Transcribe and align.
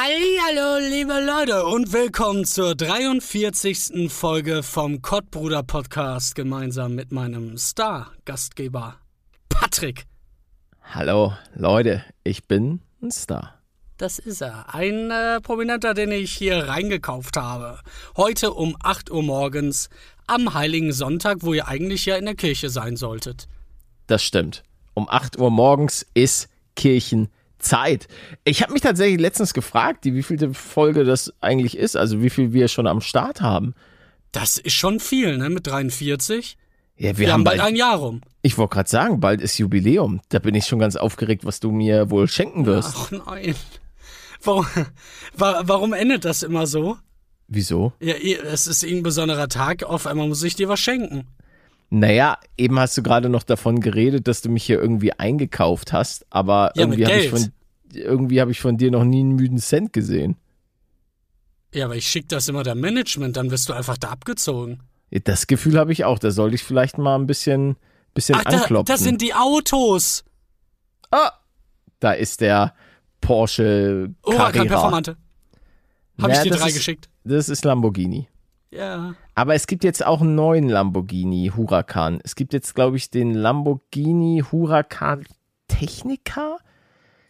Hallo, 0.00 0.78
liebe 0.78 1.20
Leute 1.26 1.66
und 1.66 1.92
willkommen 1.92 2.44
zur 2.44 2.76
43. 2.76 4.08
Folge 4.08 4.62
vom 4.62 5.02
Kottbruder 5.02 5.64
Podcast 5.64 6.36
gemeinsam 6.36 6.94
mit 6.94 7.10
meinem 7.10 7.58
Star-Gastgeber 7.58 9.00
Patrick. 9.48 10.06
Hallo, 10.82 11.32
Leute, 11.52 12.04
ich 12.22 12.46
bin 12.46 12.80
ein 13.02 13.10
Star. 13.10 13.60
Das 13.96 14.20
ist 14.20 14.40
er, 14.40 14.72
ein 14.72 15.10
äh, 15.10 15.40
Prominenter, 15.40 15.94
den 15.94 16.12
ich 16.12 16.30
hier 16.30 16.68
reingekauft 16.68 17.36
habe. 17.36 17.80
Heute 18.16 18.52
um 18.52 18.76
8 18.80 19.10
Uhr 19.10 19.24
morgens 19.24 19.88
am 20.28 20.54
Heiligen 20.54 20.92
Sonntag, 20.92 21.38
wo 21.40 21.54
ihr 21.54 21.66
eigentlich 21.66 22.06
ja 22.06 22.14
in 22.14 22.26
der 22.26 22.36
Kirche 22.36 22.70
sein 22.70 22.96
solltet. 22.96 23.48
Das 24.06 24.22
stimmt. 24.22 24.62
Um 24.94 25.08
8 25.08 25.40
Uhr 25.40 25.50
morgens 25.50 26.06
ist 26.14 26.48
Kirchenzeit. 27.58 28.08
Ich 28.44 28.62
habe 28.62 28.72
mich 28.72 28.82
tatsächlich 28.82 29.20
letztens 29.20 29.52
gefragt, 29.54 30.04
wie 30.04 30.22
vielte 30.22 30.54
Folge 30.54 31.04
das 31.04 31.32
eigentlich 31.40 31.76
ist, 31.76 31.96
also 31.96 32.22
wie 32.22 32.30
viel 32.30 32.52
wir 32.52 32.68
schon 32.68 32.86
am 32.86 33.00
Start 33.00 33.40
haben. 33.40 33.74
Das 34.32 34.58
ist 34.58 34.74
schon 34.74 35.00
viel, 35.00 35.38
ne, 35.38 35.48
mit 35.50 35.66
43. 35.66 36.56
Ja, 36.96 37.10
wir, 37.16 37.18
Wir, 37.26 37.32
haben 37.32 37.44
bald 37.44 37.60
ein 37.60 37.76
Jahr 37.76 37.96
rum. 37.96 38.20
ich 38.42 38.58
wollte 38.58 38.74
gerade 38.74 38.88
sagen, 38.90 39.20
bald 39.20 39.40
ist 39.40 39.56
Jubiläum. 39.58 40.20
Da 40.30 40.38
bin 40.40 40.54
ich 40.54 40.66
schon 40.66 40.78
ganz 40.80 40.96
aufgeregt, 40.96 41.44
was 41.44 41.60
du 41.60 41.70
mir 41.70 42.10
wohl 42.10 42.28
schenken 42.28 42.66
wirst. 42.66 42.94
Ach 42.96 43.10
nein. 43.12 43.54
Warum, 44.42 44.66
wa- 45.36 45.62
warum 45.64 45.92
endet 45.92 46.24
das 46.24 46.42
immer 46.42 46.66
so? 46.66 46.96
Wieso? 47.48 47.92
Ja, 48.00 48.14
es 48.14 48.66
ist 48.66 48.84
ein 48.84 49.02
besonderer 49.02 49.48
Tag, 49.48 49.82
auf 49.84 50.06
einmal 50.06 50.28
muss 50.28 50.42
ich 50.42 50.54
dir 50.54 50.68
was 50.68 50.80
schenken. 50.80 51.26
Naja, 51.90 52.38
eben 52.58 52.78
hast 52.78 52.96
du 52.98 53.02
gerade 53.02 53.28
noch 53.28 53.42
davon 53.42 53.80
geredet, 53.80 54.28
dass 54.28 54.42
du 54.42 54.50
mich 54.50 54.64
hier 54.64 54.78
irgendwie 54.80 55.12
eingekauft 55.12 55.92
hast, 55.92 56.26
aber 56.30 56.72
Ja, 56.74 56.82
irgendwie 56.82 57.06
habe 57.06 57.16
ich, 57.16 57.30
von- 57.30 57.52
irgendwie 57.92 58.40
hab 58.40 58.48
ich 58.50 58.60
von 58.60 58.76
dir 58.76 58.90
noch 58.90 59.04
nie 59.04 59.20
einen 59.20 59.36
müden 59.36 59.58
Cent 59.58 59.92
gesehen. 59.94 60.36
Ja, 61.74 61.86
aber 61.86 61.96
ich 61.96 62.06
schicke 62.06 62.28
das 62.28 62.48
immer 62.48 62.62
dem 62.62 62.80
Management, 62.80 63.36
dann 63.36 63.50
wirst 63.50 63.68
du 63.68 63.72
einfach 63.72 63.96
da 63.98 64.08
abgezogen. 64.10 64.80
Das 65.24 65.46
Gefühl 65.46 65.78
habe 65.78 65.92
ich 65.92 66.04
auch. 66.04 66.18
Da 66.18 66.30
sollte 66.30 66.54
ich 66.56 66.62
vielleicht 66.62 66.98
mal 66.98 67.14
ein 67.18 67.26
bisschen, 67.26 67.76
bisschen 68.12 68.36
Ach, 68.38 68.44
da, 68.44 68.58
anklopfen. 68.58 68.86
das 68.86 69.00
sind 69.00 69.22
die 69.22 69.32
Autos. 69.34 70.24
ah, 71.10 71.30
da 72.00 72.12
ist 72.12 72.42
der 72.42 72.74
Porsche 73.22 74.14
Oh, 74.22 74.30
kein 74.32 74.52
Carrera. 74.52 74.64
Performante. 74.66 75.16
Habe 76.20 76.32
ich 76.32 76.38
Ja, 76.38 76.44
dir 76.44 76.50
drei 76.50 76.68
ist- 76.68 76.74
geschickt? 76.76 77.08
Das 77.24 77.48
ist 77.48 77.64
Lamborghini. 77.64 78.28
Ja. 78.70 79.14
Aber 79.38 79.54
es 79.54 79.68
gibt 79.68 79.84
jetzt 79.84 80.04
auch 80.04 80.20
einen 80.20 80.34
neuen 80.34 80.68
Lamborghini 80.68 81.52
Huracan. 81.54 82.18
Es 82.24 82.34
gibt 82.34 82.52
jetzt, 82.52 82.74
glaube 82.74 82.96
ich, 82.96 83.08
den 83.08 83.34
Lamborghini 83.34 84.42
Huracan 84.50 85.24
Technica. 85.68 86.56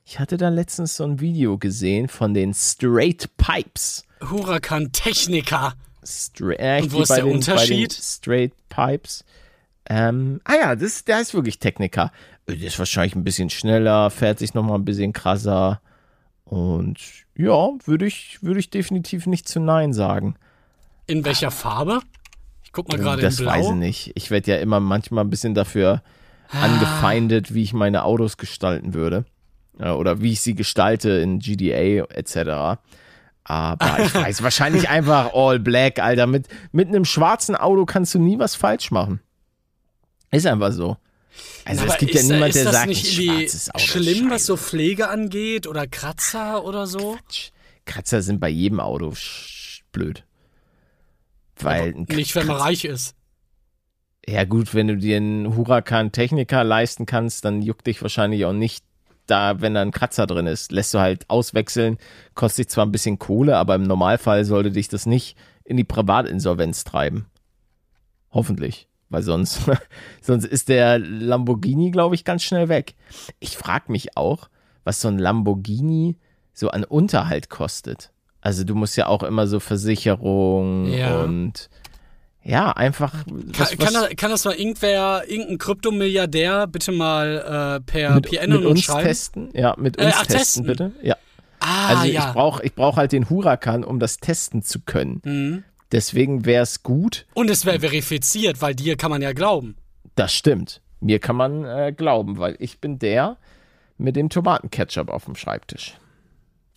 Ich 0.07 0.19
hatte 0.19 0.39
da 0.39 0.49
letztens 0.49 0.97
so 0.97 1.05
ein 1.05 1.21
Video 1.21 1.59
gesehen 1.59 2.09
von 2.09 2.33
den 2.33 2.55
Straight 2.55 3.29
Pipes. 3.37 4.07
Huracan 4.23 4.91
Technica. 4.91 5.75
Stra 6.03 6.53
äh, 6.53 6.81
Und 6.81 6.93
wo 6.93 7.03
ist 7.03 7.11
der 7.11 7.25
den, 7.25 7.35
Unterschied? 7.35 7.93
Straight 7.93 8.55
Pipes. 8.71 9.23
Ähm, 9.91 10.41
ah 10.45 10.55
ja, 10.55 10.77
das, 10.77 11.05
der 11.05 11.21
ist 11.21 11.35
wirklich 11.35 11.59
Techniker. 11.59 12.11
Der 12.47 12.57
ist 12.57 12.79
wahrscheinlich 12.79 13.17
ein 13.17 13.25
bisschen 13.25 13.51
schneller, 13.51 14.09
fährt 14.09 14.39
sich 14.39 14.55
nochmal 14.55 14.79
ein 14.79 14.87
bisschen 14.87 15.13
krasser. 15.13 15.83
Und 16.45 17.01
ja, 17.37 17.69
würde 17.85 18.07
ich, 18.07 18.43
würde 18.43 18.61
ich 18.61 18.71
definitiv 18.71 19.27
nicht 19.27 19.47
zu 19.47 19.61
Nein 19.61 19.93
sagen. 19.93 20.37
In 21.09 21.25
welcher 21.25 21.51
Farbe? 21.51 22.01
Ich 22.63 22.71
guck 22.73 22.89
mal 22.89 22.99
gerade 22.99 23.23
in 23.23 23.25
das 23.27 23.45
weiß 23.45 23.67
ich 23.69 23.73
nicht. 23.73 24.13
Ich 24.15 24.31
werde 24.31 24.53
ja 24.53 24.59
immer 24.59 24.79
manchmal 24.79 25.25
ein 25.25 25.31
bisschen 25.31 25.55
dafür 25.55 26.03
Ah. 26.51 26.63
angefeindet, 26.65 27.53
wie 27.53 27.63
ich 27.63 27.73
meine 27.75 28.05
Autos 28.05 28.37
gestalten 28.39 28.95
würde. 28.95 29.27
Ja, 29.79 29.95
Oder 29.95 30.21
wie 30.23 30.33
ich 30.33 30.41
sie 30.41 30.55
gestalte 30.55 31.11
in 31.11 31.41
GDA 31.41 32.05
etc. 32.11 32.79
Aber 33.45 33.99
ich 33.99 34.15
weiß 34.15 34.43
wahrscheinlich 34.43 34.89
einfach 34.89 35.35
All 35.35 35.59
Black, 35.59 35.99
Alter. 35.99 36.27
Mit, 36.27 36.49
mit 36.73 36.89
einem 36.89 37.05
schwarzen 37.05 37.55
Auto 37.57 37.85
kannst 37.85 38.15
du 38.15 38.19
nie 38.19 38.39
was 38.39 38.55
falsch 38.55 38.91
machen. 38.91 39.21
Ist 40.31 40.47
einfach 40.47 40.73
so. 40.73 40.97
Also 41.65 41.83
Aber 41.83 41.93
es 41.93 41.99
gibt 41.99 42.15
ist, 42.15 42.29
ja 42.29 42.35
niemand, 42.35 42.55
der 42.55 42.65
das 42.65 42.73
sagt, 42.75 42.89
nicht 42.89 43.07
schwarzes 43.07 43.69
Auto. 43.71 43.79
ist 43.85 43.87
schlimm, 43.91 44.25
was 44.31 44.33
scheiße. 44.41 44.45
so 44.47 44.57
Pflege 44.57 45.09
angeht 45.09 45.67
oder 45.67 45.87
Kratzer 45.87 46.65
oder 46.65 46.87
so? 46.87 47.17
Kratzer 47.85 48.23
sind 48.23 48.41
bei 48.41 48.49
jedem 48.49 48.81
Auto 48.81 49.13
blöd. 49.93 50.25
Weil 51.65 51.95
ein 51.95 52.07
Nicht, 52.09 52.35
wenn 52.35 52.47
man 52.47 52.57
reich 52.57 52.85
ist. 52.85 53.15
Ja 54.27 54.45
gut, 54.45 54.75
wenn 54.75 54.89
du 54.89 54.97
dir 54.97 55.17
einen 55.17 55.57
Huracan 55.57 56.13
Techniker 56.13 56.63
leisten 56.63 57.07
kannst, 57.07 57.45
dann 57.45 57.63
juckt 57.63 57.87
dich 57.87 58.03
wahrscheinlich 58.03 58.45
auch 58.45 58.53
nicht 58.53 58.85
da, 59.27 59.61
wenn 59.61 59.75
da 59.75 59.83
ein 59.83 59.91
Kratzer 59.91 60.27
drin 60.27 60.47
ist. 60.47 60.73
Lässt 60.73 60.93
du 60.95 60.99
halt 60.99 61.29
auswechseln, 61.31 61.99
kostet 62.35 62.67
dich 62.67 62.69
zwar 62.71 62.87
ein 62.87 62.93
bisschen 62.93 63.19
Kohle, 63.19 63.57
aber 63.57 63.75
im 63.75 63.85
Normalfall 63.85 64.45
sollte 64.45 64.71
dich 64.71 64.89
das 64.89 65.07
nicht 65.07 65.37
in 65.65 65.77
die 65.77 65.85
Privatinsolvenz 65.85 66.85
treiben. 66.85 67.27
Hoffentlich. 68.31 68.89
Weil 69.09 69.23
sonst, 69.23 69.61
sonst 70.21 70.45
ist 70.45 70.69
der 70.69 70.99
Lamborghini, 70.99 71.91
glaube 71.91 72.15
ich, 72.15 72.25
ganz 72.25 72.43
schnell 72.43 72.69
weg. 72.69 72.95
Ich 73.41 73.57
frage 73.57 73.91
mich 73.93 74.17
auch, 74.17 74.49
was 74.85 75.01
so 75.01 75.09
ein 75.09 75.19
Lamborghini 75.19 76.19
so 76.53 76.71
an 76.71 76.85
Unterhalt 76.85 77.49
kostet. 77.49 78.13
Also 78.49 78.65
du 78.65 78.75
musst 78.75 78.97
ja 78.97 79.09
auch 79.09 79.23
immer 79.25 79.47
so 79.47 79.61
Versicherung 79.61 80.91
Ja. 80.91 81.21
und 81.21 81.69
ja, 82.43 82.73
einfach. 82.73 83.13
was- 83.27 83.71
Kann, 83.73 83.79
kann, 83.79 83.93
das, 83.93 84.09
kann 84.17 84.31
das 84.31 84.45
mal 84.47 84.55
irgendwer, 84.55 85.25
irgendein 85.29 85.59
Kryptomilliardär 85.59 86.67
bitte 86.67 86.93
mal 86.93 87.77
äh, 87.77 87.81
per 87.85 88.15
mit, 88.15 88.25
PN 88.31 88.51
mit 88.53 88.65
uns 88.65 88.85
schreiben? 88.85 89.07
testen? 89.07 89.51
Ja, 89.53 89.75
mit 89.77 90.01
Äh, 90.01 90.07
uns 90.07 90.15
ach, 90.17 90.27
testen, 90.27 90.65
testen. 90.65 90.67
bitte. 90.67 90.93
Ja. 91.03 91.17
Ah, 91.61 91.89
Also 91.89 92.05
ja. 92.07 92.27
ich 92.29 92.33
brauche 92.33 92.63
ich 92.65 92.75
brauch 92.75 92.97
halt 92.97 93.13
den 93.13 93.29
Huracan, 93.29 93.85
um 93.85 93.99
das 93.99 94.17
testen 94.17 94.63
zu 94.63 94.81
können. 94.81 95.21
Mhm. 95.27 95.65
Deswegen 95.93 96.47
wäre 96.47 96.63
es 96.63 96.83
gut. 96.83 97.27
Und 97.35 97.51
es 97.51 97.67
wäre 97.67 97.81
verifiziert, 97.81 98.63
weil 98.63 98.75
dir 98.75 98.97
kann 98.97 99.11
man 99.11 99.21
ja 99.21 99.35
glauben. 99.35 99.77
Das 100.15 100.33
stimmt. 100.33 100.81
Mir 101.01 101.19
kann 101.19 101.37
man 101.37 101.67
äh, 101.67 101.93
glauben, 101.95 102.39
weil 102.39 102.57
ich 102.61 102.79
bin 102.81 102.99
der 102.99 103.37
mit 103.99 104.17
dem 104.17 104.31
Tomatenketchup 104.31 105.11
auf 105.11 105.27
dem 105.27 105.35
Schreibtisch. 105.35 105.99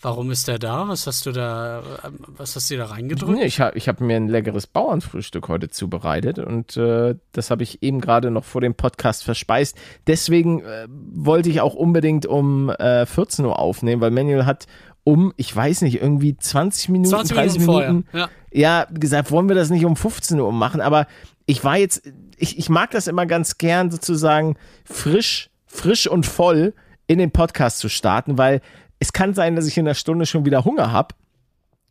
Warum 0.01 0.31
ist 0.31 0.47
der 0.47 0.57
da? 0.57 0.87
Was 0.87 1.05
hast 1.05 1.25
du 1.25 1.31
da, 1.31 1.83
ähm, 2.03 2.19
was 2.27 2.55
hast 2.55 2.71
du 2.71 2.77
da 2.77 2.85
reingedrückt? 2.85 3.37
Nee, 3.37 3.45
ich 3.45 3.59
habe 3.59 3.77
ich 3.77 3.87
hab 3.87 4.01
mir 4.01 4.15
ein 4.15 4.27
leckeres 4.27 4.65
Bauernfrühstück 4.65 5.47
heute 5.47 5.69
zubereitet 5.69 6.39
und 6.39 6.75
äh, 6.75 7.15
das 7.31 7.51
habe 7.51 7.61
ich 7.63 7.83
eben 7.83 8.01
gerade 8.01 8.31
noch 8.31 8.43
vor 8.43 8.61
dem 8.61 8.73
Podcast 8.73 9.23
verspeist. 9.23 9.77
Deswegen 10.07 10.61
äh, 10.61 10.87
wollte 10.89 11.49
ich 11.49 11.61
auch 11.61 11.75
unbedingt 11.75 12.25
um 12.25 12.69
äh, 12.69 13.05
14 13.05 13.45
Uhr 13.45 13.59
aufnehmen, 13.59 14.01
weil 14.01 14.11
Manuel 14.11 14.45
hat 14.45 14.65
um, 15.03 15.33
ich 15.37 15.55
weiß 15.55 15.81
nicht, 15.81 16.01
irgendwie 16.01 16.37
20 16.37 16.89
Minuten, 16.89 17.09
20 17.09 17.35
30 17.35 17.59
Minuten 17.59 17.71
vorher. 17.71 17.89
Minuten 17.89 18.17
Ja. 18.17 18.29
ja, 18.51 18.87
gesagt, 18.91 19.31
wollen 19.31 19.47
wir 19.49 19.55
das 19.55 19.69
nicht 19.69 19.85
um 19.85 19.95
15 19.95 20.39
Uhr 20.39 20.51
machen, 20.51 20.81
aber 20.81 21.07
ich 21.45 21.63
war 21.63 21.77
jetzt, 21.77 22.11
ich, 22.37 22.57
ich 22.57 22.69
mag 22.69 22.91
das 22.91 23.07
immer 23.07 23.25
ganz 23.25 23.57
gern 23.57 23.91
sozusagen 23.91 24.55
frisch, 24.85 25.49
frisch 25.65 26.07
und 26.07 26.25
voll 26.25 26.73
in 27.07 27.17
den 27.19 27.31
Podcast 27.31 27.79
zu 27.79 27.89
starten, 27.89 28.37
weil 28.37 28.61
es 29.01 29.11
kann 29.13 29.33
sein, 29.33 29.55
dass 29.55 29.65
ich 29.67 29.77
in 29.77 29.85
einer 29.87 29.95
Stunde 29.95 30.25
schon 30.25 30.45
wieder 30.45 30.63
Hunger 30.63 30.91
habe 30.91 31.15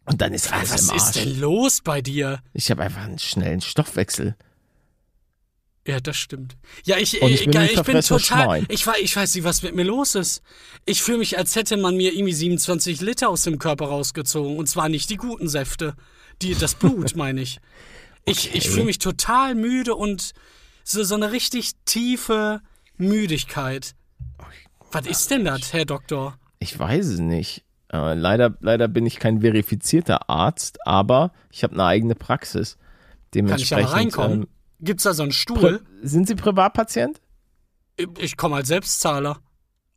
und 0.07 0.21
dann 0.23 0.33
ist 0.33 0.53
alles 0.53 0.73
Was 0.73 0.89
im 0.89 0.97
ist 0.97 1.03
Arsch. 1.03 1.13
denn 1.17 1.41
los 1.41 1.81
bei 1.83 2.01
dir? 2.01 2.41
Ich 2.55 2.71
habe 2.71 2.83
einfach 2.83 3.03
einen 3.03 3.19
schnellen 3.19 3.61
Stoffwechsel. 3.61 4.37
Ja, 5.87 5.99
das 5.99 6.17
stimmt. 6.19 6.57
Ja, 6.85 6.99
ich, 6.99 7.21
Und 7.21 7.31
ich 7.33 7.45
bin 7.47 7.55
äh, 7.55 7.59
ein 7.59 7.65
ich 7.65 7.71
bin 7.75 7.85
verfressenes 7.85 8.27
total. 8.29 8.45
Schwein. 8.45 8.67
Ich, 8.69 8.87
ich 9.03 9.17
weiß 9.17 9.35
nicht, 9.35 9.45
was 9.45 9.63
mit 9.63 9.75
mir 9.75 9.83
los 9.83 10.15
ist. 10.15 10.43
Ich 10.85 11.03
fühle 11.03 11.19
mich, 11.19 11.37
als 11.39 11.57
hätte 11.57 11.77
man 11.79 11.97
mir 11.97 12.13
irgendwie 12.13 12.35
27 12.35 13.01
Liter 13.01 13.29
aus 13.31 13.43
dem 13.43 13.59
Körper 13.59 13.87
rausgezogen. 13.87 14.57
Und 14.57 14.69
zwar 14.69 14.89
nicht 14.89 15.09
die 15.11 15.17
guten 15.17 15.49
Säfte. 15.49 15.97
Die, 16.43 16.55
das 16.55 16.75
Blut, 16.75 17.17
meine 17.17 17.41
ich. 17.41 17.61
Ich, 18.27 18.55
ich 18.55 18.65
Okay. 18.65 18.71
fühle 18.71 18.85
mich 18.85 18.99
total 18.99 19.55
müde 19.55 19.95
und 19.97 20.33
so, 20.85 21.03
so 21.03 21.15
eine 21.15 21.33
richtig 21.33 21.73
tiefe 21.87 22.61
Müdigkeit. 22.99 23.95
Was 24.93 25.07
ist 25.07 25.31
denn 25.31 25.45
das, 25.45 25.73
Herr 25.73 25.87
Doktor? 25.87 26.39
Ich 26.61 26.79
weiß 26.79 27.07
es 27.07 27.19
nicht. 27.19 27.65
Äh, 27.93 28.15
leider, 28.15 28.55
leider 28.61 28.87
bin 28.87 29.07
ich 29.07 29.19
kein 29.19 29.41
verifizierter 29.41 30.31
Arzt, 30.31 30.87
aber 30.87 31.33
ich 31.51 31.65
habe 31.65 31.75
eine 31.75 31.85
eigene 31.85 32.15
Praxis. 32.15 32.77
Kann 32.77 32.85
ich 32.85 33.31
Dementsprechend. 33.33 33.85
da 33.87 33.91
mal 33.91 33.97
reinkommen? 33.97 34.43
ähm, 34.43 34.49
Gibt's 34.81 35.03
da 35.03 35.15
so 35.15 35.23
einen 35.23 35.33
Stuhl? 35.33 35.81
sind 36.03 36.29
Sie 36.29 36.35
Privatpatient? 36.35 37.21
Ich 38.19 38.37
komme 38.37 38.57
als 38.57 38.69
Selbstzahler. 38.69 39.39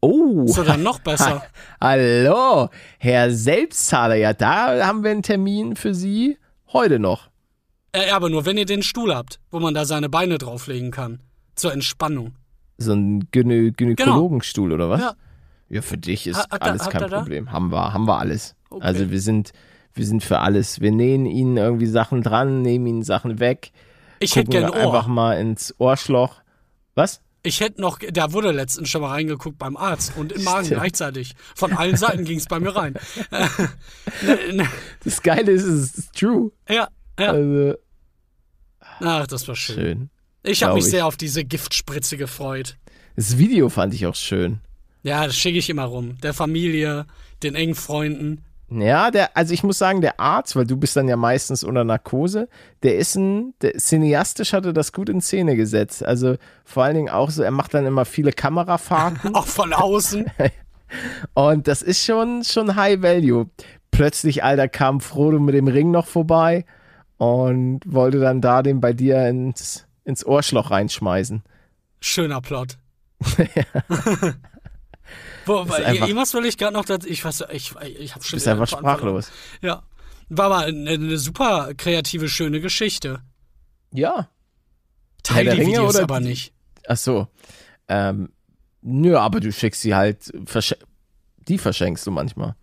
Oh. 0.01 0.43
Ist 0.45 0.57
dann 0.57 0.83
noch 0.83 0.99
besser. 0.99 1.43
Hallo, 1.81 2.69
Herr 2.97 3.31
Selbstzahler. 3.31 4.15
Ja, 4.15 4.33
da 4.33 4.85
haben 4.85 5.03
wir 5.03 5.11
einen 5.11 5.23
Termin 5.23 5.75
für 5.75 5.93
Sie 5.93 6.37
heute 6.73 6.99
noch. 6.99 7.29
Äh, 7.93 8.09
aber 8.09 8.29
nur, 8.29 8.45
wenn 8.45 8.57
ihr 8.57 8.65
den 8.65 8.83
Stuhl 8.83 9.13
habt, 9.15 9.39
wo 9.51 9.59
man 9.59 9.73
da 9.73 9.85
seine 9.85 10.09
Beine 10.09 10.37
drauflegen 10.37 10.91
kann. 10.91 11.21
Zur 11.55 11.71
Entspannung. 11.71 12.33
So 12.77 12.93
ein 12.93 13.29
Gynä 13.31 13.71
Gynäkologenstuhl 13.71 14.73
oder 14.73 14.89
was? 14.89 14.99
Ja. 15.01 15.13
Ja, 15.73 15.81
für 15.81 15.97
dich 15.97 16.27
ist 16.27 16.37
Ha- 16.37 16.57
alles 16.59 16.83
habt 16.83 16.91
kein 16.91 17.09
da? 17.09 17.19
Problem. 17.19 17.51
Haben 17.51 17.71
wir, 17.71 17.93
haben 17.93 18.05
wir 18.07 18.19
alles. 18.19 18.55
Okay. 18.69 18.83
Also 18.83 19.09
wir 19.11 19.19
sind, 19.21 19.51
wir 19.93 20.05
sind 20.05 20.23
für 20.23 20.39
alles. 20.39 20.81
Wir 20.81 20.91
nähen 20.91 21.25
Ihnen 21.25 21.57
irgendwie 21.57 21.85
Sachen 21.87 22.21
dran, 22.21 22.61
nehmen 22.61 22.85
Ihnen 22.87 23.03
Sachen 23.03 23.39
weg. 23.39 23.71
Ich 24.19 24.35
hätte 24.35 24.45
gucken 24.51 24.61
gern 24.61 24.73
ein 24.73 24.85
Ohr. 24.85 24.93
einfach 24.93 25.07
mal 25.07 25.33
ins 25.39 25.73
Ohrschloch. 25.79 26.41
Was? 26.95 27.21
Ich 27.45 27.59
hätte 27.59 27.81
noch, 27.81 27.99
da 27.99 28.31
wurde 28.31 28.51
letztens 28.51 28.87
schon 28.89 29.01
mal 29.01 29.09
reingeguckt 29.09 29.57
beim 29.57 29.75
Arzt 29.75 30.13
und 30.15 30.31
im 30.31 30.43
Magen 30.45 30.65
Stimmt. 30.65 30.79
gleichzeitig. 30.79 31.33
Von 31.55 31.73
allen 31.73 31.97
Seiten 31.97 32.23
ging 32.23 32.37
es 32.37 32.45
bei 32.45 32.59
mir 32.59 32.75
rein. 32.75 32.93
Äh, 33.31 33.47
ne, 34.25 34.53
ne, 34.53 34.67
Das 35.03 35.21
Geile 35.21 35.51
ist, 35.51 35.63
es 35.63 35.95
ist 35.97 36.13
true. 36.15 36.51
ja, 36.69 36.87
ja. 37.19 37.31
Also, 37.31 37.73
Ach, 39.01 39.27
das 39.27 39.47
war 39.47 39.55
schön. 39.55 39.75
schön. 39.75 40.09
Ich 40.43 40.63
habe 40.63 40.75
mich 40.75 40.85
ich. 40.85 40.91
sehr 40.91 41.05
auf 41.05 41.17
diese 41.17 41.43
Giftspritze 41.43 42.15
gefreut. 42.17 42.77
Das 43.15 43.37
Video 43.37 43.69
fand 43.69 43.93
ich 43.93 44.05
auch 44.05 44.15
schön. 44.15 44.59
Ja, 45.03 45.25
das 45.25 45.35
schicke 45.35 45.59
ich 45.59 45.69
immer 45.69 45.83
rum. 45.83 46.17
Der 46.23 46.33
Familie, 46.33 47.05
den 47.43 47.55
engen 47.55 47.75
Freunden. 47.75 48.43
Ja, 48.69 49.11
der, 49.11 49.37
also 49.37 49.53
ich 49.53 49.63
muss 49.63 49.77
sagen, 49.77 50.01
der 50.01 50.19
Arzt, 50.19 50.55
weil 50.55 50.65
du 50.65 50.77
bist 50.77 50.95
dann 50.95 51.07
ja 51.07 51.17
meistens 51.17 51.63
unter 51.63 51.83
Narkose, 51.83 52.47
der 52.81 52.97
ist 52.97 53.15
ein, 53.15 53.53
der, 53.61 53.77
cineastisch 53.77 54.53
hatte 54.53 54.73
das 54.73 54.93
gut 54.93 55.09
in 55.09 55.21
Szene 55.21 55.55
gesetzt. 55.55 56.03
Also 56.03 56.37
vor 56.65 56.83
allen 56.83 56.95
Dingen 56.95 57.09
auch 57.09 57.29
so, 57.29 57.43
er 57.43 57.51
macht 57.51 57.73
dann 57.73 57.85
immer 57.85 58.05
viele 58.05 58.31
Kamerafahrten 58.31 59.35
Auch 59.35 59.45
von 59.45 59.73
außen. 59.73 60.25
und 61.33 61.67
das 61.67 61.81
ist 61.81 62.03
schon, 62.03 62.43
schon 62.43 62.75
High 62.75 63.01
Value. 63.01 63.47
Plötzlich, 63.91 64.43
Alter, 64.43 64.67
kam 64.67 65.01
Frodo 65.01 65.39
mit 65.39 65.53
dem 65.53 65.67
Ring 65.67 65.91
noch 65.91 66.07
vorbei 66.07 66.65
und 67.17 67.81
wollte 67.85 68.19
dann 68.19 68.41
da 68.41 68.63
den 68.63 68.81
bei 68.81 68.93
dir 68.93 69.27
ins, 69.27 69.85
ins 70.03 70.25
Ohrschloch 70.25 70.71
reinschmeißen. 70.71 71.43
Schöner 71.99 72.41
Plot. 72.41 72.77
Wo, 73.19 73.35
weil, 75.45 75.85
einfach- 75.85 76.07
irgendwas 76.07 76.33
will 76.33 76.45
ich 76.45 76.57
gerade 76.57 76.73
noch 76.73 76.85
dazu. 76.85 77.07
Ich 77.07 77.23
weiß, 77.23 77.45
ich, 77.51 77.73
ich 77.99 78.15
habe 78.15 78.23
schon. 78.23 78.31
Du 78.31 78.35
bist 78.37 78.47
einfach 78.47 78.67
sprachlos. 78.67 79.31
Ja. 79.61 79.83
War 80.29 80.49
mal 80.49 80.65
eine, 80.65 80.91
eine 80.91 81.17
super 81.17 81.73
kreative, 81.75 82.29
schöne 82.29 82.61
Geschichte. 82.61 83.21
Ja. 83.91 84.29
Teil 85.21 85.45
der 85.45 85.55
die 85.55 85.61
Ringe 85.61 85.71
Videos 85.73 85.95
oder 85.95 86.03
aber 86.03 86.19
nicht. 86.19 86.53
Ach 86.87 86.97
so. 86.97 87.27
Ähm, 87.87 88.29
nö, 88.81 89.17
aber 89.17 89.39
du 89.39 89.51
schickst 89.51 89.81
sie 89.81 89.95
halt, 89.95 90.31
versch 90.45 90.75
die 91.47 91.57
verschenkst 91.57 92.07
du 92.07 92.11
manchmal. 92.11 92.55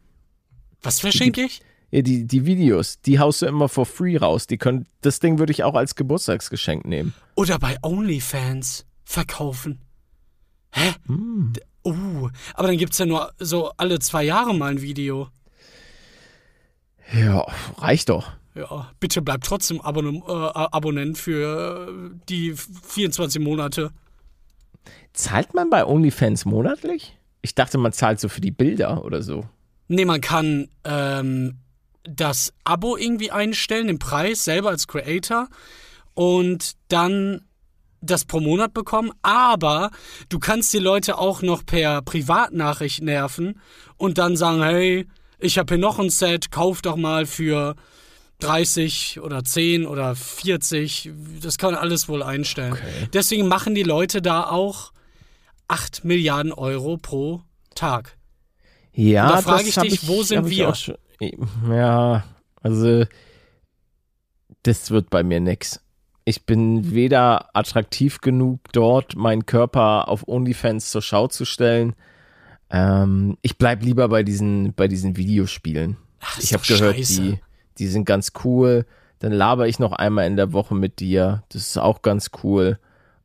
Was 0.82 1.00
verschenke 1.00 1.42
ich? 1.42 1.60
Ja, 1.90 2.02
die, 2.02 2.26
die 2.26 2.46
Videos, 2.46 3.00
die 3.00 3.18
haust 3.18 3.42
du 3.42 3.46
immer 3.46 3.68
for 3.68 3.84
free 3.84 4.16
raus. 4.16 4.46
Die 4.46 4.58
können, 4.58 4.86
das 5.00 5.18
Ding 5.20 5.38
würde 5.38 5.52
ich 5.52 5.64
auch 5.64 5.74
als 5.74 5.96
Geburtstagsgeschenk 5.96 6.86
nehmen. 6.86 7.12
Oder 7.34 7.58
bei 7.58 7.76
OnlyFans 7.82 8.86
verkaufen. 9.04 9.80
Hä? 10.72 10.92
Hm. 11.06 11.52
Uh, 11.84 12.28
aber 12.54 12.68
dann 12.68 12.76
gibt's 12.76 12.98
ja 12.98 13.06
nur 13.06 13.32
so 13.38 13.72
alle 13.76 13.98
zwei 13.98 14.24
Jahre 14.24 14.54
mal 14.54 14.70
ein 14.70 14.82
Video. 14.82 15.28
Ja, 17.12 17.46
reicht 17.78 18.08
doch. 18.08 18.32
Ja, 18.54 18.90
bitte 19.00 19.22
bleib 19.22 19.42
trotzdem 19.42 19.80
Abonne 19.80 20.22
äh, 20.26 20.30
Abonnent 20.30 21.18
für 21.18 22.12
die 22.28 22.54
24 22.54 23.40
Monate. 23.40 23.90
Zahlt 25.12 25.54
man 25.54 25.70
bei 25.70 25.84
OnlyFans 25.84 26.44
monatlich? 26.44 27.16
Ich 27.42 27.54
dachte, 27.54 27.78
man 27.78 27.92
zahlt 27.92 28.20
so 28.20 28.28
für 28.28 28.40
die 28.40 28.50
Bilder 28.50 29.04
oder 29.04 29.22
so. 29.22 29.46
Nee, 29.88 30.04
man 30.04 30.20
kann 30.20 30.68
ähm, 30.84 31.58
das 32.04 32.52
Abo 32.64 32.96
irgendwie 32.96 33.30
einstellen, 33.30 33.86
den 33.86 33.98
Preis 33.98 34.44
selber 34.44 34.70
als 34.70 34.86
Creator 34.86 35.48
und 36.14 36.76
dann 36.88 37.42
das 38.00 38.24
pro 38.24 38.40
Monat 38.40 38.72
bekommen, 38.74 39.12
aber 39.22 39.90
du 40.28 40.38
kannst 40.38 40.72
die 40.72 40.78
Leute 40.78 41.18
auch 41.18 41.42
noch 41.42 41.64
per 41.66 42.02
Privatnachricht 42.02 43.02
nerven 43.02 43.60
und 43.96 44.18
dann 44.18 44.36
sagen, 44.36 44.62
hey, 44.62 45.06
ich 45.38 45.58
habe 45.58 45.74
hier 45.74 45.80
noch 45.80 45.98
ein 45.98 46.10
Set, 46.10 46.50
kauf 46.50 46.82
doch 46.82 46.96
mal 46.96 47.26
für 47.26 47.76
30 48.40 49.20
oder 49.20 49.44
10 49.44 49.86
oder 49.86 50.14
40, 50.14 51.10
das 51.42 51.58
kann 51.58 51.72
man 51.72 51.80
alles 51.82 52.08
wohl 52.08 52.22
einstellen. 52.22 52.72
Okay. 52.72 53.08
Deswegen 53.12 53.48
machen 53.48 53.74
die 53.74 53.82
Leute 53.82 54.22
da 54.22 54.48
auch 54.48 54.92
8 55.68 56.04
Milliarden 56.04 56.52
Euro 56.52 56.96
pro 56.96 57.42
Tag. 57.74 58.16
Ja, 58.92 59.24
Und 59.26 59.32
da 59.32 59.42
frage 59.42 59.64
das 59.70 59.84
ich 59.84 59.98
dich, 60.00 60.08
wo 60.08 60.22
sind 60.22 60.46
ich 60.46 60.56
wir? 60.58 60.74
schon- 60.74 60.96
Ja, 61.70 62.24
also 62.62 63.04
das 64.62 64.90
wird 64.90 65.10
bei 65.10 65.22
mir 65.22 65.40
nix. 65.40 65.80
Ich 66.30 66.46
bin 66.46 66.94
weder 66.94 67.56
attraktiv 67.56 68.20
genug, 68.20 68.60
dort 68.70 69.16
meinen 69.16 69.46
Körper 69.46 70.06
auf 70.06 70.28
OnlyFans 70.28 70.92
zur 70.92 71.02
Schau 71.02 71.26
zu 71.26 71.44
stellen. 71.44 71.94
Ähm, 72.70 73.36
ich 73.42 73.58
bleib 73.58 73.82
lieber 73.82 74.08
bei 74.08 74.22
diesen, 74.22 74.72
bei 74.74 74.86
diesen 74.86 75.16
Videospielen. 75.16 75.96
Ach, 76.20 76.38
ich 76.38 76.52
habe 76.52 76.62
gehört, 76.64 76.94
scheiße. 76.94 77.20
die, 77.20 77.40
die 77.78 77.88
sind 77.88 78.04
ganz 78.04 78.30
cool. 78.44 78.86
Dann 79.18 79.32
laber 79.32 79.66
ich 79.66 79.80
noch 79.80 79.90
einmal 79.90 80.28
in 80.28 80.36
der 80.36 80.52
Woche 80.52 80.76
mit 80.76 81.00
dir. 81.00 81.42
Das 81.48 81.62
ist 81.62 81.78
auch 81.78 82.00
ganz 82.00 82.30
cool. 82.44 82.78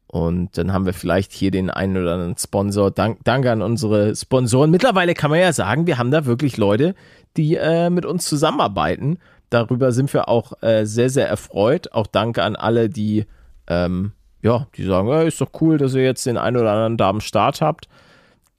Und 0.08 0.58
dann 0.58 0.74
haben 0.74 0.88
wir 0.88 0.94
vielleicht 0.94 1.32
hier 1.32 1.52
den 1.52 1.70
einen 1.70 1.98
oder 1.98 2.14
anderen 2.14 2.38
Sponsor. 2.40 2.90
Dank, 2.90 3.20
danke 3.24 3.52
an 3.52 3.62
unsere 3.62 4.16
Sponsoren. 4.16 4.72
Mittlerweile 4.72 5.14
kann 5.14 5.30
man 5.30 5.42
ja 5.42 5.54
sagen, 5.54 5.86
wir 5.86 6.00
haben 6.00 6.10
da 6.10 6.26
wirklich 6.26 6.58
Leute, 6.58 6.96
die 7.38 7.56
äh, 7.56 7.92
mit 7.92 8.08
uns 8.08 8.26
zusammenarbeiten. 8.26 9.20
Darüber 9.50 9.92
sind 9.92 10.12
wir 10.14 10.28
auch 10.28 10.62
äh, 10.62 10.86
sehr, 10.86 11.10
sehr 11.10 11.28
erfreut. 11.28 11.92
Auch 11.94 12.08
danke 12.08 12.44
an 12.44 12.56
alle, 12.56 12.90
die, 12.90 13.26
ähm, 13.68 14.12
ja, 14.42 14.68
die 14.76 14.84
sagen, 14.86 15.08
ja, 15.08 15.22
ist 15.22 15.40
doch 15.42 15.52
cool, 15.62 15.78
dass 15.78 15.94
ihr 15.94 16.04
jetzt 16.04 16.26
den 16.26 16.38
einen 16.38 16.58
oder 16.58 16.72
anderen 16.72 16.98
da 16.98 17.10
am 17.10 17.22
Start 17.22 17.62
habt. 17.62 17.88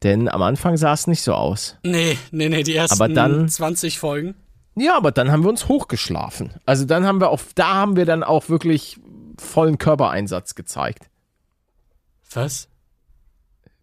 Denn 0.02 0.28
am 0.28 0.42
Anfang 0.42 0.76
sah 0.76 0.92
es 0.92 1.06
nicht 1.06 1.22
so 1.22 1.34
aus. 1.34 1.76
Nee, 1.82 2.18
nee, 2.30 2.48
nee, 2.48 2.62
die 2.62 2.76
ersten 2.76 3.00
Aber 3.00 3.12
dann- 3.12 3.48
20 3.48 3.98
Folgen. 3.98 4.34
Ja, 4.78 4.94
aber 4.96 5.10
dann 5.10 5.32
haben 5.32 5.42
wir 5.42 5.48
uns 5.48 5.68
hochgeschlafen. 5.68 6.52
Also 6.66 6.84
dann 6.84 7.06
haben 7.06 7.18
wir 7.20 7.30
auch, 7.30 7.40
da 7.54 7.74
haben 7.74 7.96
wir 7.96 8.04
dann 8.04 8.22
auch 8.22 8.50
wirklich 8.50 8.98
vollen 9.38 9.78
Körpereinsatz 9.78 10.54
gezeigt. 10.54 11.08
Was? 12.32 12.68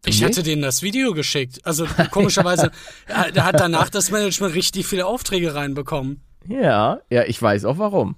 Ich 0.06 0.20
nicht? 0.20 0.26
hatte 0.30 0.44
denen 0.44 0.62
das 0.62 0.84
Video 0.84 1.14
geschickt. 1.14 1.62
Also 1.64 1.88
komischerweise, 2.12 2.68
äh, 3.08 3.32
da 3.32 3.46
hat 3.46 3.60
danach 3.60 3.90
das 3.90 4.12
Management 4.12 4.54
richtig 4.54 4.86
viele 4.86 5.06
Aufträge 5.08 5.56
reinbekommen. 5.56 6.22
Ja, 6.48 7.00
ja, 7.10 7.24
ich 7.24 7.42
weiß 7.42 7.66
auch 7.66 7.78
warum. 7.78 8.16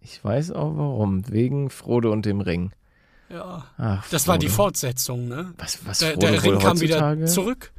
Ich 0.00 0.22
weiß 0.24 0.52
auch 0.52 0.76
warum. 0.76 1.28
Wegen 1.30 1.70
Frodo 1.70 2.12
und 2.12 2.26
dem 2.26 2.40
Ring. 2.40 2.72
Ja. 3.30 3.64
Ach, 3.78 4.08
Das 4.10 4.28
war 4.28 4.38
die. 4.38 4.48
Fortsetzung, 4.48 5.28
ne? 5.28 5.54
Was, 5.58 5.78
was 5.86 5.98
Der, 6.00 6.12
Frodo 6.12 6.26
der 6.26 6.42
Ring 6.42 6.58
kam 6.58 6.80
wieder 6.80 7.24
zurück. 7.26 7.72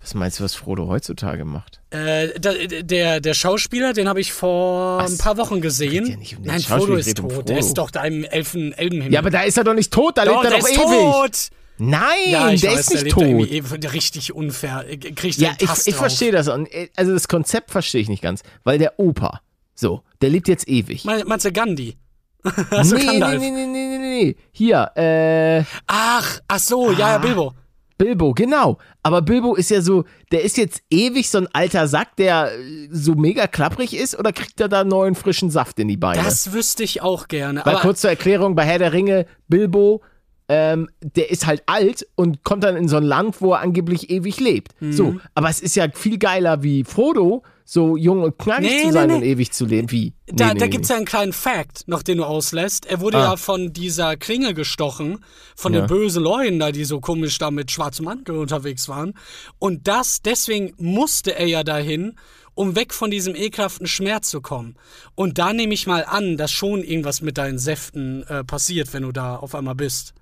Was 0.00 0.14
meinst 0.14 0.38
du, 0.38 0.44
was 0.44 0.54
Frodo 0.54 0.86
heutzutage 0.88 1.44
macht? 1.46 1.80
Äh, 1.90 2.38
da, 2.38 2.52
der, 2.52 3.20
der 3.20 3.34
Schauspieler, 3.34 3.94
den 3.94 4.06
habe 4.06 4.20
ich 4.20 4.32
vor 4.34 4.98
Was? 4.98 5.12
ein 5.12 5.18
paar 5.18 5.38
Wochen 5.38 5.62
gesehen. 5.62 6.06
Ja 6.06 6.16
nicht 6.16 6.36
um 6.36 6.44
Nein, 6.44 6.60
Frodo 6.60 6.94
ist 6.96 7.08
red 7.08 7.20
um 7.20 7.28
tot. 7.30 7.48
Der 7.48 7.58
ist 7.58 7.74
doch 7.74 7.90
da 7.90 8.04
im 8.04 8.22
Elfen, 8.24 8.72
Elbenhimmel. 8.72 9.12
Ja, 9.14 9.20
aber 9.20 9.30
da 9.30 9.42
ist 9.42 9.56
er 9.56 9.64
doch 9.64 9.72
nicht 9.74 9.92
tot, 9.92 10.18
da 10.18 10.26
doch, 10.26 10.42
lebt 10.42 10.44
er 10.44 10.50
der 10.50 10.60
doch 10.60 10.68
ist 10.68 10.76
ewig. 10.76 11.50
tot. 11.50 11.50
Nein, 11.78 12.02
Ja, 12.26 12.50
der 12.50 12.72
weiß, 12.72 12.90
ist 12.90 13.02
nicht 13.04 13.12
tot. 13.14 13.24
ewig- 13.24 13.92
richtig 13.92 14.32
unfair. 14.34 14.84
Äh, 14.88 14.96
Kriegt 14.96 15.38
Ja, 15.38 15.50
ich, 15.58 15.68
ich 15.86 15.94
verstehe 15.94 16.30
das. 16.32 16.46
Äh, 16.48 16.88
Also 16.96 17.12
das 17.12 17.26
Konzept 17.28 17.70
verstehe 17.70 18.00
ich 18.00 18.08
nicht 18.08 18.22
ganz. 18.22 18.42
Weil 18.62 18.78
der 18.78 18.98
Opa, 19.00 19.40
so, 19.74 20.02
der 20.22 20.30
lebt 20.30 20.48
jetzt 20.48 20.68
ewig. 20.68 21.04
Mein- 21.04 21.26
Meinst 21.26 21.44
du 21.44 21.52
Gandhi? 21.52 21.96
Also 22.70 22.94
nee, 22.96 23.00
nee, 23.02 23.06
Gandalf. 23.06 23.40
nee, 23.40 23.50
nee, 23.50 23.66
nee, 23.66 23.86
nee, 23.98 23.98
nee. 24.24 24.36
Hier, 24.52 24.90
äh, 24.96 25.64
Ach, 25.86 26.40
ach 26.46 26.58
so, 26.58 26.92
ja, 26.92 26.98
ja, 26.98 27.14
Ah. 27.16 27.18
Bilbo. 27.18 27.52
Bilbo, 27.96 28.32
genau. 28.34 28.78
Aber 29.04 29.22
Bilbo 29.22 29.54
ist 29.54 29.70
ja 29.70 29.80
so, 29.80 30.04
der 30.32 30.42
ist 30.42 30.56
jetzt 30.56 30.82
ewig 30.90 31.30
so 31.30 31.38
ein 31.38 31.48
alter 31.52 31.86
Sack, 31.86 32.16
der 32.16 32.50
äh, 32.52 32.88
so 32.90 33.14
mega 33.14 33.46
klapprig 33.46 33.96
ist, 33.96 34.18
oder 34.18 34.32
kriegt 34.32 34.60
er 34.60 34.68
da 34.68 34.82
neuen 34.84 35.14
frischen 35.14 35.48
Saft 35.48 35.78
in 35.78 35.86
die 35.88 35.96
Beine? 35.96 36.22
Das 36.22 36.52
wüsste 36.52 36.82
ich 36.82 37.02
auch 37.02 37.28
gerne. 37.28 37.60
Weil 37.64 37.74
Aber 37.74 37.82
kurz 37.82 38.00
zur 38.00 38.10
Erklärung, 38.10 38.54
bei 38.56 38.64
Herr 38.64 38.78
der 38.80 38.92
Ringe, 38.92 39.26
Bilbo, 39.48 40.02
ähm, 40.48 40.88
der 41.00 41.30
ist 41.30 41.46
halt 41.46 41.62
alt 41.66 42.06
und 42.16 42.44
kommt 42.44 42.64
dann 42.64 42.76
in 42.76 42.88
so 42.88 42.96
ein 42.96 43.02
Land, 43.02 43.40
wo 43.40 43.52
er 43.52 43.60
angeblich 43.60 44.10
ewig 44.10 44.40
lebt. 44.40 44.72
Mhm. 44.80 44.92
So, 44.92 45.16
aber 45.34 45.48
es 45.48 45.60
ist 45.60 45.74
ja 45.74 45.86
viel 45.92 46.18
geiler 46.18 46.62
wie 46.62 46.84
Frodo, 46.84 47.42
so 47.64 47.96
jung 47.96 48.22
und 48.22 48.38
knackig 48.38 48.68
Nee, 48.70 48.80
zu 48.80 48.86
nee, 48.88 48.92
sein 48.92 49.08
nee. 49.08 49.14
und 49.14 49.22
ewig 49.22 49.52
zu 49.52 49.64
leben. 49.64 49.90
Wie? 49.90 50.12
da, 50.26 50.48
Nee, 50.48 50.52
nee, 50.52 50.58
da 50.58 50.64
nee, 50.66 50.70
gibt's 50.70 50.88
ja 50.90 50.96
einen 50.96 51.06
kleinen 51.06 51.32
Fact, 51.32 51.88
noch 51.88 52.02
den 52.02 52.18
du 52.18 52.24
auslässt. 52.24 52.84
Er 52.84 53.00
wurde 53.00 53.16
Ah. 53.18 53.22
ja 53.30 53.36
von 53.38 53.72
dieser 53.72 54.18
Klinge 54.18 54.52
gestochen, 54.52 55.24
von 55.56 55.72
Ja. 55.72 55.80
den 55.80 55.86
bösen 55.86 56.22
Leuten 56.22 56.58
da, 56.58 56.72
die 56.72 56.84
so 56.84 57.00
komisch 57.00 57.38
da 57.38 57.50
mit 57.50 57.70
schwarzem 57.70 58.04
Mantel 58.04 58.36
unterwegs 58.36 58.86
waren. 58.90 59.14
Und 59.58 59.88
das, 59.88 60.20
deswegen 60.20 60.74
musste 60.76 61.34
er 61.38 61.46
ja 61.46 61.64
dahin, 61.64 62.16
um 62.52 62.76
weg 62.76 62.92
von 62.92 63.10
diesem 63.10 63.34
ekelhaften 63.34 63.86
Schmerz 63.86 64.28
zu 64.28 64.42
kommen. 64.42 64.76
Und 65.14 65.38
da 65.38 65.54
nehme 65.54 65.72
ich 65.72 65.86
mal 65.86 66.04
an, 66.04 66.36
dass 66.36 66.52
schon 66.52 66.84
irgendwas 66.84 67.22
mit 67.22 67.38
deinen 67.38 67.58
Säften 67.58 68.24
äh, 68.24 68.44
passiert, 68.44 68.92
wenn 68.92 69.04
du 69.04 69.10
da 69.12 69.36
auf 69.36 69.54
einmal 69.54 69.74
bist. 69.74 70.12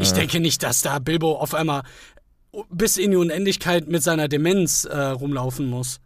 Ich 0.00 0.12
denke 0.12 0.40
nicht, 0.40 0.62
dass 0.62 0.82
da 0.82 0.98
Bilbo 0.98 1.36
auf 1.36 1.54
einmal 1.54 1.82
bis 2.70 2.96
in 2.96 3.10
die 3.10 3.16
Unendlichkeit 3.16 3.88
mit 3.88 4.02
seiner 4.02 4.28
Demenz 4.28 4.84
äh, 4.84 4.96
rumlaufen 4.98 5.66
muss. 5.66 6.00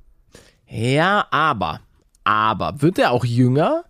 Ja, 0.69 1.27
aber, 1.31 1.81
aber, 2.25 2.83
wird 2.83 2.99
er 2.99 3.13
auch 3.13 3.25
jünger? 3.25 3.85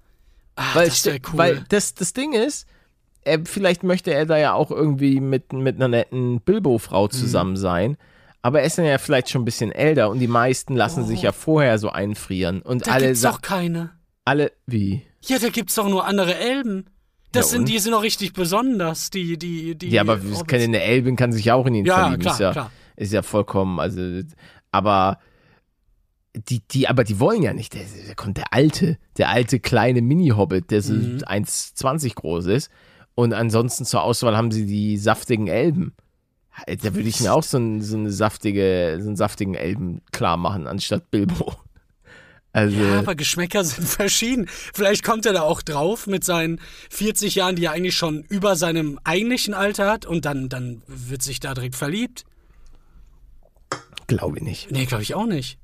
Ah, 0.56 0.74
Weil, 0.74 0.88
das 0.88 1.04
wäre 1.04 1.20
cool. 1.32 1.38
weil 1.38 1.64
das, 1.68 1.94
das 1.94 2.12
Ding 2.12 2.32
ist, 2.32 2.66
er, 3.24 3.44
vielleicht 3.44 3.82
möchte 3.82 4.12
er 4.12 4.24
da 4.24 4.38
ja 4.38 4.52
auch 4.54 4.70
irgendwie 4.70 5.20
mit, 5.20 5.52
mit 5.52 5.76
einer 5.76 5.88
netten 5.88 6.40
Bilbo-Frau 6.40 7.08
zusammen 7.08 7.56
sein. 7.56 7.96
Aber 8.40 8.60
er 8.60 8.66
ist 8.66 8.78
dann 8.78 8.84
ja 8.84 8.98
vielleicht 8.98 9.28
schon 9.28 9.42
ein 9.42 9.44
bisschen 9.44 9.72
älter 9.72 10.08
und 10.08 10.20
die 10.20 10.28
meisten 10.28 10.76
lassen 10.76 11.04
sich 11.04 11.22
ja 11.22 11.32
vorher 11.32 11.78
so 11.78 11.90
einfrieren. 11.90 12.62
Und 12.62 12.86
da 12.86 12.92
alle 12.92 13.06
gibt's 13.06 13.22
doch 13.22 13.42
keine. 13.42 13.90
alle, 14.24 14.52
wie? 14.66 15.02
Ja, 15.22 15.38
da 15.40 15.48
gibt's 15.48 15.74
doch 15.74 15.88
nur 15.88 16.06
andere 16.06 16.36
Elben. 16.36 16.86
Das 17.36 17.46
Ja, 17.46 17.50
sind, 17.52 17.60
und? 17.60 17.68
die 17.68 17.78
sind 17.78 17.94
auch 17.94 18.02
richtig 18.02 18.32
besonders, 18.32 19.10
die, 19.10 19.38
die, 19.38 19.74
die. 19.76 19.88
Ja, 19.90 20.02
aber 20.02 20.16
Hobbits. 20.18 20.46
keine 20.46 20.64
eine 20.64 20.80
Elbin 20.82 21.16
kann 21.16 21.32
sich 21.32 21.44
ja 21.46 21.54
auch 21.54 21.66
in 21.66 21.74
ihn 21.74 21.84
Ja, 21.86 21.94
verlieben. 21.96 22.20
klar, 22.22 22.34
ist 22.34 22.40
ja, 22.40 22.52
klar. 22.52 22.70
ist 22.96 23.12
ja 23.12 23.22
vollkommen, 23.22 23.78
also, 23.80 24.00
aber 24.72 25.18
die, 26.48 26.60
die, 26.70 26.86
aber 26.88 27.02
die 27.04 27.18
wollen 27.18 27.42
ja 27.42 27.52
nicht. 27.54 27.74
Da 27.74 27.78
da 28.08 28.14
kommt 28.14 28.36
der 28.36 28.52
alte, 28.52 28.98
der 29.16 29.30
alte 29.30 29.58
kleine 29.60 30.02
Mini-Hobbit, 30.02 30.70
der 30.70 30.82
so 30.82 30.92
Mhm. 30.92 31.18
1,20 31.26 32.14
groß 32.14 32.46
ist. 32.46 32.70
Und 33.14 33.32
ansonsten 33.32 33.86
zur 33.86 34.02
Auswahl 34.02 34.36
haben 34.36 34.50
sie 34.50 34.66
die 34.66 34.98
saftigen 34.98 35.46
Elben. 35.46 35.94
Da 36.66 36.94
würde 36.94 37.08
ich 37.08 37.20
mir 37.20 37.32
auch 37.34 37.42
so, 37.42 37.56
ein, 37.58 37.80
so 37.82 37.96
eine 37.96 38.10
saftige, 38.10 38.98
so 39.00 39.06
einen 39.08 39.16
saftigen 39.16 39.54
Elben 39.54 40.02
klar 40.12 40.36
machen, 40.36 40.66
anstatt 40.66 41.10
Bilbo. 41.10 41.54
Also, 42.56 42.76
Ja, 42.78 43.00
aber 43.00 43.14
Geschmäcker 43.14 43.62
sind 43.64 43.86
verschieden. 43.88 44.46
Vielleicht 44.48 45.02
kommt 45.04 45.26
er 45.26 45.34
da 45.34 45.42
auch 45.42 45.60
drauf 45.60 46.06
mit 46.06 46.24
seinen 46.24 46.58
40 46.88 47.34
Jahren, 47.34 47.54
die 47.56 47.66
er 47.66 47.72
eigentlich 47.72 47.96
schon 47.96 48.22
über 48.30 48.56
seinem 48.56 48.98
eigentlichen 49.04 49.52
Alter 49.52 49.90
hat 49.90 50.06
und 50.06 50.24
dann, 50.24 50.48
dann 50.48 50.82
wird 50.86 51.22
sich 51.22 51.38
da 51.38 51.52
direkt 51.52 51.76
verliebt. 51.76 52.24
glaube 54.06 54.38
ich 54.38 54.42
nicht. 54.44 54.70
Nee, 54.70 54.86
glaube 54.86 55.02
ich 55.02 55.14
auch 55.14 55.26
nicht. 55.26 55.58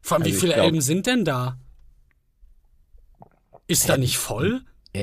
Vor 0.00 0.16
allem, 0.16 0.24
Also 0.24 0.34
wie 0.34 0.40
viele 0.40 0.54
glaub- 0.54 0.64
Elben 0.66 0.80
sind 0.80 1.06
denn 1.06 1.24
da? 1.24 1.58
Ist 3.68 3.88
da 3.88 3.96
nicht 3.96 4.18
voll? 4.18 4.62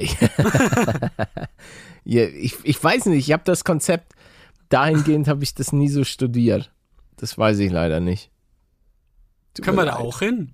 Ja, 2.06 2.24
ich, 2.26 2.56
ich 2.64 2.84
weiß 2.84 3.06
nicht, 3.08 3.28
ich 3.28 3.34
habe 3.34 3.44
das 3.46 3.64
Konzept, 3.64 4.14
dahingehend 4.70 5.28
habe 5.28 5.44
ich 5.44 5.54
das 5.54 5.72
nie 5.74 5.90
so 5.90 6.04
studiert. 6.04 6.72
Das 7.18 7.38
weiß 7.38 7.60
ich 7.60 7.72
leider 7.72 8.00
nicht. 8.00 8.32
Können 9.62 9.78
wir 9.78 9.86
da 9.86 9.98
auch 9.98 10.20
hin? 10.20 10.54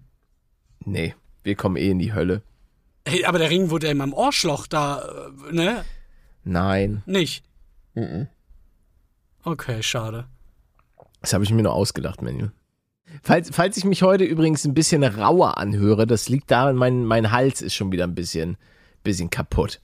Nee, 0.86 1.16
wir 1.44 1.56
kommen 1.56 1.76
eh 1.78 1.90
in 1.90 2.00
die 2.00 2.14
Hölle. 2.14 2.42
Hey, 3.08 3.26
aber 3.26 3.38
der 3.40 3.50
Ring 3.50 3.70
wurde 3.70 3.88
ja 3.88 3.92
immer 3.92 4.04
im 4.04 4.14
Ohrschloch 4.14 4.66
da, 4.68 5.02
äh, 5.50 5.54
ne? 5.54 5.86
Nein, 6.44 7.02
Nicht? 7.06 7.44
Okay, 9.44 9.82
schade. 9.84 10.26
das 11.22 11.34
habe 11.34 11.44
ich 11.44 11.52
mir 11.52 11.64
nur 11.64 11.74
ausgedacht, 11.74 12.22
Menü. 12.22 12.50
Falls, 13.24 13.50
falls 13.52 13.78
ich 13.78 13.86
mich 13.86 14.02
heute 14.04 14.24
übrigens 14.26 14.66
ein 14.66 14.74
bisschen 14.74 15.04
rauer 15.04 15.58
anhöre, 15.58 16.06
das 16.08 16.28
liegt 16.30 16.52
daran, 16.52 16.76
mein, 16.76 17.06
mein 17.06 17.32
Hals 17.32 17.62
ist 17.62 17.74
schon 17.76 17.92
wieder 17.92 18.04
ein 18.06 18.16
bisschen, 18.16 18.58
bisschen 19.04 19.30
kaputt. 19.30 19.80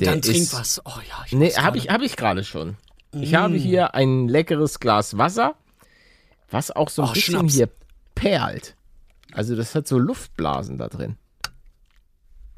Der 0.00 0.10
Dann 0.12 0.22
trink 0.22 0.52
was. 0.52 0.80
Oh 0.84 0.90
ja, 1.08 1.24
ich 1.26 1.32
Nee, 1.32 1.52
habe 1.54 1.76
ich, 1.78 1.88
hab 1.90 2.02
ich 2.02 2.16
gerade 2.16 2.44
schon. 2.44 2.76
Ich 3.12 3.34
habe 3.34 3.54
hier 3.56 3.94
ein 3.94 4.28
leckeres 4.28 4.80
Glas 4.80 5.16
Wasser, 5.18 5.54
was 6.50 6.70
auch 6.70 6.88
so 6.88 7.02
ein 7.02 7.08
Oh, 7.08 7.12
bisschen 7.12 7.34
Schnaps. 7.34 7.54
hier 7.54 7.68
perlt. 8.14 8.74
Also 9.32 9.56
das 9.56 9.74
hat 9.74 9.86
so 9.86 9.98
Luftblasen 9.98 10.78
da 10.78 10.88
drin. 10.88 11.16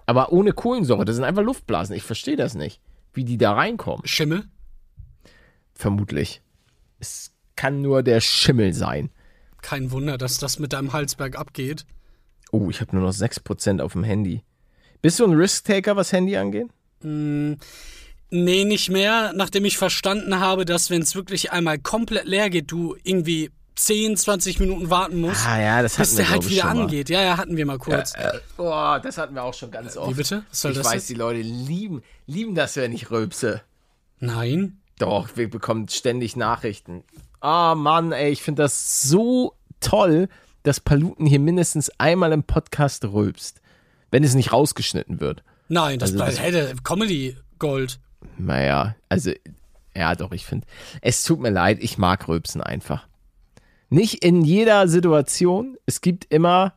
Aber 0.06 0.32
ohne 0.32 0.52
Kohlensäure, 0.52 1.04
das 1.04 1.16
sind 1.16 1.24
einfach 1.24 1.42
Luftblasen. 1.42 1.94
Ich 1.94 2.02
verstehe 2.02 2.36
das 2.36 2.54
nicht, 2.54 2.80
wie 3.12 3.24
die 3.24 3.38
da 3.38 3.52
reinkommen. 3.52 4.06
Schimmel? 4.06 4.44
Vermutlich. 5.74 6.42
Es 6.98 7.32
kann 7.56 7.80
nur 7.80 8.02
der 8.02 8.20
Schimmel 8.20 8.72
sein. 8.72 9.10
Kein 9.62 9.90
Wunder, 9.92 10.18
dass 10.18 10.38
das 10.38 10.58
mit 10.58 10.72
deinem 10.72 10.92
Halsberg 10.92 11.36
abgeht. 11.36 11.86
Oh, 12.50 12.70
ich 12.70 12.80
habe 12.80 12.96
nur 12.96 13.04
noch 13.04 13.14
6% 13.14 13.80
auf 13.80 13.92
dem 13.92 14.04
Handy. 14.04 14.42
Bist 15.02 15.20
du 15.20 15.24
ein 15.24 15.34
Risk-Taker, 15.34 15.96
was 15.96 16.12
Handy 16.12 16.36
angeht? 16.36 16.68
Nee, 17.02 18.64
nicht 18.64 18.90
mehr, 18.90 19.32
nachdem 19.34 19.64
ich 19.64 19.78
verstanden 19.78 20.38
habe, 20.40 20.64
dass 20.64 20.90
wenn 20.90 21.02
es 21.02 21.14
wirklich 21.14 21.52
einmal 21.52 21.78
komplett 21.78 22.26
leer 22.26 22.50
geht, 22.50 22.70
du 22.70 22.96
irgendwie 23.02 23.50
10, 23.80 24.16
20 24.16 24.60
Minuten 24.60 24.90
warten 24.90 25.18
musst, 25.18 25.46
Ah 25.46 25.58
ja, 25.58 25.82
das 25.82 25.96
bis 25.96 26.12
wir, 26.12 26.24
der 26.24 26.30
halt 26.30 26.48
wieder 26.50 26.66
angeht. 26.66 27.08
Ja, 27.08 27.22
ja, 27.22 27.38
hatten 27.38 27.56
wir 27.56 27.64
mal 27.64 27.78
kurz. 27.78 28.12
Oh, 28.58 28.98
das 29.02 29.16
hatten 29.16 29.34
wir 29.34 29.42
auch 29.42 29.54
schon 29.54 29.70
ganz 29.70 29.96
oft. 29.96 30.10
Wie 30.10 30.14
bitte? 30.14 30.44
Was 30.50 30.60
soll 30.60 30.72
ich 30.72 30.84
weiß, 30.84 30.92
jetzt? 30.92 31.08
die 31.08 31.14
Leute 31.14 31.40
lieben, 31.40 32.02
lieben 32.26 32.54
das, 32.54 32.76
wenn 32.76 32.92
ich 32.92 33.10
rülpse. 33.10 33.62
Nein. 34.18 34.78
Doch, 34.98 35.30
wir 35.36 35.48
bekommen 35.48 35.88
ständig 35.88 36.36
Nachrichten. 36.36 37.04
Ah, 37.40 37.74
Mann, 37.74 38.12
ey, 38.12 38.30
ich 38.30 38.42
finde 38.42 38.62
das 38.64 39.02
so 39.08 39.54
toll, 39.80 40.28
dass 40.62 40.80
Paluten 40.80 41.24
hier 41.24 41.40
mindestens 41.40 41.90
einmal 41.98 42.32
im 42.32 42.42
Podcast 42.42 43.06
rülpst. 43.06 43.62
Wenn 44.10 44.24
es 44.24 44.34
nicht 44.34 44.52
rausgeschnitten 44.52 45.20
wird. 45.20 45.42
Nein, 45.68 45.98
das 45.98 46.10
Also 46.10 46.24
bleibt 46.24 46.38
hey, 46.38 46.74
Comedy 46.84 47.36
Gold. 47.58 47.98
Naja, 48.36 48.94
also, 49.08 49.32
ja, 49.96 50.14
doch, 50.14 50.32
ich 50.32 50.44
finde, 50.44 50.66
es 51.00 51.22
tut 51.22 51.40
mir 51.40 51.50
leid, 51.50 51.78
ich 51.80 51.96
mag 51.96 52.28
Rülpsen 52.28 52.60
einfach. 52.60 53.08
Nicht 53.90 54.24
in 54.24 54.42
jeder 54.42 54.88
Situation. 54.88 55.76
Es 55.84 56.00
gibt 56.00 56.26
immer 56.32 56.74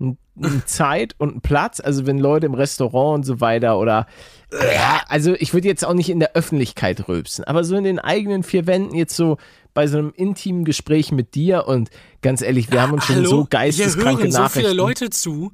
eine 0.00 0.16
Zeit 0.66 1.14
und 1.18 1.30
einen 1.30 1.40
Platz. 1.40 1.80
Also, 1.80 2.06
wenn 2.06 2.18
Leute 2.18 2.46
im 2.46 2.54
Restaurant 2.54 3.16
und 3.18 3.24
so 3.24 3.40
weiter 3.40 3.78
oder, 3.78 4.06
ja, 4.50 5.02
also, 5.08 5.34
ich 5.34 5.54
würde 5.54 5.68
jetzt 5.68 5.84
auch 5.84 5.94
nicht 5.94 6.08
in 6.10 6.20
der 6.20 6.32
Öffentlichkeit 6.34 7.06
rülpsen, 7.08 7.44
aber 7.44 7.64
so 7.64 7.76
in 7.76 7.84
den 7.84 7.98
eigenen 7.98 8.42
vier 8.42 8.66
Wänden 8.66 8.94
jetzt 8.94 9.14
so 9.14 9.36
bei 9.74 9.86
so 9.86 9.98
einem 9.98 10.12
intimen 10.16 10.64
Gespräch 10.64 11.12
mit 11.12 11.34
dir 11.34 11.66
und 11.66 11.90
ganz 12.22 12.40
ehrlich, 12.40 12.70
wir 12.70 12.80
haben 12.80 12.92
uns 12.92 13.04
schon 13.04 13.16
Hallo? 13.16 13.28
so 13.28 13.36
Hier 13.40 13.46
geisteskranke 13.50 14.22
hören 14.22 14.32
so 14.32 14.38
Nachrichten. 14.38 14.60
viele 14.60 14.72
Leute 14.72 15.10
zu. 15.10 15.52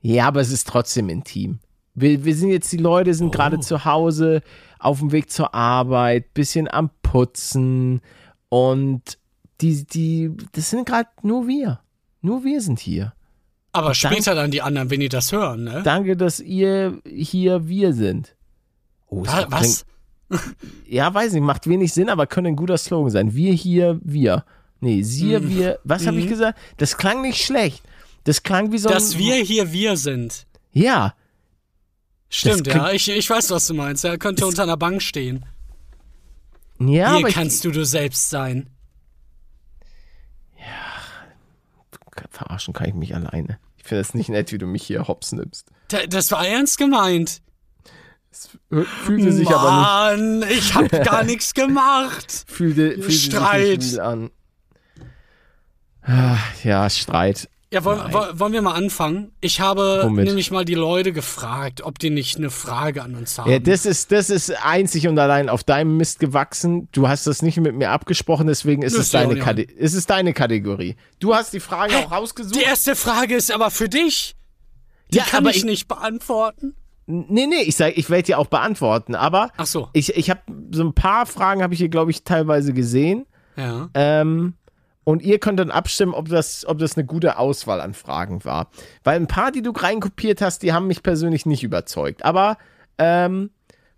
Ja, 0.00 0.28
aber 0.28 0.40
es 0.40 0.52
ist 0.52 0.68
trotzdem 0.68 1.08
intim. 1.08 1.58
Wir, 1.94 2.24
wir 2.24 2.36
sind 2.36 2.50
jetzt, 2.50 2.70
die 2.70 2.76
Leute 2.76 3.12
sind 3.14 3.32
gerade 3.32 3.58
zu 3.58 3.84
Hause, 3.84 4.42
auf 4.78 5.00
dem 5.00 5.10
Weg 5.10 5.30
zur 5.30 5.54
Arbeit, 5.54 6.32
bisschen 6.34 6.68
am 6.68 6.90
Putzen 7.02 8.00
und 8.48 9.18
die, 9.60 9.84
die, 9.84 10.30
das 10.52 10.70
sind 10.70 10.86
gerade 10.86 11.08
nur 11.22 11.46
wir. 11.48 11.80
Nur 12.20 12.44
wir 12.44 12.60
sind 12.60 12.78
hier. 12.80 13.12
Aber 13.72 13.94
später 13.94 14.34
dann 14.34 14.50
die 14.50 14.62
anderen, 14.62 14.90
wenn 14.90 15.00
die 15.00 15.08
das 15.08 15.30
hören, 15.32 15.64
ne? 15.64 15.82
Danke, 15.84 16.16
dass 16.16 16.40
ihr 16.40 17.00
hier 17.06 17.68
wir 17.68 17.92
sind. 17.92 18.34
Oh, 19.08 19.22
klingt- 19.22 19.50
Was? 19.52 19.84
Ja, 20.86 21.12
weiß 21.14 21.32
nicht, 21.32 21.42
macht 21.42 21.66
wenig 21.66 21.92
Sinn, 21.92 22.08
aber 22.10 22.26
könnte 22.26 22.48
ein 22.48 22.56
guter 22.56 22.76
Slogan 22.76 23.10
sein. 23.10 23.34
Wir 23.34 23.52
hier, 23.54 23.98
wir. 24.02 24.44
Nee, 24.80 25.02
sie, 25.02 25.38
Mhm. 25.38 25.48
wir. 25.48 25.78
Was 25.84 26.06
habe 26.06 26.18
ich 26.18 26.28
gesagt? 26.28 26.58
Das 26.76 26.96
klang 26.96 27.22
nicht 27.22 27.42
schlecht. 27.44 27.82
Das 28.24 28.42
klang 28.42 28.70
wie 28.72 28.78
so 28.78 28.88
Dass 28.88 29.14
ein. 29.14 29.18
wir 29.20 29.36
hier 29.36 29.72
wir 29.72 29.96
sind. 29.96 30.46
Ja, 30.72 31.14
Stimmt, 32.30 32.66
Das 32.66 32.74
ja. 32.74 32.90
Ich, 32.90 33.08
ich 33.08 33.30
weiß, 33.30 33.50
was 33.50 33.66
du 33.68 33.72
meinst. 33.74 34.04
Er 34.04 34.18
könnte 34.18 34.46
unter 34.46 34.64
einer 34.64 34.76
Bank 34.76 35.00
stehen. 35.02 35.46
ja, 36.78 36.86
hier 36.86 37.06
aber 37.08 37.28
ich, 37.28 37.34
kannst 37.34 37.64
du 37.64 37.70
du 37.70 37.84
selbst 37.86 38.28
sein. 38.28 38.68
Verarschen 42.38 42.72
kann 42.74 42.88
ich 42.88 42.94
mich 42.94 43.14
alleine. 43.14 43.58
Ich 43.76 43.84
finde 43.84 44.00
es 44.00 44.14
nicht 44.14 44.28
nett, 44.28 44.52
wie 44.52 44.58
du 44.58 44.66
mich 44.66 44.82
hier 44.84 45.06
hops 45.08 45.32
nimmst. 45.32 45.68
Da- 45.88 46.06
Das 46.06 46.30
war 46.32 46.46
ernst 46.46 46.78
gemeint. 46.78 47.40
Fühlte 48.70 49.32
sich 49.32 49.48
aber 49.48 49.70
Mann, 49.70 50.44
ich 50.48 50.74
hab 50.74 50.90
gar 51.04 51.24
nichts 51.24 51.54
gemacht. 51.54 52.26
nicht, 52.46 52.50
fühlte, 52.50 52.90
fühlte 52.92 53.10
sich 53.10 53.24
Streit. 53.24 53.78
nicht 53.78 53.94
real 53.96 54.06
an. 54.06 54.30
Ah, 56.02 56.36
Ja, 56.62 56.88
Streit. 56.90 57.48
Ja, 57.70 57.84
wollen, 57.84 58.00
wollen 58.12 58.52
wir 58.54 58.62
mal 58.62 58.72
anfangen? 58.72 59.32
Ich 59.42 59.60
habe 59.60 60.00
Womit? 60.02 60.24
nämlich 60.24 60.50
mal 60.50 60.64
die 60.64 60.74
Leute 60.74 61.12
gefragt, 61.12 61.82
ob 61.82 61.98
die 61.98 62.08
nicht 62.08 62.38
eine 62.38 62.48
Frage 62.48 63.02
an 63.02 63.14
uns 63.14 63.36
haben. 63.38 63.50
Ja, 63.50 63.58
das 63.58 63.84
ist, 63.84 64.10
das 64.10 64.30
ist 64.30 64.50
einzig 64.64 65.06
und 65.06 65.18
allein 65.18 65.50
auf 65.50 65.64
deinem 65.64 65.98
Mist 65.98 66.18
gewachsen. 66.18 66.88
Du 66.92 67.08
hast 67.08 67.26
das 67.26 67.42
nicht 67.42 67.58
mit 67.58 67.74
mir 67.74 67.90
abgesprochen, 67.90 68.46
deswegen 68.46 68.80
ist, 68.80 68.94
es 68.96 69.10
deine, 69.10 69.36
Kate 69.36 69.60
ist 69.62 69.92
es 69.92 70.06
deine 70.06 70.32
Kategorie. 70.32 70.96
Du 71.20 71.34
hast 71.34 71.52
die 71.52 71.60
Frage 71.60 71.94
auch 71.98 72.10
rausgesucht. 72.10 72.54
die 72.56 72.62
erste 72.62 72.96
Frage 72.96 73.34
ist 73.36 73.52
aber 73.52 73.70
für 73.70 73.90
dich. 73.90 74.34
Die 75.12 75.18
Ja, 75.18 75.24
kann 75.24 75.44
ich 75.46 75.56
ich- 75.58 75.64
nicht 75.64 75.88
beantworten. 75.88 76.74
Nee, 77.10 77.46
nee, 77.46 77.62
ich 77.62 77.76
sag, 77.76 77.96
ich 77.96 78.08
werde 78.10 78.24
dir 78.24 78.38
auch 78.38 78.48
beantworten, 78.48 79.14
aber 79.14 79.50
Ach 79.56 79.64
so. 79.66 79.88
ich, 79.94 80.14
ich 80.16 80.28
habe 80.30 80.40
so 80.70 80.82
ein 80.84 80.92
paar 80.94 81.24
Fragen 81.24 81.62
habe 81.62 81.72
ich 81.72 81.78
hier, 81.80 81.88
glaube 81.88 82.10
ich, 82.10 82.22
teilweise 82.22 82.74
gesehen. 82.74 83.24
Ja. 83.56 83.88
Ähm, 83.94 84.54
und 85.08 85.22
ihr 85.22 85.38
könnt 85.38 85.58
dann 85.58 85.70
abstimmen, 85.70 86.12
ob 86.12 86.28
das, 86.28 86.66
ob 86.66 86.76
das 86.76 86.98
eine 86.98 87.06
gute 87.06 87.38
Auswahl 87.38 87.80
an 87.80 87.94
Fragen 87.94 88.44
war. 88.44 88.70
Weil 89.04 89.16
ein 89.16 89.26
paar, 89.26 89.50
die 89.50 89.62
du 89.62 89.70
reinkopiert 89.70 90.42
hast, 90.42 90.62
die 90.62 90.74
haben 90.74 90.86
mich 90.86 91.02
persönlich 91.02 91.46
nicht 91.46 91.62
überzeugt. 91.62 92.26
Aber 92.26 92.58
ähm, 92.98 93.48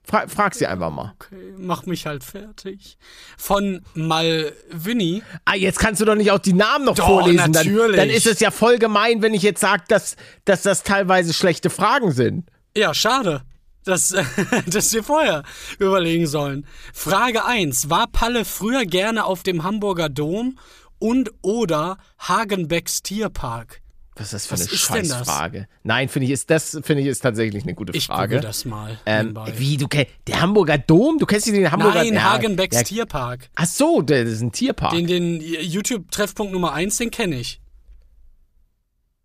fra 0.04 0.28
frag 0.28 0.54
sie 0.54 0.68
einfach 0.68 0.92
mal. 0.92 1.12
Okay, 1.16 1.52
mach 1.58 1.84
mich 1.84 2.06
halt 2.06 2.22
fertig. 2.22 2.96
Von 3.36 3.84
Malvini. 3.94 5.24
Ah, 5.44 5.56
jetzt 5.56 5.80
kannst 5.80 6.00
du 6.00 6.04
doch 6.04 6.14
nicht 6.14 6.30
auch 6.30 6.38
die 6.38 6.52
Namen 6.52 6.84
noch 6.84 6.94
Doch, 6.94 7.08
vorlesen. 7.08 7.38
Dann, 7.38 7.50
natürlich. 7.50 7.96
dann 7.96 8.08
ist 8.08 8.28
es 8.28 8.38
ja 8.38 8.52
voll 8.52 8.78
gemein, 8.78 9.20
wenn 9.20 9.34
ich 9.34 9.42
jetzt 9.42 9.62
sage, 9.62 9.82
dass, 9.88 10.14
dass 10.44 10.62
das 10.62 10.84
teilweise 10.84 11.34
schlechte 11.34 11.70
Fragen 11.70 12.12
sind. 12.12 12.48
Ja, 12.76 12.94
schade. 12.94 13.42
Das, 13.84 14.14
das 14.68 14.92
wir 14.92 15.02
vorher 15.02 15.42
überlegen 15.80 16.28
sollen. 16.28 16.66
Frage 16.94 17.44
1. 17.44 17.90
War 17.90 18.06
Palle 18.06 18.44
früher 18.44 18.84
gerne 18.84 19.24
auf 19.24 19.42
dem 19.42 19.64
Hamburger 19.64 20.08
Dom 20.08 20.56
und 21.00 21.30
oder 21.42 21.98
Hagenbecks 22.20 23.02
Tierpark? 23.02 23.80
Was 24.16 24.32
ist 24.34 24.34
das 24.34 24.46
für 24.46 24.54
eine 24.54 24.64
ist 24.64 24.88
denn 24.94 25.08
das? 25.08 25.26
Scheißfrage? 25.26 25.66
Nein, 25.82 26.08
finde 26.10 26.26
ich, 26.26 26.32
ist 26.32 26.50
das 26.50 26.78
finde 26.82 27.00
ich 27.02 27.06
ist 27.06 27.20
tatsächlich 27.20 27.62
eine 27.62 27.74
gute 27.74 27.96
Ich 27.96 28.06
Frage. 28.06 28.36
google 28.36 28.40
das 28.46 28.64
mal. 28.66 28.98
Ähm, 29.06 29.38
wie, 29.56 29.78
du 29.78 29.88
kennst 29.88 30.12
der 30.26 30.40
Hamburger 30.42 30.76
Dom? 30.78 31.18
Du 31.18 31.24
kennst 31.26 31.46
den 31.46 31.72
Hamburger 31.72 32.04
Nein, 32.04 32.14
ja, 32.14 32.22
Hagenbecks 32.34 32.76
ja, 32.76 32.82
Tierpark. 32.82 33.48
Ach 33.54 33.64
so, 33.66 34.02
das 34.02 34.28
ist 34.28 34.42
ein 34.42 34.52
Tierpark. 34.52 34.92
Den, 34.92 35.06
den 35.06 35.40
YouTube-Treffpunkt 35.40 36.52
Nummer 36.52 36.74
1, 36.74 36.98
den 36.98 37.10
kenne 37.10 37.36
ich. 37.40 37.60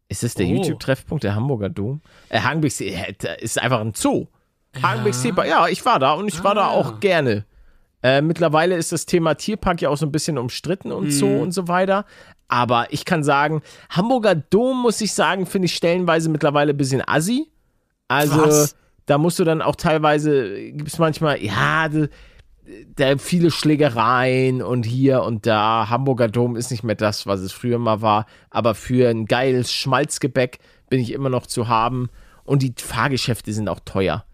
ist 0.07 0.23
das 0.23 0.35
der 0.35 0.45
Oh. 0.45 0.49
YouTube-Treffpunkt, 0.49 1.23
der 1.23 1.35
Hamburger 1.35 1.69
Dom? 1.69 2.01
Äh, 2.29 2.39
Hagenbeck 2.39 2.79
ist 3.41 3.59
einfach 3.61 3.81
ein 3.81 3.93
Zoo. 3.95 4.27
Hagenbecks 4.81 5.21
Tierpark, 5.21 5.47
ja, 5.47 5.67
ich 5.67 5.83
war 5.85 5.99
da 5.99 6.13
und 6.13 6.27
ich 6.27 6.43
war 6.43 6.55
da 6.55 6.67
Ah. 6.67 6.71
auch 6.71 6.99
gerne. 6.99 7.45
Äh, 8.05 8.21
mittlerweile 8.21 8.75
ist 8.75 8.91
das 8.91 9.07
Thema 9.07 9.33
Tierpark 9.33 9.81
ja 9.81 9.89
auch 9.89 9.97
so 9.97 10.05
ein 10.05 10.11
bisschen 10.11 10.37
umstritten 10.37 10.91
und 10.91 11.09
so 11.11 11.25
Mhm. 11.27 11.39
und 11.39 11.51
so 11.53 11.67
weiter. 11.67 12.05
Aber 12.47 12.85
ich 12.91 13.03
kann 13.03 13.23
sagen, 13.23 13.63
Hamburger 13.89 14.35
Dom, 14.35 14.83
muss 14.83 15.01
ich 15.01 15.11
sagen, 15.13 15.47
finde 15.47 15.65
ich 15.65 15.75
stellenweise 15.75 16.29
mittlerweile 16.29 16.73
ein 16.73 16.77
bisschen 16.77 17.01
assi. 17.07 17.49
Also, 18.07 18.43
Was? 18.43 18.75
da 19.07 19.17
musst 19.17 19.39
du 19.39 19.43
dann 19.43 19.63
auch 19.63 19.75
teilweise, 19.75 20.71
gibt 20.73 20.87
es 20.89 20.99
manchmal, 20.99 21.41
ja, 21.41 21.89
da, 21.89 22.05
da 22.95 23.17
viele 23.17 23.49
Schlägereien 23.49 24.61
und 24.61 24.85
hier 24.85 25.23
und 25.23 25.47
da. 25.47 25.87
Hamburger 25.89 26.27
Dom 26.27 26.55
ist 26.55 26.69
nicht 26.69 26.83
mehr 26.83 26.93
das, 26.95 27.25
was 27.25 27.39
es 27.39 27.53
früher 27.53 27.79
mal 27.79 28.03
war. 28.03 28.27
Aber 28.51 28.75
für 28.75 29.09
ein 29.09 29.25
geiles 29.25 29.71
Schmalzgebäck 29.73 30.59
bin 30.89 30.99
ich 30.99 31.11
immer 31.11 31.29
noch 31.29 31.47
zu 31.47 31.67
haben. 31.67 32.09
Und 32.43 32.61
die 32.61 32.75
Fahrgeschäfte 32.77 33.51
sind 33.51 33.67
auch 33.67 33.79
teuer. 33.83 34.25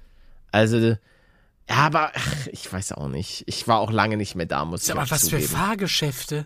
Also, 0.52 0.98
ja, 1.72 1.78
aber 1.78 2.12
ach, 2.14 2.48
ich 2.52 2.72
weiß 2.72 2.94
auch 2.94 3.08
nicht. 3.08 3.44
Ich 3.48 3.68
war 3.68 3.80
auch 3.80 3.92
lange 3.92 4.18
nicht 4.18 4.36
mehr 4.36 4.46
da, 4.46 4.66
muss 4.66 4.82
ich 4.82 4.88
Sag 4.88 4.96
mal, 4.98 5.04
auch 5.04 5.12
was 5.12 5.22
für 5.22 5.38
zugeben. 5.38 5.48
Fahrgeschäfte? 5.48 6.46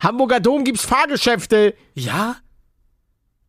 Hamburger 0.00 0.40
Dom 0.40 0.64
gibt's 0.64 0.84
Fahrgeschäfte. 0.84 1.74
Ja? 1.94 2.36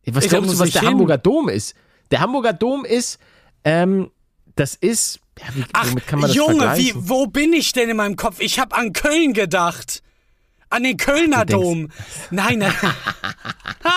Was 0.06 0.24
da 0.24 0.30
glaubst 0.30 0.54
du, 0.54 0.58
was 0.58 0.66
ich 0.68 0.72
der 0.72 0.82
hin. 0.82 0.90
Hamburger 0.90 1.18
Dom 1.18 1.48
ist? 1.48 1.74
Der 2.10 2.20
Hamburger 2.20 2.52
Dom 2.52 2.84
ist, 2.84 3.18
ähm, 3.64 4.10
das 4.56 4.74
ist, 4.74 5.20
ja, 5.38 5.46
wie, 5.54 5.64
Ach, 5.72 5.88
womit 5.88 6.06
kann 6.06 6.20
man 6.20 6.28
das 6.28 6.36
Junge, 6.36 6.76
wie, 6.76 6.92
wo 6.96 7.26
bin 7.26 7.52
ich 7.52 7.72
denn 7.72 7.88
in 7.88 7.96
meinem 7.96 8.16
Kopf? 8.16 8.40
Ich 8.40 8.58
habe 8.58 8.74
an 8.76 8.92
Köln 8.92 9.32
gedacht. 9.32 10.02
An 10.72 10.84
den 10.84 10.96
Kölner 10.96 11.44
Dom. 11.44 11.88
Nein, 12.30 12.60
nein. 12.60 12.72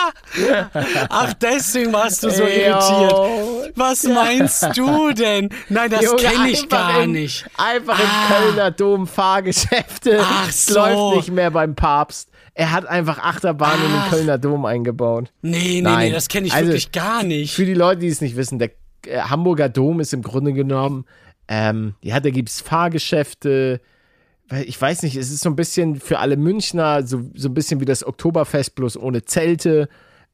Ach, 1.08 1.32
deswegen 1.34 1.92
warst 1.92 2.22
du 2.22 2.30
so 2.30 2.42
Ey, 2.42 2.64
irritiert. 2.66 3.12
yo. 3.12 3.62
Was 3.76 4.04
meinst 4.04 4.66
du 4.76 5.12
denn? 5.12 5.48
Nein, 5.68 5.90
das 5.90 6.16
kenne 6.16 6.50
ich 6.50 6.68
gar 6.68 7.02
im, 7.02 7.12
nicht. 7.12 7.46
Einfach 7.56 7.98
im 7.98 8.06
Ah. 8.06 8.28
Kölner 8.28 8.70
Dom 8.70 9.06
Fahrgeschäfte. 9.06 10.20
Ach 10.22 10.48
Es 10.48 10.66
so. 10.66 10.74
läuft 10.74 11.16
nicht 11.16 11.30
mehr 11.32 11.50
beim 11.50 11.74
Papst. 11.74 12.30
Er 12.54 12.72
hat 12.72 12.86
einfach 12.86 13.18
Achterbahn 13.18 13.76
in 13.84 13.90
den 13.92 14.00
Ach. 14.00 14.10
Kölner 14.10 14.38
Dom 14.38 14.64
eingebaut. 14.64 15.30
Nee, 15.42 15.58
nee, 15.58 15.68
nee, 15.76 15.80
Nein. 15.82 16.12
das 16.12 16.28
kenne 16.28 16.46
ich 16.46 16.54
Also, 16.54 16.68
wirklich 16.68 16.92
gar 16.92 17.22
nicht. 17.22 17.54
Für 17.54 17.66
die 17.66 17.74
Leute, 17.74 18.00
die 18.00 18.08
es 18.08 18.20
nicht 18.20 18.36
wissen, 18.36 18.58
der 18.58 18.70
äh, 19.06 19.20
Hamburger 19.20 19.68
Dom 19.68 20.00
ist 20.00 20.12
im 20.12 20.22
Grunde 20.22 20.52
genommen, 20.52 21.04
ähm, 21.48 21.94
ja, 22.00 22.18
da 22.20 22.30
gibt's 22.30 22.60
Fahrgeschäfte. 22.60 23.80
Weil 24.48 24.64
Ich 24.68 24.80
weiß 24.80 25.02
nicht, 25.02 25.16
es 25.16 25.30
ist 25.30 25.40
so 25.42 25.48
ein 25.50 25.56
bisschen 25.56 25.98
für 26.00 26.18
alle 26.18 26.36
Münchner, 26.36 27.06
so, 27.06 27.22
so 27.34 27.48
ein 27.48 27.54
bisschen 27.54 27.80
wie 27.80 27.84
das 27.84 28.06
Oktoberfest, 28.06 28.74
bloß 28.74 28.96
ohne 28.96 29.24
Zelte. 29.24 29.88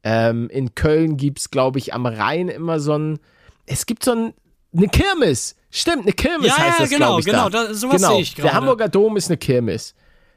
Ähm, 0.05 0.49
in 0.51 0.75
Köln 0.75 1.17
gibt's, 1.17 1.51
glaube 1.51 1.79
ich, 1.79 1.95
am 1.95 2.07
Rhein 2.07 2.49
immer 2.49 2.81
so 2.81 2.97
ein. 2.99 3.19
Es 3.67 3.87
gibt 3.87 4.05
so 4.05 4.13
ein, 4.13 4.35
eine 4.77 4.89
Kirmes. 4.89 5.55
Stimmt, 5.71 6.03
eine 6.03 6.13
Kirmes 6.13 6.49
Ja, 6.49 6.59
heißt 6.59 6.79
ja, 6.79 6.85
das, 6.85 6.91
genau, 6.91 7.19
ich. 7.19 7.25
genau, 7.25 7.49
da. 7.49 7.69
da- 7.69 7.75
sowas 7.75 7.97
genau. 7.97 8.13
sehe 8.15 8.23
ich 8.23 8.35
Der 8.35 8.45
gerade. 8.45 8.57
Hamburger 8.57 8.89
Dom 8.89 9.17
ist 9.17 9.29
eine 9.31 9.37
Kirmes. 9.39 9.95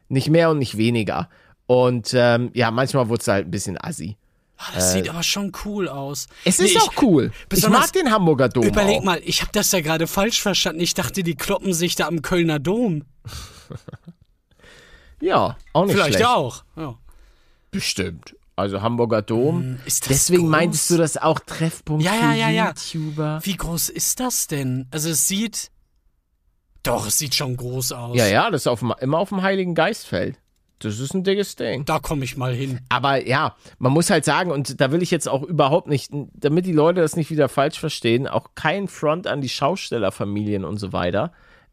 Nicht 0.07 0.29
mehr 0.29 0.51
und 0.51 0.59
nicht 0.59 0.77
weniger. 0.77 1.29
Und 1.65 2.11
ähm, 2.13 2.51
ja, 2.53 2.69
manchmal 2.69 3.09
wurde 3.09 3.21
es 3.21 3.27
halt 3.27 3.47
ein 3.47 3.51
bisschen 3.51 3.77
assi. 3.83 4.17
Ah, 4.57 4.65
das 4.75 4.93
sieht 4.93 5.09
aber 5.09 5.23
schon 5.23 5.51
cool 5.65 5.89
aus. 5.89 6.27
Es 6.45 6.59
Nee, 6.59 6.65
ist 6.65 6.75
ich- 6.75 6.81
auch 6.81 6.93
cool. 7.01 7.31
Ich 7.51 7.67
mag 7.67 7.91
den 7.91 8.11
Hamburger 8.11 8.47
Dom. 8.47 8.63
Überleg 8.63 8.99
auch. 8.99 9.03
mal, 9.03 9.19
ich 9.25 9.41
habe 9.41 9.51
das 9.51 9.71
ja 9.71 9.81
gerade 9.81 10.05
falsch 10.07 10.41
verstanden. 10.41 10.79
Ich 10.79 10.93
dachte, 10.93 11.23
die 11.23 11.35
kloppen 11.35 11.73
sich 11.73 11.95
da 11.95 12.07
am 12.07 12.21
Kölner 12.21 12.59
Dom. 12.59 13.03
Ja, 15.21 15.57
auch 15.73 15.85
nicht 15.85 15.93
Vielleicht 15.95 16.15
schlecht. 16.15 16.25
auch. 16.27 16.63
Ja. 16.75 16.95
Bestimmt. 17.71 18.35
Also 18.57 18.81
Hamburger 18.81 19.21
Dom. 19.21 19.61
Hm, 19.61 19.79
ist 19.85 20.03
das 20.03 20.09
Deswegen 20.09 20.43
groß? 20.43 20.51
meintest 20.51 20.89
du 20.91 20.97
das 20.97 21.17
auch 21.17 21.39
Treffpunkt 21.39 22.03
Ja, 22.03 22.11
für 22.11 22.17
ja, 22.25 22.33
ja, 22.33 22.49
ja. 22.49 22.67
YouTuber? 22.67 23.39
Wie 23.43 23.55
groß 23.57 23.89
ist 23.89 24.19
das 24.19 24.47
denn? 24.47 24.87
Also 24.91 25.09
es 25.09 25.27
sieht. 25.27 25.71
Doch, 26.83 27.07
es 27.07 27.17
sieht 27.17 27.33
schon 27.33 27.57
groß 27.57 27.93
aus. 27.93 28.15
Ja, 28.17 28.27
ja, 28.27 28.51
das 28.51 28.63
ist 28.63 28.67
auf 28.67 28.79
dem, 28.79 28.93
immer 28.99 29.17
auf 29.17 29.29
dem 29.29 29.41
Heiligen 29.41 29.73
Geistfeld. 29.73 30.37
Das 30.79 30.99
ist 30.99 31.13
ein 31.13 31.23
dickes 31.23 31.55
Ding. 31.55 31.85
Da 31.85 31.99
komme 31.99 32.23
ich 32.25 32.37
mal 32.37 32.53
hin. 32.53 32.81
Aber 32.89 33.25
ja, 33.25 33.55
man 33.79 33.93
muss 33.93 34.09
halt 34.09 34.25
sagen, 34.25 34.51
und 34.51 34.79
da 34.79 34.91
will 34.91 35.01
ich 35.01 35.09
jetzt 35.09 35.27
auch 35.27 35.41
überhaupt 35.41 35.87
nicht, 35.87 36.11
damit 36.33 36.65
die 36.65 36.73
Leute 36.73 37.01
das 37.01 37.15
nicht 37.15 37.31
wieder 37.31 37.49
falsch 37.49 37.79
verstehen, 37.79 38.27
auch 38.27 38.49
kein 38.55 38.87
Front 38.87 39.25
an 39.25 39.41
die 39.41 39.49
Schaustellerfamilien 39.49 40.63
und 40.65 40.77
so 40.77 40.93
weiter. 40.93 41.31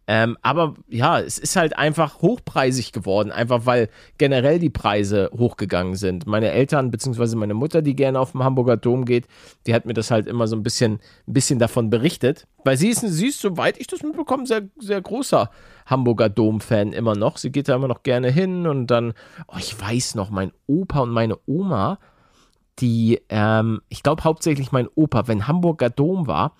Ähm, 0.08 0.36
aber 0.42 0.74
ja, 0.88 1.20
es 1.20 1.38
ist 1.38 1.54
halt 1.54 1.78
einfach 1.78 2.20
hochpreisig 2.20 2.92
geworden, 2.92 3.30
einfach 3.30 3.66
weil 3.66 3.88
generell 4.18 4.58
die 4.58 4.70
Preise 4.70 5.30
hochgegangen 5.36 5.94
sind. 5.94 6.26
Meine 6.26 6.50
Eltern, 6.50 6.90
beziehungsweise 6.90 7.36
meine 7.36 7.54
Mutter, 7.54 7.82
die 7.82 7.94
gerne 7.94 8.18
auf 8.18 8.32
den 8.32 8.42
Hamburger 8.42 8.76
Dom 8.76 9.04
geht, 9.04 9.28
die 9.66 9.74
hat 9.74 9.86
mir 9.86 9.94
das 9.94 10.10
halt 10.10 10.26
immer 10.26 10.48
so 10.48 10.56
ein 10.56 10.64
bisschen, 10.64 10.94
ein 11.28 11.32
bisschen 11.32 11.60
davon 11.60 11.88
berichtet. 11.88 12.48
Weil 12.64 12.76
sie 12.76 12.88
ist, 12.88 13.00
sie 13.00 13.28
ist, 13.28 13.40
soweit 13.40 13.78
ich 13.78 13.86
das 13.86 14.02
mitbekomme, 14.02 14.46
sehr, 14.46 14.62
sehr 14.78 15.00
großer 15.00 15.50
Hamburger 15.86 16.28
Dom-Fan 16.28 16.92
immer 16.92 17.14
noch. 17.14 17.36
Sie 17.36 17.52
geht 17.52 17.68
da 17.68 17.76
immer 17.76 17.88
noch 17.88 18.02
gerne 18.02 18.30
hin 18.30 18.66
und 18.66 18.88
dann, 18.88 19.14
oh, 19.46 19.56
ich 19.58 19.80
weiß 19.80 20.16
noch, 20.16 20.30
mein 20.30 20.52
Opa 20.66 21.00
und 21.00 21.10
meine 21.10 21.38
Oma, 21.46 21.98
die, 22.80 23.20
ähm, 23.28 23.82
ich 23.88 24.02
glaube 24.02 24.24
hauptsächlich 24.24 24.72
mein 24.72 24.88
Opa, 24.94 25.28
wenn 25.28 25.46
Hamburger 25.46 25.90
Dom 25.90 26.26
war, 26.26 26.56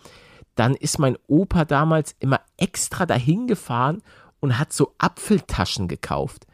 dann 0.55 0.75
ist 0.75 0.99
mein 0.99 1.17
Opa 1.29 1.65
damals 1.65 2.15
immer 2.21 2.41
extra 2.57 3.07
dahin 3.07 3.47
gefahren 3.47 4.03
und 4.41 4.59
hat 4.59 4.73
so 4.73 4.95
Apfeltaschen 4.99 5.89
gekauft. 5.89 6.47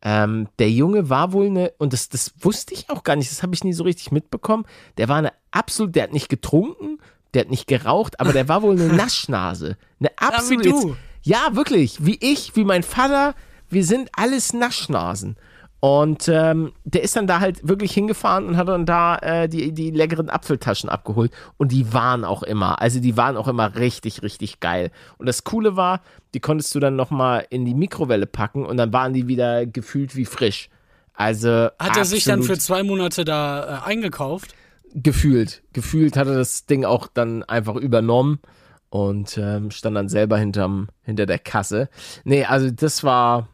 Ähm, 0.00 0.48
der 0.58 0.70
Junge 0.70 1.10
war 1.10 1.32
wohl 1.32 1.46
eine, 1.46 1.72
und 1.78 1.92
das, 1.92 2.08
das 2.08 2.32
wusste 2.40 2.74
ich 2.74 2.88
auch 2.90 3.02
gar 3.02 3.16
nicht, 3.16 3.30
das 3.30 3.42
habe 3.42 3.54
ich 3.54 3.64
nie 3.64 3.72
so 3.72 3.82
richtig 3.84 4.12
mitbekommen. 4.12 4.64
Der 4.96 5.08
war 5.08 5.16
eine 5.16 5.32
absolut, 5.50 5.96
der 5.96 6.04
hat 6.04 6.12
nicht 6.12 6.28
getrunken, 6.28 6.98
der 7.34 7.42
hat 7.42 7.50
nicht 7.50 7.66
geraucht, 7.66 8.20
aber 8.20 8.32
der 8.32 8.48
war 8.48 8.62
wohl 8.62 8.78
eine 8.80 8.92
Naschnase. 8.94 9.76
Eine 9.98 10.10
absolut. 10.16 10.64
du. 10.64 10.68
jetzt- 10.68 10.98
ja, 11.22 11.48
wirklich, 11.56 12.04
wie 12.06 12.16
ich, 12.20 12.54
wie 12.54 12.64
mein 12.64 12.82
Vater, 12.84 13.34
wir 13.68 13.84
sind 13.84 14.08
alles 14.16 14.52
Naschnasen. 14.52 15.36
Und 15.80 16.28
ähm, 16.28 16.72
der 16.84 17.02
ist 17.02 17.14
dann 17.14 17.28
da 17.28 17.38
halt 17.38 17.66
wirklich 17.66 17.92
hingefahren 17.92 18.46
und 18.46 18.56
hat 18.56 18.68
dann 18.68 18.84
da 18.84 19.16
äh, 19.18 19.48
die, 19.48 19.72
die 19.72 19.90
leckeren 19.90 20.28
Apfeltaschen 20.28 20.88
abgeholt. 20.88 21.32
Und 21.56 21.70
die 21.70 21.92
waren 21.92 22.24
auch 22.24 22.42
immer, 22.42 22.80
also 22.80 22.98
die 23.00 23.16
waren 23.16 23.36
auch 23.36 23.46
immer 23.46 23.76
richtig, 23.76 24.22
richtig 24.22 24.58
geil. 24.58 24.90
Und 25.18 25.26
das 25.26 25.44
Coole 25.44 25.76
war, 25.76 26.00
die 26.34 26.40
konntest 26.40 26.74
du 26.74 26.80
dann 26.80 26.96
nochmal 26.96 27.46
in 27.50 27.64
die 27.64 27.74
Mikrowelle 27.74 28.26
packen 28.26 28.66
und 28.66 28.76
dann 28.76 28.92
waren 28.92 29.12
die 29.12 29.28
wieder 29.28 29.66
gefühlt 29.66 30.16
wie 30.16 30.24
frisch. 30.24 30.68
Also 31.14 31.68
Hat 31.78 31.96
er 31.96 32.04
sich 32.04 32.24
dann 32.24 32.42
für 32.42 32.58
zwei 32.58 32.82
Monate 32.82 33.24
da 33.24 33.82
äh, 33.84 33.88
eingekauft? 33.88 34.54
gefühlt, 34.94 35.62
gefühlt 35.72 36.16
hat 36.16 36.26
er 36.26 36.34
das 36.34 36.66
Ding 36.66 36.84
auch 36.84 37.06
dann 37.06 37.42
einfach 37.44 37.76
übernommen 37.76 38.40
und 38.90 39.38
ähm, 39.38 39.70
stand 39.70 39.96
dann 39.96 40.08
selber 40.08 40.38
hinterm, 40.38 40.88
hinter 41.02 41.26
der 41.26 41.38
Kasse. 41.38 41.88
Nee, 42.24 42.44
also 42.44 42.70
das 42.70 43.04
war, 43.04 43.48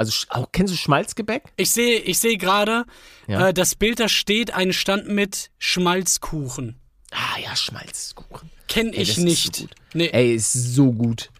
also 0.00 0.26
auch, 0.30 0.48
kennst 0.50 0.72
du 0.72 0.76
Schmalzgebäck? 0.78 1.44
Ich 1.56 1.70
sehe 1.70 1.98
ich 2.00 2.18
sehe 2.18 2.38
gerade, 2.38 2.84
Ja. 3.28 3.48
äh, 3.48 3.54
das 3.54 3.74
Bild, 3.74 4.00
da 4.00 4.08
steht 4.08 4.54
ein 4.54 4.72
Stand 4.72 5.08
mit 5.08 5.50
Schmalzkuchen. 5.58 6.76
Ah 7.12 7.38
ja, 7.42 7.54
Schmalzkuchen. 7.54 8.50
Kenn 8.66 8.92
Ey, 8.92 9.02
ich 9.02 9.08
das 9.10 9.18
ist 9.18 9.24
nicht. 9.24 9.56
so. 9.56 9.66
Nee. 9.94 10.08
Ey, 10.12 10.34
ist 10.34 10.52
so 10.52 10.92
gut. 10.92 11.30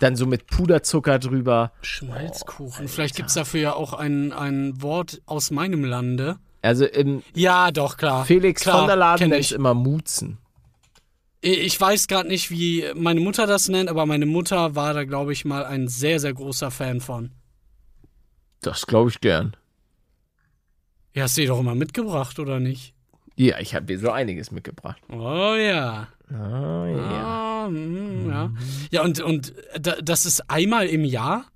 Dann 0.00 0.16
so 0.16 0.26
mit 0.26 0.46
Puderzucker 0.48 1.18
drüber. 1.18 1.72
Schmalzkuchen. 1.82 2.88
Vielleicht 2.88 3.16
gibt's 3.16 3.34
dafür 3.34 3.60
ja 3.60 3.72
auch 3.74 3.92
ein, 3.92 4.32
ein 4.32 4.80
Wort 4.82 5.20
aus 5.26 5.50
meinem 5.50 5.84
Lande. 5.84 6.38
Also 6.62 6.84
im 6.86 7.22
Ja, 7.34 7.70
doch, 7.70 7.96
klar. 7.96 8.24
Felix 8.26 8.62
klar, 8.62 8.78
von 8.80 8.86
der 8.86 8.96
Laden 8.96 9.28
nennt 9.30 9.40
ich. 9.40 9.50
es 9.50 9.56
immer 9.56 9.72
Mutzen. 9.74 10.38
Ich 11.42 11.80
weiß 11.80 12.06
gerade 12.06 12.28
nicht, 12.28 12.50
wie 12.50 12.84
meine 12.94 13.20
Mutter 13.20 13.46
das 13.46 13.68
nennt, 13.68 13.88
aber 13.88 14.04
meine 14.04 14.26
Mutter 14.26 14.74
war 14.74 14.92
da, 14.92 15.04
glaube 15.04 15.32
ich, 15.32 15.46
mal 15.46 15.64
ein 15.64 15.88
sehr, 15.88 16.20
sehr 16.20 16.34
großer 16.34 16.70
Fan 16.70 17.00
von. 17.00 17.30
Das 18.62 18.86
glaube 18.86 19.10
ich 19.10 19.20
gern. 19.20 19.56
Ja, 21.14 21.24
hast 21.24 21.36
du 21.36 21.40
die 21.42 21.46
doch 21.48 21.60
immer 21.60 21.74
mitgebracht, 21.74 22.38
oder 22.38 22.60
nicht? 22.60 22.94
Ja, 23.36 23.58
ich 23.58 23.74
habe 23.74 23.86
dir 23.86 23.98
so 23.98 24.10
einiges 24.10 24.50
mitgebracht. 24.50 25.00
Oh 25.08 25.54
ja. 25.54 26.08
Ah, 26.30 26.86
ja. 26.86 27.64
Ah, 27.64 27.68
mm, 27.70 28.28
ja. 28.28 28.52
Ja, 28.90 29.02
und, 29.02 29.20
und 29.20 29.54
da, 29.78 29.96
das 30.00 30.26
ist 30.26 30.48
einmal 30.50 30.86
im 30.86 31.04
Jahr? 31.04 31.46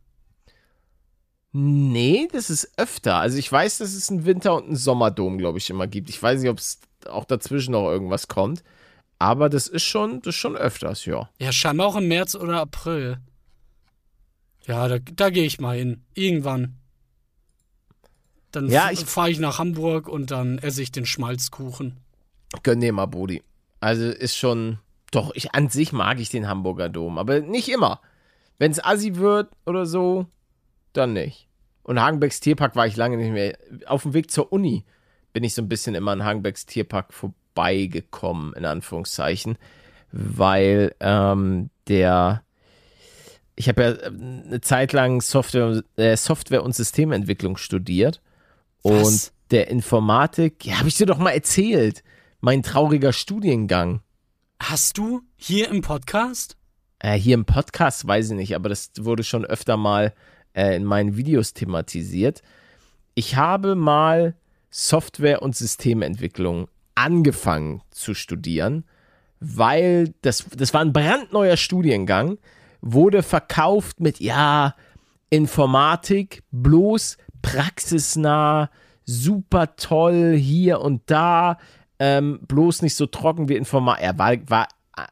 Nee, 1.53 2.29
das 2.33 2.51
ist 2.51 2.73
öfter. 2.79 3.17
Also 3.17 3.39
ich 3.39 3.51
weiß, 3.51 3.79
dass 3.79 3.95
es 3.95 4.11
einen 4.11 4.25
Winter- 4.25 4.57
und 4.57 4.65
einen 4.65 4.77
Sommerdom, 4.77 5.39
glaube 5.39 5.59
ich, 5.59 5.71
immer 5.71 5.87
gibt. 5.87 6.11
Ich 6.11 6.21
weiß 6.21 6.41
nicht, 6.41 6.51
ob 6.51 6.59
es 6.59 6.81
auch 7.07 7.25
dazwischen 7.25 7.73
noch 7.73 7.89
irgendwas 7.89 8.27
kommt. 8.27 8.65
Aber 9.21 9.49
das 9.49 9.69
ist 9.69 9.85
schon, 9.85 10.21
das 10.23 10.35
ist 10.35 10.41
schon 10.41 10.57
öfters, 10.57 11.05
ja. 11.05 11.31
Ja, 11.39 11.53
scheinbar 11.53 11.87
auch 11.87 11.97
im 11.97 12.09
März 12.09 12.35
oder 12.35 12.61
April. 12.61 13.19
Ja, 14.67 14.89
da, 14.89 14.99
da 14.99 15.31
gehe 15.31 15.45
ich 15.45 15.61
mal 15.61 15.77
hin. 15.77 16.03
Irgendwann. 16.15 16.79
Dann 18.55 18.69
Ja, 18.69 18.91
fahre 19.07 19.31
ich 19.31 19.39
nach 19.39 19.59
Hamburg 19.59 20.09
und 20.09 20.31
dann 20.31 20.59
esse 20.59 20.83
ich 20.83 20.93
den 20.93 21.07
Schmalzkuchen. 21.07 21.97
Gönn 22.63 22.81
dir 22.81 22.93
mal, 22.93 23.07
Bodi. 23.07 23.43
Also 23.81 24.05
ist 24.05 24.37
schon, 24.37 24.79
doch, 25.11 25.33
ich, 25.35 25.55
an 25.55 25.69
sich 25.69 25.93
mag 25.93 26.21
ich 26.21 26.31
den 26.31 26.49
Hamburger 26.49 26.89
Dom, 26.89 27.19
aber 27.19 27.41
nicht 27.41 27.69
immer. 27.69 28.01
Wenn 28.59 28.71
es 28.71 28.83
assi 28.83 29.17
wird 29.17 29.51
oder 29.67 29.87
so, 29.87 30.27
dann 30.93 31.13
nicht. 31.13 31.49
Und 31.83 32.01
Hagenbecks 32.01 32.41
Tierpark 32.41 32.77
war 32.77 32.87
ich 32.87 32.97
lange 32.97 33.17
nicht 33.17 33.33
mehr. 33.33 33.59
Auf 33.87 34.03
dem 34.03 34.15
Weg 34.15 34.31
zur 34.31 34.53
Uni 34.53 34.85
bin 35.33 35.45
ich 35.45 35.55
so 35.55 35.61
ein 35.61 35.69
bisschen 35.69 35.95
immer 35.95 36.13
an 36.13 36.25
Hagenbecks 36.25 36.65
Tierpark 36.65 37.13
vorbeigekommen, 37.13 38.55
in 38.55 38.65
Anführungszeichen. 38.65 39.59
Weil 40.13 40.95
ähm, 41.01 41.71
der, 41.89 42.43
ich 43.57 43.69
habe 43.69 43.83
ja 43.83 43.91
äh, 43.91 44.07
eine 44.07 44.61
Zeit 44.61 44.93
lang 44.93 45.21
Software, 45.21 45.83
äh, 45.97 46.17
Software 46.17 46.63
und 46.63 46.75
Systementwicklung 46.75 47.57
studiert. 47.57 48.23
Was? 48.85 49.09
Und 49.09 49.33
der 49.51 49.69
Informatik, 49.69 50.67
ja, 50.67 50.79
habe 50.79 50.89
ich 50.89 50.97
dir 50.97 51.07
doch 51.07 51.19
mal 51.19 51.31
erzählt, 51.31 52.05
mein 52.41 52.63
trauriger 52.63 53.15
Studiengang. 53.15 54.03
Hast 54.61 54.99
du 54.99 55.23
hier 55.37 55.71
im 55.71 55.81
Podcast? 55.81 56.59
Äh, 56.99 57.15
hier 57.15 57.35
im 57.35 57.47
Podcast 57.47 58.07
weiß 58.07 58.31
ich 58.31 58.37
nicht, 58.37 58.55
aber 58.55 58.69
das 58.69 58.93
wurde 58.99 59.25
schon 59.25 59.45
öfter 59.47 59.79
mal 59.79 60.13
äh, 60.53 60.77
in 60.77 60.85
meinen 60.85 61.17
Videos 61.17 61.55
thematisiert. 61.55 62.43
Ich 63.15 63.37
habe 63.37 63.75
mal 63.75 64.35
Software- 64.71 65.41
und 65.41 65.57
Systementwicklung 65.57 66.69
angefangen 66.95 67.81
zu 67.91 68.13
studieren, 68.13 68.85
weil 69.41 70.13
das, 70.21 70.45
das 70.57 70.75
war 70.75 70.83
ein 70.83 70.93
brandneuer 70.93 71.57
Studiengang, 71.57 72.39
wurde 72.83 73.23
verkauft 73.23 74.01
mit, 74.01 74.21
ja, 74.21 74.75
Informatik, 75.31 76.43
bloß 76.53 77.17
praxisnah, 77.45 78.71
super 79.05 79.77
toll 79.77 80.35
hier 80.35 80.81
und 80.81 81.03
da, 81.07 81.59
ähm, 81.99 82.41
bloß 82.49 82.81
nicht 82.81 82.97
so 82.97 83.05
trocken 83.07 83.51
wie 83.51 83.57
Informatik. 83.57 84.05
Er 84.05 84.19
war, 84.19 84.37
war 84.49 84.69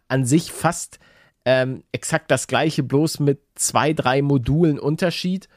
an 0.08 0.24
sich 0.24 0.50
fast 0.50 0.98
ähm, 1.44 1.84
exakt 1.92 2.30
das 2.30 2.46
gleiche, 2.46 2.82
bloß 2.82 3.20
mit 3.20 3.42
zwei, 3.54 3.92
drei 3.92 4.22
Modulen 4.22 4.78
Unterschied. 4.78 5.50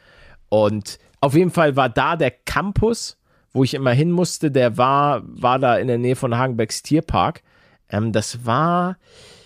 Und 0.49 0.99
auf 1.21 1.33
jeden 1.33 1.51
Fall 1.51 1.77
war 1.77 1.87
da 1.87 2.17
der 2.17 2.31
Campus, 2.31 3.17
wo 3.53 3.63
ich 3.63 3.73
immer 3.73 3.91
hin 3.91 4.11
musste, 4.11 4.51
der 4.51 4.77
war, 4.77 5.21
war 5.25 5.59
da 5.59 5.77
in 5.77 5.87
der 5.87 5.97
Nähe 5.97 6.17
von 6.17 6.37
Hagenbecks 6.37 6.83
Tierpark. 6.83 7.41
Ähm, 7.89 8.11
das 8.11 8.45
war, 8.45 8.97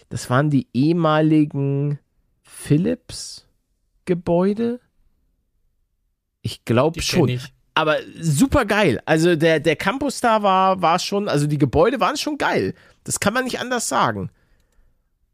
das 0.10 0.32
waren 0.32 0.50
die 0.50 0.68
ehemaligen 0.74 2.00
Philips-Gebäude. 2.42 4.80
Ich 6.42 6.66
glaube 6.66 7.02
schon. 7.02 7.30
ich. 7.30 7.54
Aber 7.74 7.98
super 8.20 8.66
geil. 8.66 9.02
Also 9.06 9.36
der, 9.36 9.60
der 9.60 9.76
Campus 9.76 10.20
da 10.22 10.44
war, 10.44 10.82
war 10.82 11.00
schon, 11.00 11.30
also 11.30 11.48
die 11.48 11.58
Gebäude 11.58 12.00
waren 12.00 12.18
schon 12.18 12.38
geil. 12.38 12.74
Das 13.04 13.20
kann 13.20 13.34
man 13.34 13.46
nicht 13.46 13.60
anders 13.60 13.88
sagen. 13.88 14.30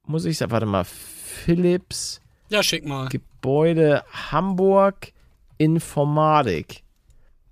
Muss 0.05 0.25
ich 0.25 0.37
sagen, 0.37 0.51
warte 0.51 0.67
mal, 0.67 0.85
Philips 0.85 2.21
Ja, 2.49 2.61
schick 2.61 2.85
mal. 2.85 3.09
Gebäude 3.09 4.03
Hamburg 4.31 5.11
Informatik. 5.57 6.83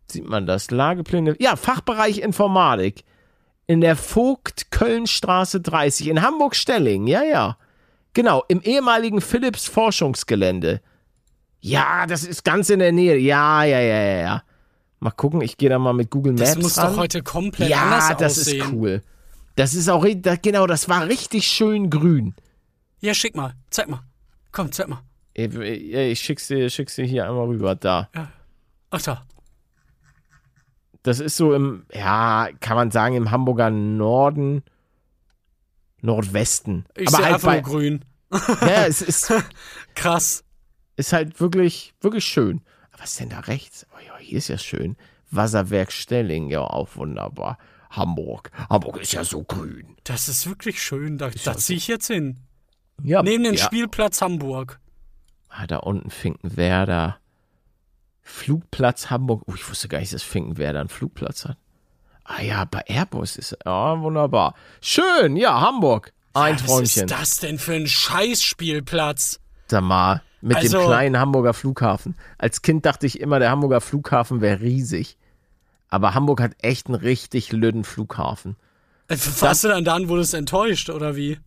Sieht 0.07 0.27
man 0.27 0.45
das? 0.45 0.69
Lagepläne. 0.69 1.35
Ja, 1.39 1.55
Fachbereich 1.55 2.19
Informatik. 2.19 3.03
In 3.65 3.81
der 3.81 3.95
Vogt-Kölnstraße 3.95 5.61
30 5.61 6.09
in 6.09 6.21
Hamburg-Stelling. 6.21 7.07
Ja, 7.07 7.23
ja. 7.23 7.57
Genau, 8.13 8.43
im 8.47 8.61
ehemaligen 8.61 9.21
Philips 9.21 9.67
Forschungsgelände. 9.67 10.81
Ja, 11.65 12.05
das 12.07 12.23
ist 12.25 12.43
ganz 12.43 12.69
in 12.69 12.79
der 12.79 12.91
Nähe. 12.91 13.17
Ja, 13.17 13.63
ja, 13.63 13.79
ja, 13.79 14.01
ja, 14.03 14.17
ja. 14.21 14.43
Mal 14.99 15.11
gucken, 15.11 15.41
ich 15.41 15.57
gehe 15.57 15.69
da 15.69 15.79
mal 15.79 15.93
mit 15.93 16.09
Google 16.11 16.33
Maps 16.33 16.53
Das 16.55 16.61
muss 16.61 16.77
ran. 16.77 16.91
doch 16.91 16.97
heute 16.97 17.23
komplett 17.23 17.69
ja, 17.69 17.83
anders 17.83 18.17
das 18.17 18.39
aussehen. 18.39 18.61
ist 18.65 18.73
cool. 18.73 19.01
Das 19.55 19.73
ist 19.73 19.87
auch, 19.89 20.03
ri- 20.03 20.19
da- 20.21 20.35
genau, 20.35 20.67
das 20.67 20.89
war 20.89 21.07
richtig 21.07 21.47
schön 21.47 21.89
grün. 21.89 22.35
Ja, 22.99 23.13
schick 23.13 23.35
mal. 23.35 23.53
Zeig 23.69 23.87
mal. 23.89 24.01
Komm, 24.51 24.71
zeig 24.71 24.87
mal. 24.89 25.01
Ich, 25.33 25.53
ich, 25.55 25.93
ich 25.93 26.19
schick's 26.19 26.47
dir, 26.47 26.69
schick's 26.69 26.95
dir 26.95 27.05
hier 27.05 27.27
einmal 27.29 27.45
rüber, 27.47 27.75
da. 27.75 28.09
Ach 28.91 29.01
da. 29.01 29.25
Das 31.03 31.19
ist 31.19 31.37
so 31.37 31.53
im, 31.53 31.85
ja, 31.93 32.49
kann 32.59 32.75
man 32.77 32.91
sagen, 32.91 33.15
im 33.15 33.31
Hamburger 33.31 33.69
Norden, 33.69 34.63
Nordwesten. 36.01 36.85
Ich 36.95 37.07
Aber 37.09 37.17
halt 37.23 37.33
einfach 37.35 37.47
bei, 37.47 37.59
grün. 37.61 38.05
ja, 38.31 38.85
es 38.87 39.01
ist, 39.01 39.33
Krass. 39.95 40.43
Ist 40.95 41.13
halt 41.13 41.39
wirklich, 41.39 41.93
wirklich 42.01 42.25
schön. 42.25 42.61
Aber 42.91 43.03
was 43.03 43.11
ist 43.11 43.19
denn 43.19 43.29
da 43.29 43.39
rechts? 43.39 43.85
Oh 43.95 43.99
ja, 44.05 44.17
hier 44.17 44.37
ist 44.37 44.47
ja 44.47 44.57
schön. 44.57 44.95
Wasserwerk 45.31 45.91
Stelling, 45.91 46.49
ja, 46.49 46.61
auch 46.61 46.95
wunderbar. 46.95 47.57
Hamburg. 47.89 48.51
Hamburg 48.69 49.01
ist 49.01 49.13
ja 49.13 49.23
so 49.23 49.43
grün. 49.43 49.95
Das 50.03 50.27
ist 50.27 50.47
wirklich 50.47 50.81
schön. 50.81 51.17
Da, 51.17 51.27
ja 51.27 51.33
da 51.43 51.57
ziehe 51.57 51.77
ich 51.77 51.87
jetzt 51.87 52.07
hin. 52.07 52.39
Ja, 53.03 53.21
Neben 53.23 53.43
dem 53.43 53.55
ja. 53.55 53.63
Spielplatz 53.63 54.21
Hamburg. 54.21 54.79
Ah, 55.49 55.67
da 55.67 55.77
unten 55.77 56.09
Finkenwerder. 56.09 57.17
Flugplatz 58.21 59.09
Hamburg. 59.09 59.43
Oh, 59.47 59.53
ich 59.55 59.67
wusste 59.69 59.87
gar 59.87 59.99
nicht, 59.99 60.13
dass 60.13 60.23
Finkenwerder 60.23 60.79
einen 60.79 60.89
Flugplatz 60.89 61.45
hat. 61.45 61.57
Ah 62.23 62.41
ja, 62.41 62.65
bei 62.65 62.81
Airbus 62.87 63.35
ist 63.35 63.57
ja 63.65 63.99
wunderbar. 64.01 64.55
Schön, 64.81 65.35
ja, 65.35 65.59
Hamburg. 65.59 66.13
Ein 66.33 66.55
Was 66.55 66.65
Träumchen. 66.65 67.03
ist 67.03 67.11
das 67.11 67.39
denn 67.39 67.59
für 67.59 67.73
ein 67.73 67.85
Scheißspielplatz? 67.85 69.39
Sag 69.67 69.83
mal, 69.83 70.21
mit 70.43 70.57
Also- 70.57 70.77
dem 70.79 70.87
kleinen 70.87 71.19
Hamburger 71.19 71.53
Flughafen. 71.53 72.15
Als 72.37 72.61
Kind 72.61 72.85
dachte 72.85 73.05
ich 73.07 73.19
immer, 73.19 73.39
der 73.39 73.49
Hamburger 73.49 73.81
Flughafen 73.81 74.41
wäre 74.41 74.61
riesig. 74.61 75.17
Aber 75.89 76.13
Hamburg 76.13 76.41
hat 76.41 76.53
echt 76.61 76.87
einen 76.87 76.95
richtig 76.95 77.51
lüden 77.51 77.83
Flughafen. 77.83 78.55
Äh, 79.07 79.17
Warst 79.39 79.63
du 79.63 79.67
dann 79.67 79.83
da 79.85 79.95
und 79.95 80.09
wurdest 80.09 80.33
enttäuscht, 80.33 80.89
oder 80.89 81.15
wie? 81.15 81.37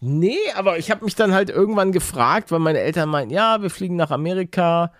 Nee, 0.00 0.36
aber 0.56 0.78
ich 0.78 0.90
habe 0.90 1.04
mich 1.04 1.14
dann 1.14 1.32
halt 1.32 1.50
irgendwann 1.50 1.90
gefragt, 1.92 2.52
weil 2.52 2.58
meine 2.60 2.78
Eltern 2.80 3.08
meinten, 3.08 3.32
ja, 3.32 3.62
wir 3.62 3.70
fliegen 3.70 3.96
nach 3.96 4.10
Amerika. 4.10 4.92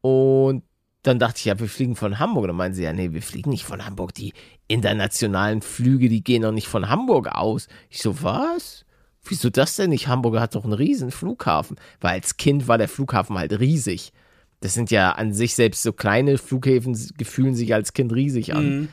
Und 0.00 0.62
dann 1.02 1.18
dachte 1.18 1.38
ich, 1.38 1.44
ja, 1.44 1.58
wir 1.60 1.68
fliegen 1.68 1.94
von 1.96 2.18
Hamburg. 2.18 2.42
Und 2.44 2.48
dann 2.48 2.56
meinen 2.56 2.74
sie, 2.74 2.82
ja, 2.82 2.92
nee, 2.92 3.12
wir 3.12 3.22
fliegen 3.22 3.50
nicht 3.50 3.64
von 3.64 3.84
Hamburg. 3.84 4.14
Die 4.14 4.32
internationalen 4.68 5.62
Flüge, 5.62 6.08
die 6.08 6.24
gehen 6.24 6.42
doch 6.42 6.52
nicht 6.52 6.68
von 6.68 6.88
Hamburg 6.88 7.28
aus. 7.28 7.68
Ich 7.90 8.02
so, 8.02 8.22
was? 8.22 8.84
Wieso 9.30 9.50
das 9.50 9.76
denn 9.76 9.90
nicht? 9.90 10.08
Hamburg 10.08 10.38
hat 10.38 10.54
doch 10.54 10.64
einen 10.64 10.72
riesen 10.72 11.10
Flughafen. 11.10 11.76
Weil 12.00 12.12
als 12.12 12.36
Kind 12.36 12.68
war 12.68 12.78
der 12.78 12.88
Flughafen 12.88 13.38
halt 13.38 13.58
riesig. 13.58 14.12
Das 14.60 14.74
sind 14.74 14.90
ja 14.90 15.12
an 15.12 15.32
sich 15.32 15.54
selbst 15.54 15.82
so 15.82 15.92
kleine 15.92 16.38
Flughäfen, 16.38 16.98
gefühlen 17.18 17.54
sich 17.54 17.74
als 17.74 17.92
Kind 17.92 18.12
riesig 18.12 18.54
an. 18.54 18.80
Mhm. 18.80 18.88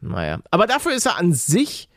Naja. 0.00 0.40
Aber 0.50 0.66
dafür 0.66 0.94
ist 0.94 1.06
er 1.06 1.18
an 1.18 1.32
sich 1.32 1.88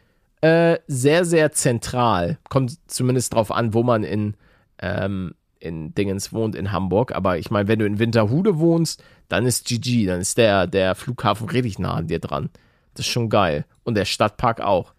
äh, 0.41 0.78
sehr, 0.88 1.26
sehr 1.26 1.52
zentral. 1.52 2.38
Kommt 2.50 2.78
zumindest 2.88 3.34
drauf 3.34 3.52
an, 3.52 3.74
wo 3.74 3.84
man 3.84 4.04
in, 4.04 4.36
ähm, 4.80 5.34
in 5.60 5.95
Dingens 5.95 6.34
wohnt, 6.34 6.56
in 6.56 6.71
Hamburg. 6.71 7.13
Aber 7.13 7.38
ich 7.38 7.52
meine, 7.52 7.67
wenn 7.67 7.80
du 7.80 7.86
in 7.86 8.00
Winterhude 8.00 8.60
wohnst, 8.60 9.04
dann 9.30 9.45
ist 9.45 9.65
GG, 9.65 10.06
dann 10.06 10.21
ist 10.21 10.38
der, 10.38 10.67
der 10.67 10.95
Flughafen 10.95 11.50
richtig 11.50 11.80
nah 11.80 11.95
an 11.95 12.08
dir 12.08 12.19
dran. 12.19 12.50
Das 12.93 13.06
ist 13.06 13.12
schon 13.12 13.30
geil. 13.30 13.65
Und 13.84 13.95
der 13.95 14.06
Stadtpark 14.06 14.62
auch. 14.62 14.93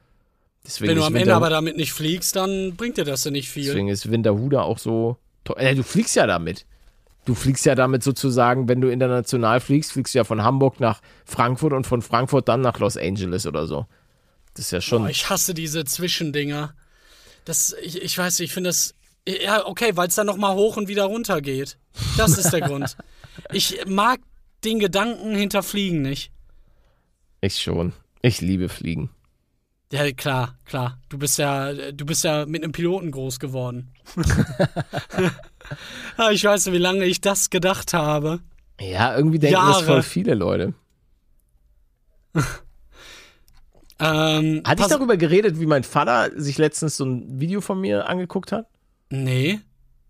Deswegen 0.66 0.90
Wenn 0.90 0.96
du 0.96 1.04
am 1.04 1.14
Ende 1.14 1.20
Winter- 1.26 1.36
aber 1.36 1.50
damit 1.50 1.76
nicht 1.76 1.92
fliegst, 1.92 2.34
dann 2.34 2.74
bringt 2.76 2.96
dir 2.96 3.04
das 3.04 3.24
ja 3.24 3.30
nicht 3.30 3.48
viel. 3.48 3.66
Deswegen 3.66 3.88
ist 3.88 4.10
Winterhude 4.10 4.62
auch 4.62 4.78
so. 4.78 5.16
Äh, 5.56 5.76
du 5.76 5.84
fliegst 5.84 6.16
ja 6.16 6.26
damit. 6.26 6.66
Du 7.24 7.34
fliegst 7.34 7.64
ja 7.66 7.74
damit 7.74 8.02
sozusagen, 8.02 8.68
wenn 8.68 8.80
du 8.80 8.88
international 8.88 9.60
fliegst, 9.60 9.92
fliegst 9.92 10.14
du 10.14 10.18
ja 10.18 10.24
von 10.24 10.42
Hamburg 10.42 10.80
nach 10.80 11.00
Frankfurt 11.24 11.72
und 11.72 11.86
von 11.86 12.02
Frankfurt 12.02 12.48
dann 12.48 12.60
nach 12.60 12.78
Los 12.78 12.96
Angeles 12.96 13.46
oder 13.46 13.66
so. 13.66 13.86
Das 14.54 14.66
ist 14.66 14.70
ja 14.72 14.80
schon. 14.80 15.02
Boah, 15.02 15.10
ich 15.10 15.28
hasse 15.30 15.54
diese 15.54 15.84
Zwischendinger. 15.84 16.74
Das, 17.44 17.74
ich, 17.82 18.02
ich 18.02 18.16
weiß 18.18 18.38
nicht, 18.38 18.50
ich 18.50 18.54
finde 18.54 18.70
das. 18.70 18.94
Ja, 19.28 19.66
okay, 19.66 19.92
weil 19.94 20.08
es 20.08 20.14
dann 20.14 20.26
nochmal 20.26 20.54
hoch 20.54 20.76
und 20.76 20.88
wieder 20.88 21.04
runter 21.04 21.40
geht. 21.40 21.78
Das 22.16 22.38
ist 22.38 22.50
der 22.52 22.60
Grund. 22.62 22.96
Ich 23.52 23.84
mag 23.86 24.20
den 24.64 24.78
Gedanken 24.78 25.34
hinter 25.34 25.62
Fliegen 25.62 26.00
nicht. 26.00 26.32
Ich 27.42 27.58
schon. 27.60 27.92
Ich 28.22 28.40
liebe 28.40 28.70
Fliegen. 28.70 29.10
Ja, 29.92 30.10
klar, 30.12 30.58
klar. 30.64 30.98
Du 31.08 31.18
bist 31.18 31.38
ja, 31.38 31.72
du 31.72 32.04
bist 32.04 32.24
ja 32.24 32.44
mit 32.46 32.62
einem 32.62 32.72
Piloten 32.72 33.10
groß 33.10 33.38
geworden. 33.38 33.92
Ah, 36.16 36.30
ich 36.30 36.44
weiß 36.44 36.66
nicht, 36.66 36.74
wie 36.76 36.78
lange 36.78 37.04
ich 37.06 37.20
das 37.20 37.50
gedacht 37.50 37.92
habe. 37.92 38.38
Ja, 38.80 39.16
irgendwie 39.16 39.40
denken 39.40 39.56
das 39.56 39.80
Jahre. 39.80 39.84
voll 39.84 40.02
viele 40.02 40.34
Leute. 40.34 40.74
Ähm, 43.98 44.60
Hatte 44.66 44.82
ich 44.82 44.88
darüber 44.88 45.16
geredet, 45.16 45.58
wie 45.58 45.64
mein 45.64 45.82
Vater 45.82 46.30
sich 46.38 46.58
letztens 46.58 46.98
so 46.98 47.06
ein 47.06 47.40
Video 47.40 47.62
von 47.62 47.80
mir 47.80 48.06
angeguckt 48.06 48.52
hat? 48.52 48.66
Nee. 49.08 49.60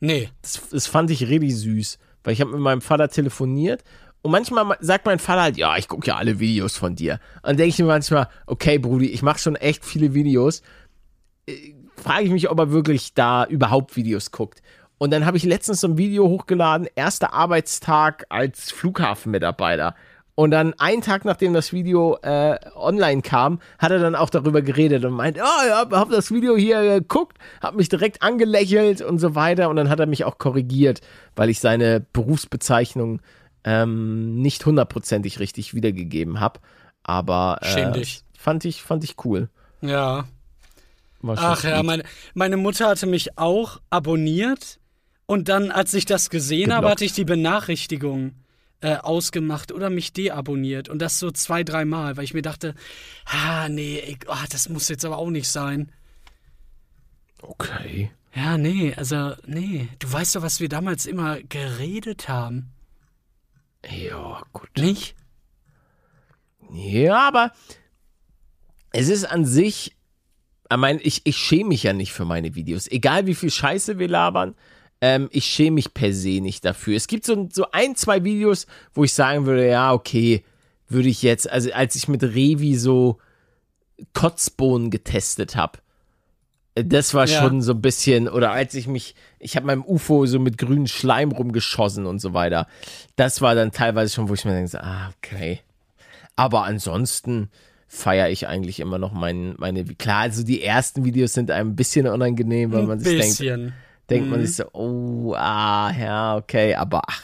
Nee. 0.00 0.28
Das, 0.42 0.60
das 0.70 0.86
fand 0.88 1.10
ich 1.12 1.28
richtig 1.28 1.56
süß, 1.56 1.98
weil 2.24 2.32
ich 2.32 2.40
habe 2.40 2.50
mit 2.50 2.60
meinem 2.60 2.80
Vater 2.80 3.08
telefoniert 3.08 3.84
und 4.22 4.30
manchmal 4.32 4.76
sagt 4.80 5.06
mein 5.06 5.18
Vater 5.18 5.42
halt, 5.42 5.56
ja, 5.56 5.76
ich 5.76 5.88
gucke 5.88 6.06
ja 6.08 6.16
alle 6.16 6.40
Videos 6.40 6.76
von 6.76 6.96
dir. 6.96 7.20
Und 7.36 7.46
dann 7.46 7.56
denke 7.58 7.70
ich 7.70 7.78
mir 7.78 7.86
manchmal, 7.86 8.28
okay, 8.46 8.78
Brudi, 8.78 9.06
ich 9.06 9.22
mache 9.22 9.38
schon 9.38 9.56
echt 9.56 9.84
viele 9.84 10.14
Videos. 10.14 10.62
Äh, 11.46 11.74
Frage 11.96 12.24
ich 12.24 12.30
mich, 12.30 12.50
ob 12.50 12.58
er 12.58 12.72
wirklich 12.72 13.14
da 13.14 13.46
überhaupt 13.46 13.96
Videos 13.96 14.30
guckt. 14.30 14.62
Und 14.98 15.12
dann 15.12 15.26
habe 15.26 15.36
ich 15.36 15.44
letztens 15.44 15.80
so 15.80 15.88
ein 15.88 15.98
Video 15.98 16.28
hochgeladen, 16.28 16.88
erster 16.94 17.32
Arbeitstag 17.32 18.26
als 18.28 18.70
Flughafenmitarbeiter. 18.72 19.94
Und 20.34 20.50
dann 20.50 20.74
einen 20.78 21.00
Tag 21.00 21.24
nachdem 21.24 21.54
das 21.54 21.72
Video 21.72 22.18
äh, 22.20 22.58
online 22.74 23.22
kam, 23.22 23.58
hat 23.78 23.90
er 23.90 23.98
dann 23.98 24.14
auch 24.14 24.28
darüber 24.28 24.60
geredet 24.60 25.04
und 25.06 25.14
meint, 25.14 25.38
oh, 25.38 25.66
ja, 25.66 25.88
hab 25.90 26.10
das 26.10 26.30
Video 26.30 26.56
hier 26.56 26.82
geguckt, 26.82 27.38
hab 27.62 27.74
mich 27.74 27.88
direkt 27.88 28.22
angelächelt 28.22 29.00
und 29.00 29.18
so 29.18 29.34
weiter. 29.34 29.70
Und 29.70 29.76
dann 29.76 29.88
hat 29.88 29.98
er 29.98 30.06
mich 30.06 30.24
auch 30.24 30.36
korrigiert, 30.36 31.00
weil 31.36 31.48
ich 31.48 31.60
seine 31.60 32.00
Berufsbezeichnung 32.12 33.20
ähm, 33.66 34.40
nicht 34.40 34.64
hundertprozentig 34.64 35.40
richtig 35.40 35.74
wiedergegeben 35.74 36.40
habe. 36.40 36.60
Aber 37.02 37.58
äh, 37.60 38.04
fand 38.38 38.64
ich 38.64 38.82
fand 38.82 39.04
ich 39.04 39.16
cool. 39.24 39.50
Ja. 39.82 40.26
Ach 41.22 41.64
ja, 41.64 41.82
meine, 41.82 42.04
meine 42.34 42.56
Mutter 42.56 42.88
hatte 42.88 43.06
mich 43.06 43.36
auch 43.36 43.80
abonniert 43.90 44.78
und 45.26 45.48
dann, 45.48 45.72
als 45.72 45.92
ich 45.92 46.04
das 46.04 46.30
gesehen 46.30 46.70
habe, 46.70 46.82
Geblockt. 46.82 46.92
hatte 46.92 47.04
ich 47.04 47.12
die 47.14 47.24
Benachrichtigung 47.24 48.32
äh, 48.80 48.96
ausgemacht 48.96 49.72
oder 49.72 49.90
mich 49.90 50.12
deabonniert 50.12 50.88
und 50.88 51.00
das 51.00 51.18
so 51.18 51.32
zwei, 51.32 51.64
dreimal, 51.64 52.16
weil 52.16 52.24
ich 52.24 52.34
mir 52.34 52.42
dachte, 52.42 52.74
ah, 53.24 53.68
nee, 53.68 53.98
ich, 53.98 54.18
ah, 54.28 54.44
das 54.50 54.68
muss 54.68 54.88
jetzt 54.88 55.04
aber 55.04 55.18
auch 55.18 55.30
nicht 55.30 55.48
sein. 55.48 55.90
Okay. 57.42 58.10
Ja, 58.34 58.58
nee, 58.58 58.94
also, 58.94 59.32
nee, 59.46 59.88
du 59.98 60.12
weißt 60.12 60.36
doch, 60.36 60.42
was 60.42 60.60
wir 60.60 60.68
damals 60.68 61.06
immer 61.06 61.40
geredet 61.40 62.28
haben, 62.28 62.70
Ja, 63.90 64.42
gut. 64.52 64.70
nicht? 64.76 65.14
Ja, 66.72 67.28
aber 67.28 67.52
es 68.92 69.08
ist 69.08 69.24
an 69.24 69.44
sich, 69.44 69.96
ich 70.70 70.76
meine, 70.76 71.00
ich, 71.02 71.22
ich 71.24 71.36
schäme 71.36 71.68
mich 71.70 71.82
ja 71.82 71.92
nicht 71.92 72.12
für 72.12 72.24
meine 72.24 72.54
Videos. 72.54 72.88
Egal 72.88 73.26
wie 73.26 73.34
viel 73.34 73.50
Scheiße 73.50 73.98
wir 73.98 74.08
labern, 74.08 74.54
ähm, 75.00 75.28
ich 75.30 75.44
schäme 75.44 75.76
mich 75.76 75.94
per 75.94 76.12
se 76.12 76.40
nicht 76.40 76.64
dafür. 76.64 76.96
Es 76.96 77.06
gibt 77.06 77.24
so, 77.24 77.48
so 77.52 77.70
ein, 77.70 77.94
zwei 77.96 78.24
Videos, 78.24 78.66
wo 78.94 79.04
ich 79.04 79.12
sagen 79.12 79.46
würde, 79.46 79.68
ja, 79.68 79.92
okay, 79.92 80.44
würde 80.88 81.08
ich 81.08 81.22
jetzt, 81.22 81.50
also 81.50 81.72
als 81.72 81.94
ich 81.96 82.08
mit 82.08 82.22
Revi 82.22 82.76
so 82.76 83.18
Kotzbohnen 84.12 84.90
getestet 84.90 85.56
habe, 85.56 85.78
das 86.84 87.14
war 87.14 87.26
Ja. 87.26 87.40
schon 87.40 87.62
so 87.62 87.72
ein 87.72 87.80
bisschen, 87.80 88.28
oder 88.28 88.52
als 88.52 88.74
ich 88.74 88.86
mich, 88.86 89.14
ich 89.38 89.56
habe 89.56 89.66
meinem 89.66 89.84
UFO 89.84 90.26
so 90.26 90.38
mit 90.38 90.58
grünen 90.58 90.86
Schleim 90.86 91.32
rumgeschossen 91.32 92.06
und 92.06 92.20
so 92.20 92.34
weiter. 92.34 92.66
Das 93.16 93.40
war 93.40 93.54
dann 93.54 93.72
teilweise 93.72 94.12
schon, 94.14 94.28
wo 94.28 94.34
ich 94.34 94.44
mir 94.44 94.52
denke, 94.52 94.68
so, 94.70 94.78
ah, 94.78 95.10
okay. 95.16 95.60
Aber 96.36 96.64
ansonsten 96.64 97.48
feiere 97.88 98.28
ich 98.30 98.46
eigentlich 98.46 98.80
immer 98.80 98.98
noch 98.98 99.12
mein, 99.12 99.54
meine, 99.58 99.84
klar, 99.84 100.20
also 100.22 100.42
die 100.44 100.62
ersten 100.62 101.04
Videos 101.04 101.32
sind 101.32 101.50
einem 101.50 101.70
ein 101.70 101.76
bisschen 101.76 102.06
unangenehm, 102.06 102.72
weil 102.72 102.82
man 102.82 102.98
Ein 102.98 103.04
sich 103.04 103.18
denkt, 103.18 103.38
bisschen. 103.38 103.72
denkt 104.10 104.28
man 104.28 104.44
sich 104.44 104.56
so, 104.56 104.64
oh, 104.72 105.34
ah, 105.34 105.92
ja, 105.98 106.36
okay, 106.36 106.74
aber 106.74 107.02
ach, 107.08 107.22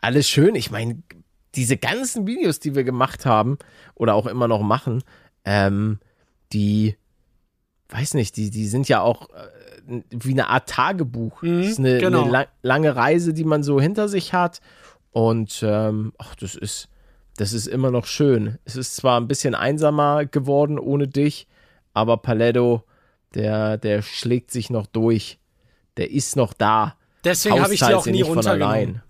alles 0.00 0.28
schön. 0.28 0.54
Ich 0.56 0.70
meine, 0.70 1.00
diese 1.54 1.76
ganzen 1.76 2.26
Videos, 2.26 2.58
die 2.58 2.74
wir 2.74 2.82
gemacht 2.82 3.24
haben 3.24 3.56
oder 3.94 4.14
auch 4.14 4.26
immer 4.26 4.48
noch 4.48 4.62
machen, 4.62 5.04
ähm, 5.44 6.00
die, 6.52 6.96
weiß 7.94 8.14
nicht, 8.14 8.36
die, 8.36 8.50
die 8.50 8.66
sind 8.66 8.88
ja 8.88 9.00
auch 9.00 9.30
äh, 9.30 10.02
wie 10.10 10.32
eine 10.32 10.48
Art 10.48 10.68
Tagebuch. 10.68 11.42
Mhm, 11.42 11.62
das 11.62 11.70
ist 11.72 11.78
eine, 11.78 11.98
genau. 11.98 12.22
eine 12.24 12.30
la 12.32 12.46
lange 12.62 12.94
Reise, 12.96 13.32
die 13.32 13.44
man 13.44 13.62
so 13.62 13.80
hinter 13.80 14.08
sich 14.08 14.32
hat. 14.32 14.60
Und 15.12 15.62
ähm, 15.66 16.12
ach, 16.18 16.34
das 16.34 16.54
ist, 16.56 16.88
das 17.36 17.52
ist 17.52 17.66
immer 17.68 17.90
noch 17.90 18.06
schön. 18.06 18.58
Es 18.64 18.76
ist 18.76 18.96
zwar 18.96 19.20
ein 19.20 19.28
bisschen 19.28 19.54
einsamer 19.54 20.26
geworden 20.26 20.78
ohne 20.78 21.06
dich, 21.08 21.46
aber 21.92 22.16
Paletto, 22.16 22.82
der, 23.34 23.78
der 23.78 24.02
schlägt 24.02 24.50
sich 24.50 24.70
noch 24.70 24.86
durch. 24.86 25.38
Der 25.96 26.10
ist 26.10 26.34
noch 26.36 26.52
da. 26.52 26.96
Deswegen 27.24 27.60
habe 27.62 27.72
ich 27.74 27.80
die 27.80 27.94
auch 27.94 28.06
nie 28.06 28.22
runtergenommen. 28.22 28.62
allein. 28.62 29.02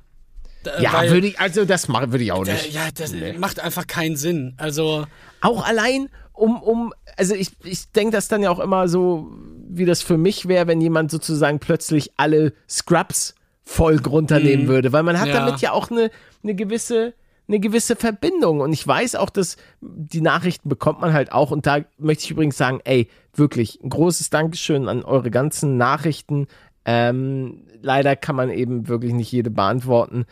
Äh, 0.66 0.82
Ja, 0.82 1.02
würde 1.10 1.26
ich, 1.28 1.40
also 1.40 1.64
das 1.64 1.88
würde 1.88 2.22
ich 2.22 2.32
auch 2.32 2.44
nicht. 2.44 2.72
ja, 2.72 2.88
das 2.94 3.12
Nee. 3.12 3.32
macht 3.34 3.60
einfach 3.60 3.86
keinen 3.86 4.16
Sinn. 4.16 4.54
Also, 4.58 5.06
Auch 5.40 5.66
allein, 5.66 6.08
um, 6.32 6.62
um, 6.62 6.92
also 7.16 7.34
ich, 7.34 7.50
ich 7.64 7.90
denke 7.92 8.12
das 8.12 8.28
dann 8.28 8.42
ja 8.42 8.50
auch 8.50 8.60
immer 8.60 8.88
so, 8.88 9.30
wie 9.68 9.84
das 9.84 10.02
für 10.02 10.16
mich 10.18 10.48
wäre, 10.48 10.66
wenn 10.66 10.80
jemand 10.80 11.10
sozusagen 11.10 11.58
plötzlich 11.58 12.12
alle 12.16 12.52
Scrubs 12.68 13.34
Folgen 13.66 14.04
runternehmen 14.06 14.68
würde, 14.68 14.92
weil 14.92 15.02
man 15.02 15.18
hat 15.18 15.28
Mhm. 15.28 15.34
Ja. 15.34 15.46
damit 15.46 15.60
ja 15.60 15.72
auch 15.72 15.90
eine, 15.90 16.10
eine 16.42 16.54
gewisse 16.54 17.14
eine 17.46 17.60
gewisse 17.60 17.94
Verbindung 17.94 18.60
und 18.60 18.72
ich 18.72 18.86
weiß 18.86 19.16
auch, 19.16 19.28
dass 19.28 19.58
die 19.82 20.22
Nachrichten 20.22 20.70
bekommt 20.70 21.02
man 21.02 21.12
halt 21.12 21.30
auch 21.30 21.50
und 21.50 21.66
da 21.66 21.80
möchte 21.98 22.24
ich 22.24 22.30
übrigens 22.30 22.56
sagen, 22.56 22.80
ey, 22.84 23.08
wirklich 23.34 23.80
ein 23.84 23.90
großes 23.90 24.30
Dankeschön 24.30 24.88
an 24.88 25.02
eure 25.04 25.30
ganzen 25.30 25.76
Nachrichten. 25.76 26.46
Ähm, 26.86 27.64
leider 27.82 28.16
kann 28.16 28.34
man 28.36 28.48
eben 28.48 28.88
wirklich 28.88 29.12
nicht 29.12 29.30
jede 29.30 29.50
beantworten 29.50 30.24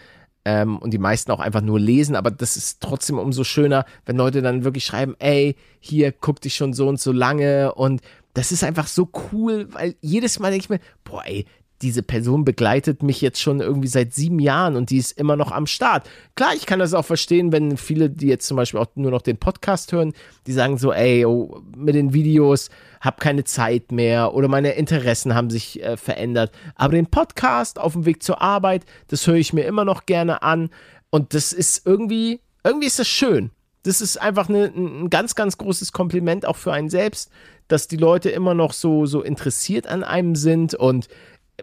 ähm, 0.44 0.78
und 0.78 0.92
die 0.92 0.98
meisten 0.98 1.30
auch 1.30 1.40
einfach 1.40 1.60
nur 1.60 1.78
lesen, 1.78 2.16
aber 2.16 2.30
das 2.30 2.56
ist 2.56 2.80
trotzdem 2.80 3.18
umso 3.18 3.44
schöner, 3.44 3.84
wenn 4.06 4.16
Leute 4.16 4.42
dann 4.42 4.64
wirklich 4.64 4.84
schreiben, 4.84 5.14
ey, 5.18 5.56
hier 5.80 6.12
guck 6.12 6.40
dich 6.40 6.54
schon 6.54 6.72
so 6.72 6.88
und 6.88 7.00
so 7.00 7.12
lange. 7.12 7.74
Und 7.74 8.00
das 8.34 8.50
ist 8.50 8.64
einfach 8.64 8.86
so 8.86 9.08
cool, 9.32 9.68
weil 9.72 9.94
jedes 10.00 10.38
Mal 10.38 10.50
denke 10.50 10.64
ich 10.64 10.70
mir, 10.70 10.80
boah, 11.04 11.24
ey, 11.24 11.46
diese 11.82 12.02
Person 12.02 12.44
begleitet 12.44 13.02
mich 13.02 13.20
jetzt 13.20 13.40
schon 13.40 13.60
irgendwie 13.60 13.88
seit 13.88 14.14
sieben 14.14 14.38
Jahren 14.38 14.76
und 14.76 14.90
die 14.90 14.98
ist 14.98 15.18
immer 15.18 15.36
noch 15.36 15.50
am 15.50 15.66
Start. 15.66 16.08
Klar, 16.34 16.54
ich 16.54 16.66
kann 16.66 16.78
das 16.78 16.94
auch 16.94 17.04
verstehen, 17.04 17.52
wenn 17.52 17.76
viele, 17.76 18.08
die 18.08 18.28
jetzt 18.28 18.46
zum 18.46 18.56
Beispiel 18.56 18.80
auch 18.80 18.86
nur 18.94 19.10
noch 19.10 19.22
den 19.22 19.36
Podcast 19.36 19.92
hören, 19.92 20.12
die 20.46 20.52
sagen 20.52 20.78
so, 20.78 20.92
ey, 20.92 21.24
oh, 21.26 21.62
mit 21.76 21.94
den 21.94 22.12
Videos 22.12 22.70
hab 23.00 23.20
keine 23.20 23.44
Zeit 23.44 23.90
mehr 23.90 24.32
oder 24.32 24.48
meine 24.48 24.72
Interessen 24.72 25.34
haben 25.34 25.50
sich 25.50 25.82
äh, 25.82 25.96
verändert. 25.96 26.52
Aber 26.76 26.92
den 26.92 27.06
Podcast 27.06 27.78
auf 27.78 27.94
dem 27.94 28.06
Weg 28.06 28.22
zur 28.22 28.40
Arbeit, 28.40 28.84
das 29.08 29.26
höre 29.26 29.34
ich 29.34 29.52
mir 29.52 29.64
immer 29.64 29.84
noch 29.84 30.06
gerne 30.06 30.42
an 30.42 30.70
und 31.10 31.34
das 31.34 31.52
ist 31.52 31.84
irgendwie, 31.84 32.40
irgendwie 32.64 32.86
ist 32.86 32.98
das 32.98 33.08
schön. 33.08 33.50
Das 33.82 34.00
ist 34.00 34.16
einfach 34.16 34.48
eine, 34.48 34.66
ein 34.66 35.10
ganz, 35.10 35.34
ganz 35.34 35.58
großes 35.58 35.90
Kompliment 35.90 36.46
auch 36.46 36.56
für 36.56 36.72
einen 36.72 36.88
selbst, 36.88 37.30
dass 37.68 37.88
die 37.88 37.96
Leute 37.96 38.30
immer 38.30 38.54
noch 38.54 38.72
so, 38.72 39.06
so 39.06 39.22
interessiert 39.22 39.86
an 39.86 40.04
einem 40.04 40.36
sind 40.36 40.74
und 40.74 41.08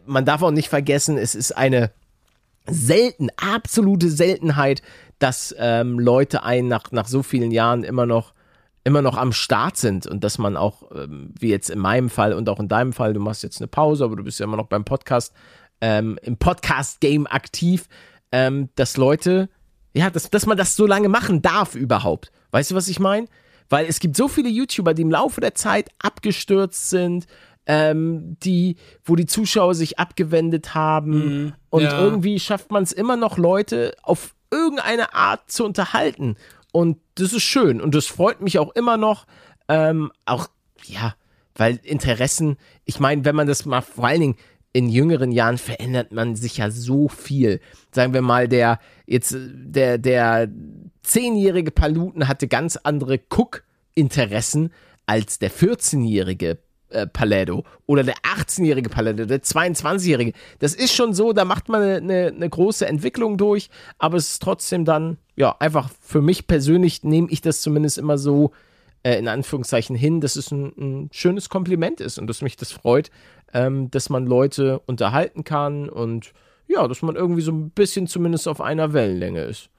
man 0.05 0.25
darf 0.25 0.41
auch 0.41 0.51
nicht 0.51 0.69
vergessen, 0.69 1.17
es 1.17 1.35
ist 1.35 1.51
eine 1.55 1.91
selten, 2.67 3.29
absolute 3.37 4.09
Seltenheit, 4.09 4.81
dass 5.17 5.53
ähm, 5.57 5.99
Leute 5.99 6.43
einen 6.43 6.67
nach, 6.67 6.91
nach 6.91 7.07
so 7.07 7.23
vielen 7.23 7.51
Jahren 7.51 7.83
immer 7.83 8.05
noch, 8.05 8.33
immer 8.83 9.01
noch 9.01 9.17
am 9.17 9.33
Start 9.33 9.77
sind 9.77 10.07
und 10.07 10.23
dass 10.23 10.37
man 10.37 10.55
auch, 10.55 10.83
ähm, 10.95 11.33
wie 11.39 11.49
jetzt 11.49 11.69
in 11.69 11.79
meinem 11.79 12.09
Fall 12.09 12.33
und 12.33 12.47
auch 12.49 12.59
in 12.59 12.67
deinem 12.67 12.93
Fall, 12.93 13.13
du 13.13 13.19
machst 13.19 13.43
jetzt 13.43 13.59
eine 13.59 13.67
Pause, 13.67 14.05
aber 14.05 14.15
du 14.15 14.23
bist 14.23 14.39
ja 14.39 14.45
immer 14.45 14.57
noch 14.57 14.67
beim 14.67 14.85
Podcast, 14.85 15.33
ähm, 15.81 16.17
im 16.21 16.37
Podcast-Game 16.37 17.27
aktiv, 17.27 17.87
ähm, 18.31 18.69
dass 18.75 18.97
Leute, 18.97 19.49
ja, 19.93 20.09
dass, 20.09 20.29
dass 20.29 20.45
man 20.45 20.57
das 20.57 20.75
so 20.75 20.85
lange 20.85 21.09
machen 21.09 21.41
darf 21.41 21.75
überhaupt. 21.75 22.31
Weißt 22.51 22.71
du, 22.71 22.75
was 22.75 22.87
ich 22.87 22.99
meine? 22.99 23.27
Weil 23.69 23.85
es 23.85 23.99
gibt 23.99 24.15
so 24.15 24.27
viele 24.27 24.49
YouTuber, 24.49 24.93
die 24.93 25.03
im 25.03 25.11
Laufe 25.11 25.41
der 25.41 25.53
Zeit 25.53 25.89
abgestürzt 25.99 26.89
sind, 26.89 27.27
ähm, 27.69 28.35
die, 28.41 28.77
wo 29.05 29.15
die 29.15 29.27
Zuschauer 29.27 29.75
sich 29.75 29.99
abgewendet 29.99 30.73
haben. 30.73 31.53
und 31.69 31.83
ja. 31.83 32.01
irgendwie 32.03 32.39
schafft 32.39 32.71
man 32.71 32.81
es 32.81 32.91
immer 32.91 33.15
noch, 33.15 33.37
Leute 33.37 33.95
auf 34.01 34.33
irgendeine 34.49 35.13
Art 35.13 35.51
zu 35.51 35.65
unterhalten. 35.65 36.35
Und 36.71 36.97
das 37.13 37.31
ist 37.31 37.43
schön. 37.43 37.79
Und 37.79 37.93
das 37.93 38.07
freut 38.07 38.41
mich 38.41 38.57
auch 38.57 38.73
immer 38.73 38.97
noch. 38.97 39.27
Ähm, 39.67 40.11
auch, 40.25 40.47
ja, 40.83 41.13
weil 41.53 41.79
Interessen, 41.83 42.57
ich 42.85 42.99
meine, 42.99 43.23
wenn 43.23 43.35
man 43.35 43.45
das 43.45 43.67
mal 43.67 43.81
vor 43.81 44.07
allen 44.07 44.21
Dingen 44.21 44.37
in 44.73 44.89
jüngeren 44.89 45.31
Jahren 45.31 45.59
verändert 45.59 46.11
man 46.11 46.35
sich 46.35 46.57
ja 46.57 46.71
so 46.71 47.07
viel. 47.07 47.59
Sagen 47.91 48.15
wir 48.15 48.23
mal, 48.23 48.47
der 48.47 48.79
jetzt 49.05 49.35
der 49.37 49.99
der 49.99 50.49
zehnjährige 51.03 51.71
Paluten 51.71 52.27
hatte 52.27 52.47
ganz 52.47 52.77
andere 52.77 53.19
Cook-Interessen 53.29 54.71
als 55.05 55.37
der 55.37 55.51
14-jährige 55.51 56.59
äh, 56.89 57.07
Paletto 57.07 57.63
oder 57.85 58.03
der 58.03 58.15
18-jährige 58.15 58.89
Paletto, 58.89 59.25
der 59.25 59.41
22-jährige. 59.41 60.33
Das 60.59 60.73
ist 60.73 60.93
schon 60.93 61.13
so, 61.13 61.33
da 61.33 61.45
macht 61.45 61.69
man 61.69 61.81
eine, 61.81 62.27
eine, 62.27 62.49
große 62.49 62.85
Entwicklung 62.87 63.37
durch, 63.37 63.69
aber 63.97 64.17
es 64.17 64.31
ist 64.31 64.41
trotzdem 64.41 64.85
dann, 64.85 65.17
ja, 65.35 65.55
einfach 65.59 65.89
für 66.01 66.21
mich 66.21 66.47
persönlich 66.47 67.03
nehme 67.03 67.29
ich 67.29 67.41
das 67.41 67.61
zumindest 67.61 67.97
immer 67.97 68.17
so 68.17 68.51
äh, 69.03 69.17
in 69.17 69.27
Anführungszeichen 69.27 69.95
hin, 69.95 70.21
dass 70.21 70.35
es 70.35 70.51
ein, 70.51 70.73
ein 70.77 71.09
schönes 71.11 71.49
Kompliment 71.49 72.01
ist 72.01 72.19
und 72.19 72.27
dass 72.27 72.41
mich 72.41 72.57
das 72.57 72.71
freut, 72.71 73.11
ähm, 73.53 73.89
dass 73.91 74.09
man 74.09 74.25
Leute 74.25 74.79
unterhalten 74.85 75.43
kann 75.43 75.89
und 75.89 76.33
ja, 76.67 76.87
dass 76.87 77.01
man 77.01 77.15
irgendwie 77.15 77.41
so 77.41 77.51
ein 77.51 77.71
bisschen 77.71 78.07
zumindest 78.07 78.47
auf 78.47 78.61
einer 78.61 78.93
Wellenlänge 78.93 79.41
ist. 79.43 79.69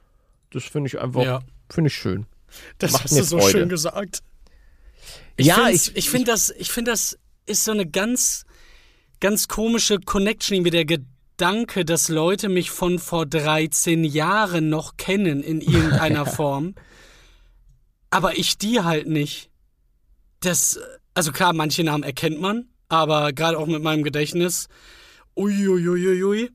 Das 0.52 0.64
finde 0.64 0.88
ich 0.88 0.98
einfach, 1.00 1.22
Ja. 1.22 1.40
finde 1.68 1.88
ich 1.88 1.94
schön. 1.94 2.26
das 2.78 2.92
Macht 2.92 3.04
hast 3.04 3.16
du 3.18 3.22
so 3.22 3.38
Freude. 3.38 3.50
schön 3.50 3.68
gesagt. 3.68 4.22
Ich 5.40 5.46
Ja, 5.46 5.68
ich- 5.68 5.96
ich 5.96 6.10
finde 6.10 6.30
das, 6.30 6.50
ich 6.58 6.70
finde 6.70 6.90
das 6.92 7.18
ist 7.46 7.64
so 7.64 7.72
eine 7.72 7.86
ganz, 7.86 8.44
ganz 9.20 9.48
komische 9.48 9.98
Connection, 9.98 10.54
irgendwie 10.56 10.70
der 10.70 10.84
Gedanke, 10.84 11.84
dass 11.84 12.08
Leute 12.08 12.48
mich 12.48 12.70
von 12.70 12.98
vor 12.98 13.26
13 13.26 14.04
Jahren 14.04 14.68
noch 14.68 14.96
kennen 14.96 15.42
in 15.42 15.60
irgendeiner 15.60 16.26
Form, 16.42 16.74
aber 18.10 18.38
ich 18.38 18.58
die 18.58 18.80
halt 18.80 19.06
nicht. 19.08 19.50
Das, 20.40 20.78
also 21.14 21.32
klar, 21.32 21.52
manche 21.52 21.84
Namen 21.84 22.02
erkennt 22.04 22.40
man, 22.40 22.68
aber 22.88 23.32
gerade 23.32 23.58
auch 23.58 23.66
mit 23.66 23.82
meinem 23.82 24.02
Gedächtnis, 24.02 24.68
uiuiuiui. 25.36 26.50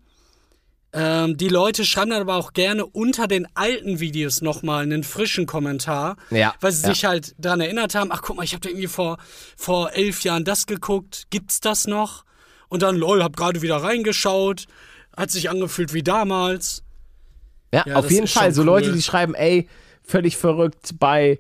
Ähm, 0.98 1.36
die 1.36 1.50
Leute 1.50 1.84
schreiben 1.84 2.12
dann 2.12 2.22
aber 2.22 2.36
auch 2.36 2.54
gerne 2.54 2.86
unter 2.86 3.28
den 3.28 3.48
alten 3.54 4.00
Videos 4.00 4.42
nochmal 4.42 4.84
einen 4.84 5.04
frischen 5.04 5.46
Kommentar, 5.46 6.16
Ja, 6.30 6.54
weil 6.62 6.72
sie 6.72 6.84
ja. 6.88 6.94
sich 6.94 7.04
halt 7.04 7.36
daran 7.38 7.60
erinnert 7.60 7.96
haben, 7.96 8.12
ach 8.14 8.22
guck 8.22 8.38
mal, 8.38 8.44
ich 8.44 8.54
habe 8.54 8.62
da 8.62 8.70
irgendwie 8.70 8.88
vor, 8.88 9.18
vor 9.58 9.92
elf 9.92 10.22
Jahren 10.22 10.46
das 10.46 10.68
geguckt, 10.68 11.26
gibt's 11.32 11.60
das 11.60 11.86
noch? 11.86 12.24
Und 12.70 12.82
dann, 12.82 12.96
lol, 12.96 13.22
hab 13.22 13.36
gerade 13.36 13.62
wieder 13.62 13.78
reingeschaut, 13.78 14.68
hat 15.18 15.32
sich 15.32 15.50
angefühlt 15.50 15.94
wie 15.94 16.02
damals. 16.04 16.82
Ja, 17.74 17.84
Ja, 17.86 17.96
auf 17.98 18.10
jeden 18.10 18.28
Fall. 18.28 18.54
So 18.54 18.62
cool. 18.62 18.68
Leute, 18.68 18.94
die 18.94 19.02
schreiben, 19.02 19.36
ey, 19.36 19.68
völlig 20.02 20.38
verrückt 20.38 20.98
bei 20.98 21.40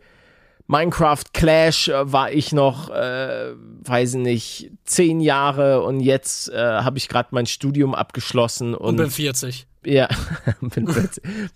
Minecraft 0.67 1.23
Clash 1.34 1.89
äh, 1.89 2.12
war 2.12 2.32
ich 2.32 2.51
noch, 2.51 2.89
äh, 2.89 3.54
weiß 3.84 4.15
nicht, 4.15 4.71
zehn 4.86 5.19
Jahre 5.19 5.84
und 5.84 5.99
jetzt 5.99 6.49
äh, 6.49 6.58
habe 6.58 6.97
ich 6.97 7.08
gerade 7.08 7.30
mein 7.32 7.45
Studium 7.45 7.93
abgeschlossen 7.93 8.73
und, 8.73 8.89
Und 8.89 8.97
bin 8.97 9.12
40. 9.12 9.67
ja, 9.86 10.08
bin, 10.62 10.88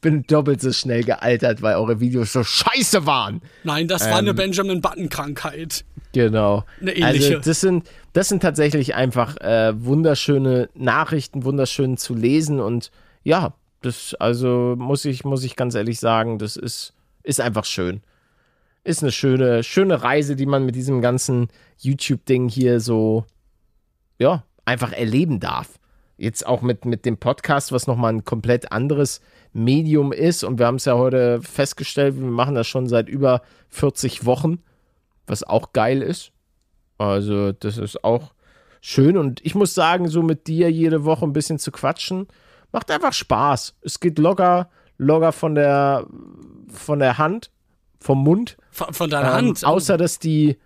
bin 0.01 0.23
doppelt 0.23 0.61
so 0.61 0.71
schnell 0.71 1.03
gealtert, 1.03 1.61
weil 1.61 1.75
eure 1.75 1.99
Videos 1.99 2.33
so 2.33 2.43
scheiße 2.43 3.05
waren. 3.07 3.41
Nein, 3.63 3.87
das 3.87 4.07
war 4.09 4.19
eine 4.19 4.31
Ähm. 4.31 4.35
Benjamin 4.35 4.81
Button-Krankheit. 4.81 5.85
Genau. 6.13 6.65
Eine 6.81 6.95
ähnliche. 6.95 7.37
Also 7.37 7.49
das 7.49 7.61
sind, 7.61 7.89
das 8.13 8.29
sind 8.29 8.41
tatsächlich 8.41 8.95
einfach 8.95 9.37
äh, 9.37 9.73
wunderschöne 9.75 10.69
Nachrichten, 10.75 11.43
wunderschön 11.43 11.97
zu 11.97 12.13
lesen 12.13 12.59
und 12.59 12.91
ja, 13.23 13.53
das 13.81 14.15
also 14.19 14.75
muss 14.77 15.05
ich 15.05 15.23
muss 15.23 15.43
ich 15.43 15.55
ganz 15.55 15.73
ehrlich 15.75 15.99
sagen, 15.99 16.37
das 16.37 16.57
ist 16.57 16.93
ist 17.23 17.41
einfach 17.41 17.65
schön. 17.65 18.01
Ist 18.89 19.03
eine 19.03 19.11
schöne 19.11 19.63
schöne 19.63 20.03
Reise, 20.03 20.35
die 20.35 20.45
man 20.45 20.65
mit 20.65 20.75
diesem 20.75 21.01
ganzen 21.01 21.47
YouTube 21.77 22.25
Ding 22.25 22.49
hier 22.49 22.79
so 22.79 23.25
ja, 24.17 24.43
einfach 24.65 24.91
erleben 24.91 25.39
darf. 25.39 25.79
Jetzt 26.17 26.45
auch 26.45 26.61
mit 26.61 26.85
mit 26.85 27.05
dem 27.05 27.17
Podcast, 27.17 27.71
was 27.71 27.87
noch 27.87 27.95
mal 27.95 28.11
ein 28.11 28.25
komplett 28.25 28.71
anderes 28.71 29.21
Medium 29.53 30.11
ist 30.11 30.43
und 30.43 30.59
wir 30.59 30.65
haben 30.65 30.75
es 30.75 30.85
ja 30.85 30.95
heute 30.95 31.41
festgestellt, 31.41 32.15
wir 32.17 32.25
machen 32.25 32.55
das 32.55 32.67
schon 32.67 32.87
seit 32.87 33.09
über 33.09 33.41
40 33.69 34.25
Wochen 34.25 34.59
was 35.29 35.43
auch 35.43 35.71
geil 35.73 36.01
ist. 36.01 36.31
Also, 36.97 37.53
das 37.53 37.77
ist 37.77 38.03
auch 38.03 38.33
schön. 38.81 39.17
Und 39.17 39.45
ich 39.45 39.55
muss 39.55 39.73
sagen, 39.73 40.09
so 40.09 40.21
mit 40.23 40.47
dir 40.47 40.69
jede 40.69 41.05
Woche 41.05 41.25
ein 41.25 41.33
bisschen 41.33 41.59
zu 41.59 41.71
quatschen, 41.71 42.27
macht 42.71 42.91
einfach 42.91 43.13
Spaß. 43.13 43.75
Es 43.81 43.99
geht 43.99 44.19
locker, 44.19 44.69
locker 44.97 45.31
von 45.31 45.55
der, 45.55 46.07
von 46.67 46.99
der 46.99 47.17
Hand, 47.17 47.51
vom 47.99 48.23
Mund. 48.23 48.57
Von, 48.71 48.93
von 48.93 49.09
deiner 49.09 49.29
Ähm, 49.29 49.33
Hand. 49.47 49.65
außer, 49.65 49.97
dass 49.97 50.19
die, 50.19 50.57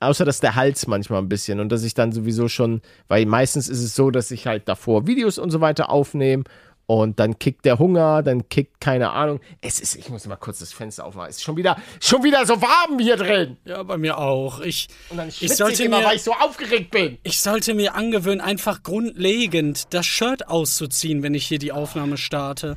außer, 0.00 0.24
dass 0.24 0.40
der 0.40 0.54
Hals 0.54 0.86
manchmal 0.86 1.20
ein 1.22 1.28
bisschen 1.28 1.60
und 1.60 1.70
dass 1.70 1.82
ich 1.84 1.94
dann 1.94 2.12
sowieso 2.12 2.48
schon, 2.48 2.82
weil 3.08 3.24
meistens 3.26 3.68
ist 3.68 3.82
es 3.82 3.94
so, 3.94 4.10
dass 4.10 4.30
ich 4.30 4.46
halt 4.46 4.68
davor 4.68 5.06
Videos 5.06 5.38
und 5.38 5.50
so 5.50 5.60
weiter 5.60 5.88
aufnehme 5.90 6.44
und 6.86 7.18
dann 7.18 7.38
kickt 7.38 7.64
der 7.64 7.78
Hunger, 7.78 8.22
dann 8.22 8.46
kickt 8.50 8.78
keine 8.78 9.10
Ahnung. 9.12 9.40
Es 9.62 9.80
ist, 9.80 9.96
ich 9.96 10.10
muss 10.10 10.26
mal 10.26 10.36
kurz 10.36 10.58
das 10.58 10.74
Fenster 10.74 11.06
aufmachen. 11.06 11.30
Es 11.30 11.36
ist 11.36 11.42
schon 11.42 11.56
wieder, 11.56 11.78
schon 11.98 12.22
wieder 12.22 12.44
so 12.44 12.60
warm 12.60 12.98
hier 12.98 13.16
drin. 13.16 13.56
ja, 13.64 13.82
bei 13.82 13.96
mir 13.96 14.18
auch. 14.18 14.60
Ich, 14.60 14.88
Und 15.08 15.16
dann 15.16 15.28
ich, 15.28 15.36
schwitze 15.36 15.52
ich, 15.54 15.58
sollte 15.58 15.84
immer, 15.84 16.00
mir, 16.00 16.04
weil 16.08 16.16
ich 16.16 16.22
so 16.22 16.34
aufgeregt 16.34 16.90
bin. 16.90 17.16
ich 17.22 17.40
sollte 17.40 17.72
mir 17.72 17.94
angewöhnen, 17.94 18.42
einfach 18.42 18.82
grundlegend 18.82 19.94
das 19.94 20.04
Shirt 20.04 20.46
auszuziehen, 20.48 21.22
wenn 21.22 21.32
ich 21.32 21.46
hier 21.46 21.58
die 21.58 21.72
Aufnahme 21.72 22.18
starte. 22.18 22.76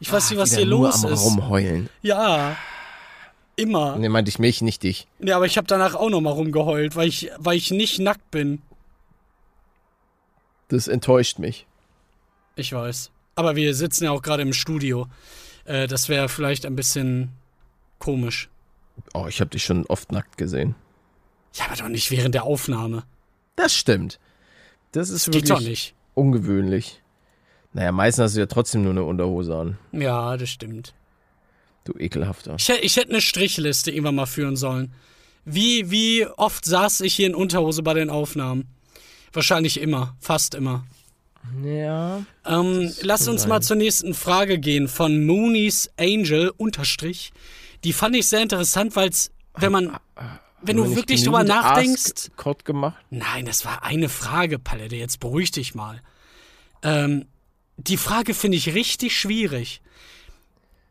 Ich 0.00 0.12
weiß 0.12 0.30
nicht, 0.30 0.38
was 0.38 0.54
hier 0.54 0.66
los 0.66 1.04
am 1.06 1.12
ist. 1.12 1.24
Rumheulen. 1.24 1.88
Ja. 2.02 2.56
Immer. 3.56 3.96
Ne, 3.96 4.08
meinte 4.08 4.28
ich 4.30 4.38
mich, 4.38 4.62
nicht 4.62 4.82
dich. 4.82 5.06
Ja, 5.18 5.36
aber 5.36 5.46
ich 5.46 5.56
habe 5.56 5.66
danach 5.66 5.94
auch 5.94 6.08
noch 6.10 6.20
mal 6.20 6.30
rumgeheult, 6.30 6.96
weil 6.96 7.08
ich, 7.08 7.30
weil 7.38 7.56
ich 7.56 7.70
nicht 7.70 7.98
nackt 7.98 8.30
bin. 8.30 8.62
Das 10.68 10.88
enttäuscht 10.88 11.38
mich. 11.38 11.66
Ich 12.56 12.72
weiß. 12.72 13.10
Aber 13.34 13.56
wir 13.56 13.74
sitzen 13.74 14.04
ja 14.04 14.10
auch 14.12 14.22
gerade 14.22 14.42
im 14.42 14.52
Studio. 14.52 15.06
Äh, 15.64 15.86
das 15.86 16.08
wäre 16.08 16.28
vielleicht 16.28 16.64
ein 16.66 16.76
bisschen 16.76 17.30
komisch. 17.98 18.48
Oh, 19.14 19.26
ich 19.28 19.40
habe 19.40 19.50
dich 19.50 19.64
schon 19.64 19.86
oft 19.86 20.12
nackt 20.12 20.36
gesehen. 20.38 20.74
Ja, 21.54 21.66
aber 21.66 21.76
doch 21.76 21.88
nicht 21.88 22.10
während 22.10 22.34
der 22.34 22.44
Aufnahme. 22.44 23.04
Das 23.56 23.74
stimmt. 23.74 24.18
Das 24.92 25.10
ist 25.10 25.26
Geht 25.26 25.34
wirklich 25.34 25.48
doch 25.50 25.60
nicht. 25.60 25.94
ungewöhnlich. 26.14 27.02
Naja, 27.72 27.92
meistens 27.92 28.24
hast 28.24 28.36
du 28.36 28.40
ja 28.40 28.46
trotzdem 28.46 28.82
nur 28.82 28.92
eine 28.92 29.04
Unterhose 29.04 29.56
an. 29.56 29.78
Ja, 29.92 30.36
das 30.36 30.50
stimmt. 30.50 30.94
Du 31.84 31.94
ekelhafter. 31.98 32.56
Ich, 32.58 32.68
hätt- 32.68 32.82
ich 32.82 32.96
hätte 32.96 33.10
eine 33.10 33.20
Strichliste 33.20 33.90
irgendwann 33.90 34.14
mal 34.14 34.26
führen 34.26 34.56
sollen. 34.56 34.92
Wie, 35.44 35.90
wie 35.90 36.26
oft 36.26 36.64
saß 36.64 37.00
ich 37.00 37.14
hier 37.14 37.26
in 37.26 37.34
Unterhose 37.34 37.82
bei 37.82 37.94
den 37.94 38.10
Aufnahmen? 38.10 38.68
Wahrscheinlich 39.32 39.80
immer. 39.80 40.14
Fast 40.20 40.54
immer. 40.54 40.84
Ja. 41.64 42.24
Ähm, 42.44 42.92
lass 43.02 43.26
uns 43.26 43.46
mal 43.46 43.62
zur 43.62 43.76
nächsten 43.76 44.12
Frage 44.12 44.58
gehen 44.58 44.88
von 44.88 45.24
Moonies 45.24 45.90
Angel 45.98 46.52
unterstrich. 46.56 47.32
Die 47.84 47.94
fand 47.94 48.14
ich 48.14 48.28
sehr 48.28 48.42
interessant, 48.42 48.94
weil 48.94 49.08
es, 49.08 49.30
wenn 49.54 49.72
man, 49.72 49.96
wenn 50.60 50.76
du 50.76 50.94
wirklich 50.94 51.24
drüber 51.24 51.42
nachdenkst. 51.44 52.30
Code 52.36 52.62
gemacht. 52.64 53.02
Nein, 53.08 53.46
das 53.46 53.64
war 53.64 53.82
eine 53.84 54.10
Frage, 54.10 54.58
Palette. 54.58 54.96
Jetzt 54.96 55.18
beruhig 55.18 55.50
dich 55.50 55.74
mal. 55.74 56.02
Ähm, 56.82 57.24
die 57.78 57.96
Frage 57.96 58.34
finde 58.34 58.58
ich 58.58 58.74
richtig 58.74 59.18
schwierig. 59.18 59.80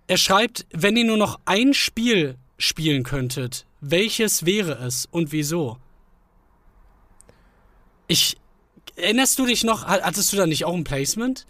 Er 0.09 0.17
schreibt, 0.17 0.65
wenn 0.73 0.97
ihr 0.97 1.05
nur 1.05 1.17
noch 1.17 1.39
ein 1.45 1.73
Spiel 1.75 2.35
spielen 2.57 3.03
könntet, 3.03 3.65
welches 3.79 4.43
wäre 4.45 4.73
es 4.85 5.07
und 5.11 5.31
wieso? 5.31 5.77
Ich. 8.07 8.37
Erinnerst 8.95 9.39
du 9.39 9.45
dich 9.45 9.63
noch, 9.63 9.85
ha- 9.85 10.01
hattest 10.01 10.33
du 10.33 10.37
da 10.37 10.45
nicht 10.45 10.65
auch 10.65 10.73
ein 10.73 10.83
Placement? 10.83 11.45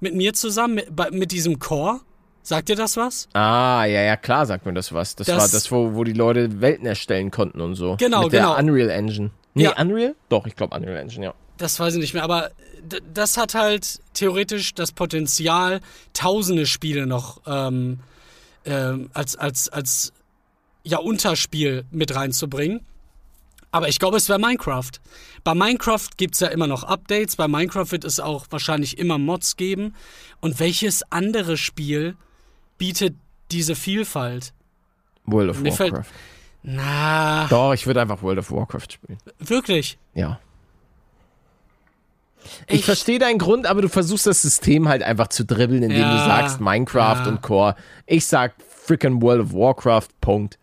Mit 0.00 0.14
mir 0.14 0.32
zusammen, 0.32 0.76
mit, 0.76 1.12
mit 1.12 1.32
diesem 1.32 1.58
Core? 1.58 2.00
Sagt 2.42 2.68
dir 2.68 2.76
das 2.76 2.96
was? 2.96 3.28
Ah, 3.32 3.84
ja, 3.84 4.02
ja, 4.02 4.16
klar 4.16 4.46
sagt 4.46 4.64
mir 4.64 4.72
das 4.74 4.92
was. 4.92 5.16
Das, 5.16 5.26
Das- 5.26 5.36
war 5.38 5.48
das, 5.48 5.70
wo, 5.72 5.94
wo 5.94 6.04
die 6.04 6.12
Leute 6.12 6.60
Welten 6.60 6.86
erstellen 6.86 7.30
konnten 7.30 7.60
und 7.60 7.74
so. 7.74 7.96
Genau, 7.98 8.22
Mit 8.24 8.32
der 8.32 8.40
genau. 8.42 8.56
Unreal 8.58 8.90
Engine. 8.90 9.30
Nee, 9.54 9.64
Ja. 9.64 9.80
Unreal? 9.80 10.14
Doch, 10.28 10.46
ich 10.46 10.54
glaube 10.56 10.76
Unreal 10.76 10.96
Engine, 10.96 11.24
ja. 11.26 11.34
Das 11.56 11.78
weiß 11.78 11.94
ich 11.94 12.00
nicht 12.00 12.14
mehr, 12.14 12.24
aber 12.24 12.50
das 13.12 13.36
hat 13.36 13.54
halt 13.54 14.00
theoretisch 14.12 14.74
das 14.74 14.92
Potenzial, 14.92 15.80
tausende 16.12 16.66
Spiele 16.66 17.06
noch 17.06 17.40
ähm, 17.46 18.00
ähm, 18.64 19.10
als, 19.14 19.36
als, 19.36 19.68
als 19.68 20.12
ja, 20.82 20.98
Unterspiel 20.98 21.84
mit 21.90 22.14
reinzubringen. 22.14 22.80
Aber 23.70 23.88
ich 23.88 23.98
glaube, 23.98 24.16
es 24.16 24.28
wäre 24.28 24.38
Minecraft. 24.38 24.90
Bei 25.42 25.54
Minecraft 25.54 26.08
gibt 26.16 26.34
es 26.34 26.40
ja 26.40 26.48
immer 26.48 26.66
noch 26.66 26.84
Updates, 26.84 27.36
bei 27.36 27.48
Minecraft 27.48 27.90
wird 27.90 28.04
es 28.04 28.20
auch 28.20 28.46
wahrscheinlich 28.50 28.98
immer 28.98 29.18
Mods 29.18 29.56
geben. 29.56 29.94
Und 30.40 30.60
welches 30.60 31.02
andere 31.10 31.56
Spiel 31.56 32.16
bietet 32.78 33.14
diese 33.50 33.74
Vielfalt? 33.74 34.52
World 35.26 35.50
of 35.50 35.60
Mir 35.60 35.72
fällt- 35.72 35.92
Warcraft. 35.92 36.10
Na, 36.62 37.46
Doch, 37.48 37.72
ich 37.74 37.86
würde 37.86 38.00
einfach 38.00 38.22
World 38.22 38.38
of 38.38 38.50
Warcraft 38.50 38.86
spielen. 38.92 39.18
wirklich. 39.38 39.98
Ja. 40.14 40.38
Ich, 42.68 42.84
verstehe 42.84 43.18
deinen 43.18 43.38
Grund, 43.38 43.66
aber 43.66 43.82
du 43.82 43.88
versuchst 43.88 44.26
das 44.26 44.42
System 44.42 44.88
halt 44.88 45.02
einfach 45.02 45.28
zu 45.28 45.44
dribbeln, 45.44 45.82
indem 45.82 46.00
Ja, 46.00 46.12
du 46.12 46.18
sagst 46.18 46.60
Minecraft 46.60 47.24
ja. 47.24 47.28
und 47.28 47.42
Core. 47.42 47.74
Ich 48.06 48.26
sag 48.26 48.54
frickin' 48.86 49.20
World 49.22 49.42
of 49.42 49.52
Warcraft, 49.52 50.08
Punkt. 50.20 50.58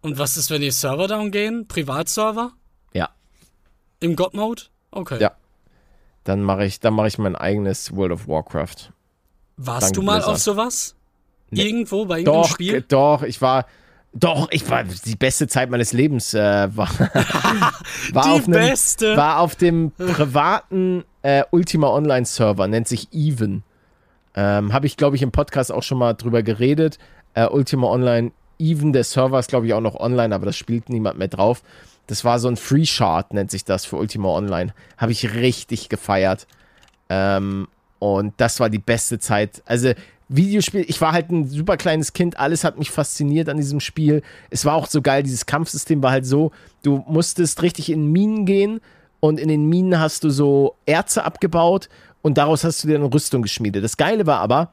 Und 0.00 0.18
was 0.18 0.36
ist, 0.36 0.50
wenn 0.50 0.60
die 0.62 0.70
Server 0.70 1.06
down 1.06 1.30
gehen? 1.30 1.66
Privatserver? 1.68 2.52
Ja. 2.92 3.10
Im 4.00 4.16
God-Mode? 4.16 4.62
Okay. 4.90 5.20
Ja. 5.20 5.32
Dann 6.24 6.42
mache 6.42 6.64
ich, 6.64 6.80
dann 6.80 6.94
mache 6.94 7.08
ich 7.08 7.18
mein 7.18 7.36
eigenes 7.36 7.94
World 7.94 8.12
of 8.12 8.28
Warcraft. 8.28 8.92
Warst 9.56 9.82
Danke, 9.82 9.94
du 9.94 10.02
mal 10.02 10.14
Blizzard. 10.16 10.34
auf 10.34 10.38
sowas? 10.38 10.94
Nee. 11.50 11.62
Irgendwo 11.62 12.06
bei 12.06 12.18
irgendeinem 12.20 12.42
Doch, 12.42 12.48
Spiel? 12.48 12.80
doch, 12.82 13.22
ich 13.22 13.40
war, 13.42 13.66
doch, 14.14 14.48
ich 14.50 14.68
war, 14.68 14.84
die 14.84 15.16
beste 15.16 15.48
Zeit 15.48 15.70
meines 15.70 15.92
Lebens 15.92 16.34
äh, 16.34 16.68
war, 16.76 16.90
war, 16.98 17.72
Die 18.12 18.18
auf 18.18 18.46
einem, 18.46 18.52
beste. 18.52 19.16
war 19.16 19.38
auf 19.38 19.56
dem 19.56 19.90
privaten 19.92 21.04
äh, 21.22 21.44
Ultima 21.50 21.88
Online 21.88 22.26
Server, 22.26 22.68
nennt 22.68 22.88
sich 22.88 23.08
Even. 23.12 23.62
Ähm, 24.34 24.72
Habe 24.72 24.86
ich, 24.86 24.96
glaube 24.96 25.16
ich, 25.16 25.22
im 25.22 25.32
Podcast 25.32 25.72
auch 25.72 25.82
schon 25.82 25.98
mal 25.98 26.12
drüber 26.14 26.42
geredet. 26.42 26.98
Äh, 27.34 27.46
Ultima 27.46 27.88
Online 27.88 28.32
Even, 28.58 28.92
der 28.92 29.04
Server 29.04 29.38
ist, 29.38 29.48
glaube 29.48 29.66
ich, 29.66 29.74
auch 29.74 29.80
noch 29.80 29.96
online, 29.96 30.34
aber 30.34 30.46
das 30.46 30.56
spielt 30.56 30.88
niemand 30.88 31.18
mehr 31.18 31.28
drauf. 31.28 31.62
Das 32.06 32.24
war 32.24 32.38
so 32.38 32.48
ein 32.48 32.56
Free 32.56 32.84
Shard, 32.84 33.32
nennt 33.32 33.50
sich 33.50 33.64
das 33.64 33.84
für 33.86 33.96
Ultima 33.96 34.28
Online. 34.28 34.74
Habe 34.98 35.12
ich 35.12 35.34
richtig 35.34 35.88
gefeiert. 35.88 36.46
Ähm, 37.08 37.68
und 37.98 38.34
das 38.36 38.60
war 38.60 38.68
die 38.68 38.78
beste 38.78 39.18
Zeit. 39.18 39.62
Also, 39.64 39.92
Videospiel, 40.28 40.84
ich 40.88 41.00
war 41.00 41.12
halt 41.12 41.30
ein 41.30 41.48
super 41.48 41.76
kleines 41.76 42.12
Kind, 42.12 42.38
alles 42.38 42.64
hat 42.64 42.78
mich 42.78 42.90
fasziniert 42.90 43.48
an 43.48 43.56
diesem 43.56 43.80
Spiel. 43.80 44.22
Es 44.50 44.64
war 44.64 44.74
auch 44.74 44.86
so 44.86 45.02
geil, 45.02 45.22
dieses 45.22 45.46
Kampfsystem 45.46 46.02
war 46.02 46.10
halt 46.10 46.26
so, 46.26 46.52
du 46.82 47.04
musstest 47.06 47.62
richtig 47.62 47.90
in 47.90 48.10
Minen 48.12 48.46
gehen 48.46 48.80
und 49.20 49.38
in 49.38 49.48
den 49.48 49.68
Minen 49.68 49.98
hast 49.98 50.24
du 50.24 50.30
so 50.30 50.74
Erze 50.86 51.24
abgebaut 51.24 51.88
und 52.22 52.38
daraus 52.38 52.64
hast 52.64 52.82
du 52.82 52.88
dir 52.88 52.96
eine 52.96 53.12
Rüstung 53.12 53.42
geschmiedet. 53.42 53.84
Das 53.84 53.96
Geile 53.96 54.26
war 54.26 54.40
aber, 54.40 54.72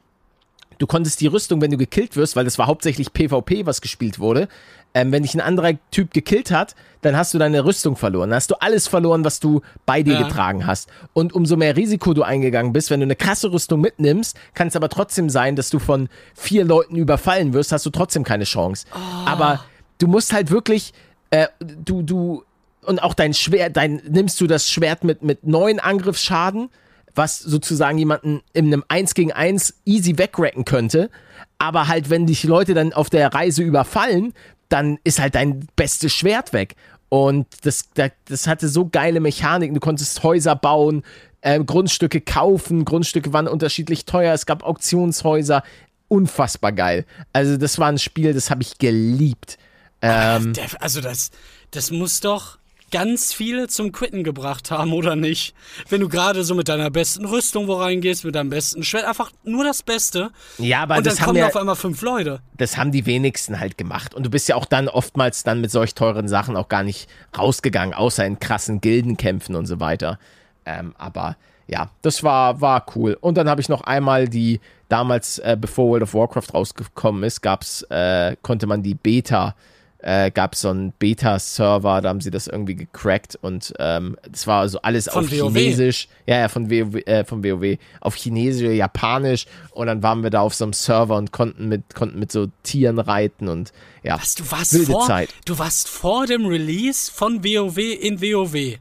du 0.78 0.88
konntest 0.88 1.22
die 1.22 1.28
Rüstung, 1.28 1.62
wenn 1.62 1.72
du 1.72 1.78
gekillt 1.78 2.15
wirst, 2.15 2.36
weil 2.36 2.46
das 2.46 2.58
war 2.58 2.67
hauptsächlich 2.67 3.13
PvP, 3.13 3.65
was 3.65 3.82
gespielt 3.82 4.19
wurde, 4.19 4.48
ähm, 4.94 5.12
wenn 5.12 5.23
dich 5.23 5.35
ein 5.35 5.42
anderer 5.42 5.73
Typ 5.92 6.12
gekillt 6.13 6.52
hat, 6.52 6.75
dann 7.02 7.15
hast 7.15 7.33
du 7.33 7.37
deine 7.37 7.63
Rüstung 7.63 7.96
verloren. 7.96 8.29
Dann 8.31 8.37
hast 8.37 8.52
du 8.52 8.56
alles 8.62 8.87
verloren, 8.87 9.23
was 9.23 9.40
du 9.40 9.62
bei 9.85 10.04
dir 10.04 10.13
Ja. 10.15 10.23
getragen 10.23 10.65
hast. 10.67 10.90
Und 11.13 11.31
umso 11.33 11.56
mehr 11.56 11.75
Risiko 11.77 12.13
du 12.13 12.23
eingegangen 12.23 12.73
bist, 12.73 12.90
wenn 12.90 13.00
du 13.00 13.06
eine 13.06 13.15
krasse 13.15 13.52
Rüstung 13.52 13.79
mitnimmst, 13.81 14.35
kann 14.54 14.67
es 14.67 14.75
aber 14.75 14.90
trotzdem 14.90 15.29
sein, 15.29 15.56
dass 15.56 15.69
du 15.69 15.79
von 15.79 16.10
vier 16.35 16.65
Leuten 16.65 16.96
überfallen 16.96 17.54
wirst, 17.54 17.71
hast 17.71 17.85
du 17.85 17.90
trotzdem 17.90 18.23
keine 18.23 18.44
Chance. 18.44 18.85
Aber 19.25 19.63
du 20.00 20.08
musst 20.08 20.33
halt 20.33 20.52
wirklich, 20.52 20.94
äh, 21.29 21.48
du, 21.60 22.02
du, 22.02 22.44
und 22.85 23.02
auch 23.02 23.13
dein 23.13 23.33
Schwert, 23.33 23.77
dein, 23.77 24.02
nimmst 24.10 24.42
du 24.42 24.48
das 24.48 24.69
Schwert 24.69 25.04
mit, 25.04 25.21
mit 25.21 25.46
neun 25.46 25.79
Angriffsschaden, 25.79 26.69
was 27.15 27.40
sozusagen 27.40 27.98
jemanden 27.98 28.42
in 28.54 28.67
einem 28.67 28.83
1 28.87 29.13
gegen 29.13 29.31
1 29.31 29.75
easy 29.85 30.17
wegracken 30.17 30.65
könnte. 30.65 31.10
Aber 31.58 31.87
halt, 31.87 32.10
wenn 32.10 32.25
dich 32.25 32.44
Leute 32.44 32.73
dann 32.73 32.94
auf 32.94 33.10
der 33.10 33.33
Reise 33.33 33.63
überfallen, 33.63 34.33
dann 34.70 35.00
ist 35.04 35.20
halt 35.20 35.36
dein 35.36 35.67
bestes 35.76 36.13
Schwert 36.13 36.54
weg. 36.54 36.76
Und 37.10 37.48
das, 37.63 37.90
das 38.26 38.48
hatte 38.48 38.70
so 38.70 38.88
geile 38.88 39.20
Mechaniken. 39.20 39.74
Du 39.74 39.80
konntest 39.80 40.22
Häuser 40.22 40.56
bauen, 40.56 41.04
äh, 41.42 41.60
Grundstücke 41.60 42.22
kaufen. 42.22 42.86
Grundstücke 42.86 43.34
waren 43.34 43.48
unterschiedlich 43.48 44.06
teuer. 44.06 44.34
Es 44.34 44.46
gab 44.46 44.63
Auktionshäuser. 44.63 45.63
Unfassbar 46.08 46.72
geil. 46.72 47.06
Also, 47.34 47.58
das 47.58 47.80
war 47.80 47.88
ein 47.88 47.98
Spiel, 47.98 48.34
das 48.34 48.50
habe 48.52 48.62
ich 48.62 48.78
geliebt. 48.78 49.58
Ähm, 50.02 50.54
also, 50.80 51.02
das, 51.02 51.32
das 51.72 51.92
muss 51.92 52.20
doch 52.20 52.59
ganz 52.92 53.33
viele 53.33 53.67
zum 53.67 53.92
Quitten 53.92 54.23
gebracht 54.23 54.71
haben, 54.71 54.94
oder 54.94 55.15
nicht? 55.15 55.54
Wenn 55.90 56.02
du 56.02 56.10
gerade 56.10 56.44
so 56.44 56.56
mit 56.56 56.69
deiner 56.69 56.90
besten 56.90 57.25
Rüstung 57.25 57.67
wo 57.67 57.73
reingehst, 57.73 58.25
mit 58.25 58.35
deinem 58.35 58.50
besten 58.50 58.83
Schwert, 58.83 59.06
einfach 59.06 59.31
nur 59.44 59.63
das 59.63 59.83
Beste. 59.83 60.31
Ja, 60.58 60.83
aber 60.83 60.98
und 60.98 61.06
das 61.06 61.15
dann 61.15 61.21
haben 61.21 61.27
kommen 61.27 61.40
ja, 61.40 61.48
auf 61.48 61.56
einmal 61.56 61.75
fünf 61.75 62.02
Leute. 62.02 62.42
Das 62.58 62.77
haben 62.77 62.92
die 62.92 63.06
wenigsten 63.06 63.60
halt 63.60 63.77
gemacht. 63.77 64.13
Und 64.13 64.25
du 64.25 64.29
bist 64.29 64.48
ja 64.50 64.56
auch 64.56 64.65
dann 64.65 64.87
oftmals 64.87 65.44
dann 65.44 65.62
mit 65.62 65.71
solch 65.71 65.96
teuren 65.96 66.27
Sachen 66.27 66.56
auch 66.56 66.69
gar 66.69 66.83
nicht 66.83 67.10
rausgegangen, 67.37 67.94
außer 67.94 68.25
in 68.25 68.40
krassen 68.40 68.81
Gildenkämpfen 68.81 69.56
und 69.56 69.65
so 69.65 69.79
weiter. 69.79 70.19
Ähm, 70.65 70.94
aber 70.98 71.37
ja, 71.67 71.92
das 72.02 72.23
war, 72.23 72.62
war 72.62 72.85
cool. 72.96 73.17
Und 73.19 73.37
dann 73.37 73.50
habe 73.50 73.62
ich 73.62 73.69
noch 73.69 73.81
einmal 73.81 74.27
die, 74.27 74.60
damals, 74.87 75.40
äh, 75.40 75.58
bevor 75.60 75.90
World 75.90 76.04
of 76.04 76.13
Warcraft 76.13 76.54
rausgekommen 76.54 77.23
ist, 77.23 77.42
gab's, 77.42 77.83
äh, 77.90 78.35
konnte 78.42 78.65
man 78.67 78.81
die 78.81 78.96
Beta 78.96 79.50
äh, 79.50 79.79
gab 80.02 80.54
es 80.54 80.62
so 80.62 80.69
einen 80.69 80.93
Beta-Server, 80.93 82.02
da 82.02 82.10
haben 82.10 82.21
sie 82.21 82.31
das 82.31 82.47
irgendwie 82.47 82.75
gecrackt 82.75 83.37
und 83.41 83.73
ähm, 83.79 84.15
das 84.29 84.47
war 84.47 84.62
also 84.62 84.81
alles 84.81 85.10
Von 85.10 85.25
auf 85.25 85.31
WoW. 85.31 85.54
Chinesisch, 85.54 86.08
ja, 86.25 86.37
ja, 86.37 86.47
von 86.47 86.69
WoW, 86.71 86.95
äh, 87.06 87.25
von 87.25 87.43
WoW, 87.43 87.77
auf 88.00 88.15
Chinesisch, 88.15 88.75
Japanisch 88.77 89.45
und 89.71 89.87
dann 89.87 90.02
waren 90.02 90.23
wir 90.23 90.29
da 90.29 90.41
auf 90.41 90.54
so 90.54 90.63
einem 90.63 90.73
Server 90.73 91.17
und 91.17 91.31
konnten 91.33 91.67
mit, 91.67 91.95
konnten 91.95 92.17
mit 92.17 92.31
so 92.31 92.47
Tieren 92.63 93.00
reiten 93.00 93.50
und 93.50 93.73
ja, 94.04 94.17
Was, 94.17 94.35
du 94.35 94.50
warst 94.50 94.73
wilde 94.73 94.91
vor, 94.91 95.06
Zeit. 95.06 95.33
du 95.45 95.60
warst 95.60 95.89
vor 95.89 96.25
dem 96.25 96.45
Release 96.45 97.12
von 97.12 97.43
WoW 97.43 97.77
in 97.77 98.21
WoW. 98.21 98.79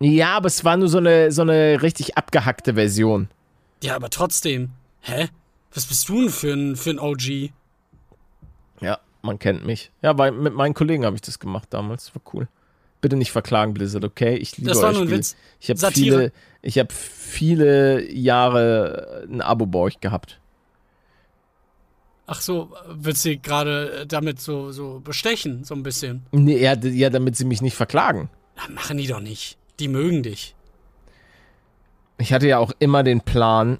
Ja, 0.00 0.36
aber 0.36 0.48
es 0.48 0.64
war 0.64 0.76
nur 0.76 0.88
so 0.88 0.98
eine, 0.98 1.30
so 1.32 1.42
eine 1.42 1.80
richtig 1.80 2.16
abgehackte 2.18 2.74
Version. 2.74 3.28
Ja, 3.82 3.96
aber 3.96 4.10
trotzdem. 4.10 4.70
Hä? 5.00 5.28
Was 5.72 5.86
bist 5.86 6.08
du 6.08 6.20
denn 6.20 6.30
für 6.30 6.52
ein, 6.52 6.76
für 6.76 6.90
ein 6.90 6.98
OG? 6.98 7.52
Man 9.22 9.38
kennt 9.38 9.64
mich. 9.64 9.92
Ja, 10.02 10.12
bei, 10.12 10.30
mit 10.30 10.54
meinen 10.54 10.74
Kollegen 10.74 11.04
habe 11.04 11.16
ich 11.16 11.22
das 11.22 11.38
gemacht 11.38 11.68
damals, 11.70 12.14
war 12.14 12.22
cool. 12.34 12.48
Bitte 13.00 13.16
nicht 13.16 13.32
verklagen, 13.32 13.74
Blizzard, 13.74 14.04
okay? 14.04 14.36
Ich 14.36 14.56
liebe 14.56 14.68
Das 14.68 14.78
war 14.78 14.90
euer 14.90 14.92
nur 14.92 15.02
ein. 15.02 15.10
Witz. 15.10 15.36
Ich 15.60 15.70
habe 15.70 15.80
viele, 15.92 16.32
ich 16.60 16.78
habe 16.78 16.92
viele 16.92 18.12
Jahre 18.12 19.26
ein 19.28 19.40
Abo 19.40 19.66
bei 19.66 19.78
euch 19.78 20.00
gehabt. 20.00 20.40
Ach 22.26 22.40
so, 22.40 22.70
willst 22.88 23.24
du 23.24 23.36
gerade 23.36 24.06
damit 24.06 24.40
so, 24.40 24.70
so 24.70 25.00
bestechen, 25.00 25.64
so 25.64 25.74
ein 25.74 25.82
bisschen? 25.82 26.22
Nee, 26.30 26.62
ja, 26.62 26.74
ja, 26.74 27.10
damit 27.10 27.36
sie 27.36 27.44
mich 27.44 27.60
nicht 27.60 27.74
verklagen. 27.74 28.30
Na, 28.56 28.72
machen 28.72 28.96
die 28.96 29.06
doch 29.06 29.20
nicht. 29.20 29.58
Die 29.80 29.88
mögen 29.88 30.22
dich. 30.22 30.54
Ich 32.18 32.32
hatte 32.32 32.46
ja 32.46 32.58
auch 32.58 32.72
immer 32.78 33.02
den 33.02 33.20
Plan, 33.20 33.78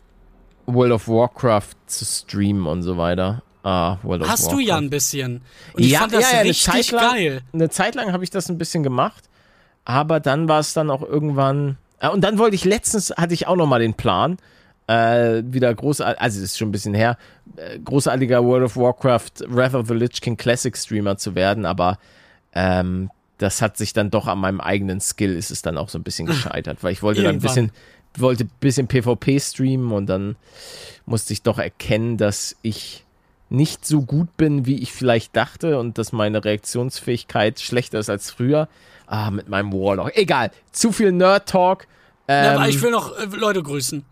World 0.66 0.92
of 0.92 1.08
Warcraft 1.08 1.74
zu 1.86 2.04
streamen 2.04 2.66
und 2.66 2.82
so 2.82 2.96
weiter. 2.96 3.42
Ah, 3.62 3.98
World 4.02 4.22
of 4.22 4.28
Hast 4.28 4.44
Warcraft. 4.46 4.56
du 4.56 4.60
ja 4.66 4.76
ein 4.76 4.90
bisschen. 4.90 5.42
Und 5.74 5.84
ich 5.84 5.90
Ja, 5.92 6.00
fand 6.00 6.14
das 6.14 6.22
ja, 6.22 6.28
ja, 6.36 6.40
eine 6.40 6.48
richtig 6.50 6.64
Zeit 6.64 6.90
lang- 6.90 7.12
geil. 7.14 7.40
Eine 7.52 7.70
Zeit 7.70 7.94
lang 7.94 8.12
habe 8.12 8.24
ich 8.24 8.30
das 8.30 8.48
ein 8.48 8.58
bisschen 8.58 8.82
gemacht, 8.82 9.24
aber 9.84 10.18
dann 10.20 10.48
war 10.48 10.60
es 10.60 10.72
dann 10.74 10.90
auch 10.90 11.02
irgendwann. 11.02 11.76
Ah, 12.00 12.08
und 12.08 12.22
dann 12.22 12.38
wollte 12.38 12.56
ich 12.56 12.64
letztens, 12.64 13.10
hatte 13.16 13.34
ich 13.34 13.46
auch 13.46 13.54
noch 13.56 13.66
mal 13.66 13.78
den 13.78 13.94
Plan, 13.94 14.38
äh, 14.88 15.42
wieder 15.46 15.72
großartig, 15.72 16.20
also 16.20 16.38
es 16.38 16.44
ist 16.44 16.58
schon 16.58 16.68
ein 16.70 16.72
bisschen 16.72 16.94
her, 16.94 17.16
äh, 17.56 17.78
großartiger 17.78 18.44
World 18.44 18.64
of 18.64 18.76
Warcraft 18.76 19.30
Wrath 19.46 19.74
of 19.74 19.86
the 19.86 19.94
Lich 19.94 20.20
King 20.20 20.36
Classic 20.36 20.76
Streamer 20.76 21.16
zu 21.16 21.36
werden, 21.36 21.64
aber 21.64 21.98
ähm, 22.54 23.10
das 23.38 23.62
hat 23.62 23.76
sich 23.76 23.92
dann 23.92 24.10
doch 24.10 24.26
an 24.26 24.38
meinem 24.38 24.60
eigenen 24.60 25.00
Skill 25.00 25.36
ist 25.36 25.50
es 25.52 25.62
dann 25.62 25.78
auch 25.78 25.88
so 25.88 25.98
ein 25.98 26.02
bisschen 26.02 26.26
gescheitert, 26.26 26.82
weil 26.82 26.92
ich 26.92 27.02
wollte 27.04 27.22
dann 27.22 27.36
ein 27.36 27.40
bisschen, 27.40 27.70
wollte 28.18 28.44
ein 28.44 28.50
bisschen 28.58 28.88
PvP 28.88 29.38
streamen 29.38 29.92
und 29.92 30.06
dann 30.06 30.34
musste 31.06 31.32
ich 31.32 31.42
doch 31.42 31.58
erkennen, 31.58 32.16
dass 32.16 32.56
ich 32.62 33.04
nicht 33.52 33.86
so 33.86 34.02
gut 34.02 34.36
bin, 34.36 34.66
wie 34.66 34.76
ich 34.76 34.92
vielleicht 34.92 35.36
dachte 35.36 35.78
und 35.78 35.98
dass 35.98 36.12
meine 36.12 36.44
Reaktionsfähigkeit 36.44 37.60
schlechter 37.60 37.98
ist 37.98 38.08
als 38.08 38.30
früher. 38.30 38.68
Ah, 39.06 39.30
mit 39.30 39.48
meinem 39.48 39.72
Warlock. 39.72 40.16
Egal, 40.16 40.50
zu 40.70 40.90
viel 40.90 41.12
Nerd-Talk. 41.12 41.86
Ja, 42.28 42.52
Ähm, 42.52 42.58
aber 42.58 42.68
ich 42.68 42.80
will 42.80 42.90
noch 42.90 43.16
äh, 43.18 43.24
Leute 43.36 43.62
grüßen. 43.62 44.04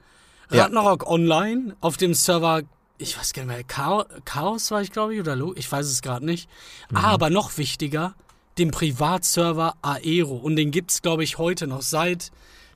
Ja. 0.51 0.65
Ragnarok 0.65 1.09
Online 1.09 1.75
auf 1.81 1.97
dem 1.97 2.13
Server, 2.13 2.63
ich 2.99 3.19
weiß 3.19 3.33
gar 3.33 3.45
nicht 3.45 3.55
mehr, 3.55 3.65
Chaos, 3.65 4.05
Chaos 4.27 4.71
war 4.71 4.83
ich, 4.83 4.93
glaube 4.93 5.15
ich, 5.15 5.21
oder 5.21 5.37
Lo, 5.37 5.55
ich 5.57 5.71
weiß 5.71 5.87
es 5.87 6.03
gerade 6.03 6.27
nicht. 6.27 6.51
Mhm. 6.91 6.99
Aber 6.99 7.31
noch 7.31 7.57
wichtiger, 7.57 8.15
den 8.59 8.73
Privatserver 8.73 9.75
Aero. 9.81 10.37
Und 10.37 10.57
den 10.57 10.71
gibt's, 10.71 11.01
glaube 11.01 11.25
ich, 11.25 11.39
heute 11.39 11.67
noch 11.67 11.83
seit 11.83 12.31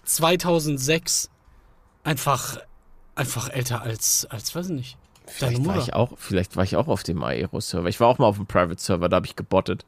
2006. 0.05 1.29
Einfach, 2.05 2.59
einfach 3.17 3.51
älter 3.51 3.83
als, 3.83 4.27
als 4.31 4.55
weiß 4.55 4.67
ich 4.67 4.73
nicht. 4.73 4.99
Vielleicht, 5.37 5.67
war 5.67 5.79
ich 5.79 5.93
auch, 5.95 6.13
vielleicht 6.17 6.57
war 6.57 6.63
ich 6.63 6.77
auch 6.77 6.87
auf 6.87 7.03
dem 7.03 7.25
Aero-Server. 7.25 7.89
Ich 7.89 7.99
war 7.99 8.07
auch 8.07 8.19
mal 8.19 8.27
auf 8.27 8.37
dem 8.37 8.47
Private-Server, 8.47 9.09
da 9.09 9.17
habe 9.17 9.27
ich 9.27 9.35
gebottet. 9.35 9.85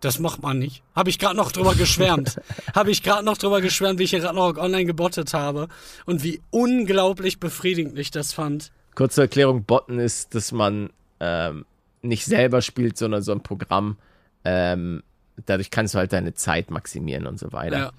Das 0.00 0.18
macht 0.18 0.42
man 0.42 0.58
nicht. 0.58 0.82
Habe 0.96 1.08
ich 1.08 1.20
gerade 1.20 1.36
noch 1.36 1.52
drüber 1.52 1.76
geschwärmt. 1.76 2.40
habe 2.74 2.90
ich 2.90 3.04
gerade 3.04 3.24
noch 3.24 3.38
drüber 3.38 3.60
geschwärmt, 3.60 4.00
wie 4.00 4.02
ich 4.02 4.12
in 4.12 4.22
Ragnarok 4.22 4.58
Online 4.58 4.86
gebottet 4.86 5.34
habe. 5.34 5.68
Und 6.04 6.24
wie 6.24 6.42
unglaublich 6.50 7.38
befriedigend 7.38 7.96
ich 7.96 8.10
das 8.10 8.32
fand. 8.32 8.72
Kurze 8.96 9.20
Erklärung, 9.20 9.62
Botten 9.62 10.00
ist, 10.00 10.34
dass 10.34 10.50
man 10.50 10.90
ähm, 11.20 11.64
nicht 12.02 12.24
selber 12.24 12.60
spielt, 12.60 12.98
sondern 12.98 13.22
so 13.22 13.30
ein 13.30 13.44
Programm. 13.44 13.98
Ähm, 14.44 15.04
dadurch 15.46 15.70
kannst 15.70 15.94
du 15.94 15.98
halt 15.98 16.12
deine 16.12 16.34
Zeit 16.34 16.72
maximieren 16.72 17.28
und 17.28 17.38
so 17.38 17.52
weiter. 17.52 17.78
Ja. 17.78 17.92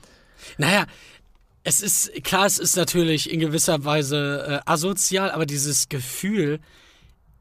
Naja, 0.57 0.85
es 1.63 1.81
ist, 1.81 2.11
klar, 2.23 2.45
es 2.45 2.59
ist 2.59 2.75
natürlich 2.75 3.31
in 3.31 3.39
gewisser 3.39 3.85
Weise 3.85 4.61
äh, 4.65 4.69
asozial, 4.69 5.31
aber 5.31 5.45
dieses 5.45 5.87
Gefühl, 5.89 6.59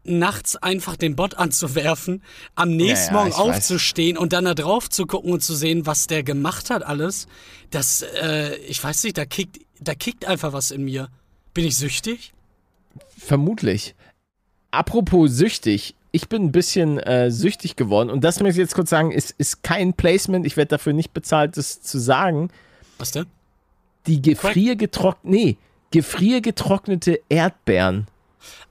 nachts 0.05 0.57
einfach 0.57 0.97
den 0.97 1.15
Bot 1.17 1.35
anzuwerfen, 1.37 2.23
am 2.55 2.71
nächsten 2.77 3.15
Ja, 3.15 3.21
ja, 3.21 3.25
Morgen 3.25 3.31
ich 3.31 3.39
weiß. 3.39 3.57
aufzustehen 3.57 4.17
und 4.19 4.33
dann 4.33 4.45
da 4.45 4.55
drauf 4.55 4.91
zu 4.91 5.07
gucken 5.07 5.33
und 5.33 5.43
zu 5.43 5.55
sehen, 5.55 5.87
was 5.87 6.07
der 6.07 6.23
gemacht 6.23 6.71
hat 6.71 6.83
alles, 6.85 7.27
das, 7.71 8.03
äh, 8.03 8.57
ich 8.57 8.83
weiß 8.83 9.05
nicht, 9.05 9.17
da 9.19 9.25
kickt, 9.25 9.61
da 9.81 9.95
kickt 9.95 10.25
einfach 10.27 10.53
was 10.53 10.71
in 10.71 10.85
mir. 10.85 11.09
Bin 11.55 11.65
ich 11.65 11.77
süchtig? 11.77 12.33
Vermutlich. 13.17 13.95
Apropos 14.71 15.31
süchtig, 15.31 15.95
ich 16.13 16.29
bin 16.29 16.45
ein 16.47 16.53
bisschen 16.53 16.99
äh, 16.99 17.31
süchtig 17.31 17.77
geworden 17.77 18.11
und 18.11 18.23
das 18.25 18.41
möchte 18.41 18.61
ich 18.61 18.65
jetzt 18.65 18.75
kurz 18.75 18.91
sagen, 18.91 19.13
ist, 19.13 19.35
ist 19.39 19.63
kein 19.63 19.95
Placement, 19.95 20.47
ich 20.47 20.57
werde 20.57 20.71
dafür 20.71 20.93
nicht 20.93 21.13
bezahlt, 21.13 21.57
das 21.57 21.81
zu 21.83 21.99
sagen. 21.99 22.51
Was 22.99 23.13
denn? 23.13 23.27
Die 24.07 24.21
gefriergetrocknete, 24.21 25.29
nee, 25.37 25.57
gefriergetrocknete 25.91 27.21
Erdbeeren. 27.29 28.07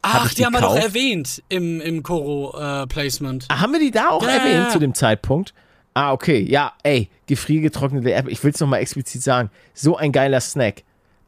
Hab 0.03 0.23
Ach, 0.23 0.25
ich 0.27 0.35
die 0.35 0.45
haben 0.45 0.53
wir 0.53 0.61
doch 0.61 0.75
erwähnt 0.75 1.41
im, 1.47 1.79
im 1.79 2.03
Koro-Placement. 2.03 3.45
Ah, 3.49 3.59
haben 3.61 3.71
wir 3.73 3.79
die 3.79 3.91
da 3.91 4.09
auch 4.09 4.23
Ja, 4.23 4.29
erwähnt 4.29 4.65
ja, 4.67 4.69
zu 4.69 4.79
dem 4.79 4.93
Zeitpunkt? 4.93 5.53
Ah, 5.93 6.11
okay, 6.13 6.39
ja, 6.39 6.73
ey, 6.83 7.09
gefriergetrocknete 7.27 8.09
Erdbeeren, 8.09 8.33
ich 8.33 8.43
will 8.43 8.51
es 8.51 8.59
nochmal 8.59 8.79
explizit 8.81 9.21
sagen, 9.21 9.49
so 9.73 9.95
ein 9.97 10.11
geiler 10.11 10.41
Snack. 10.41 10.83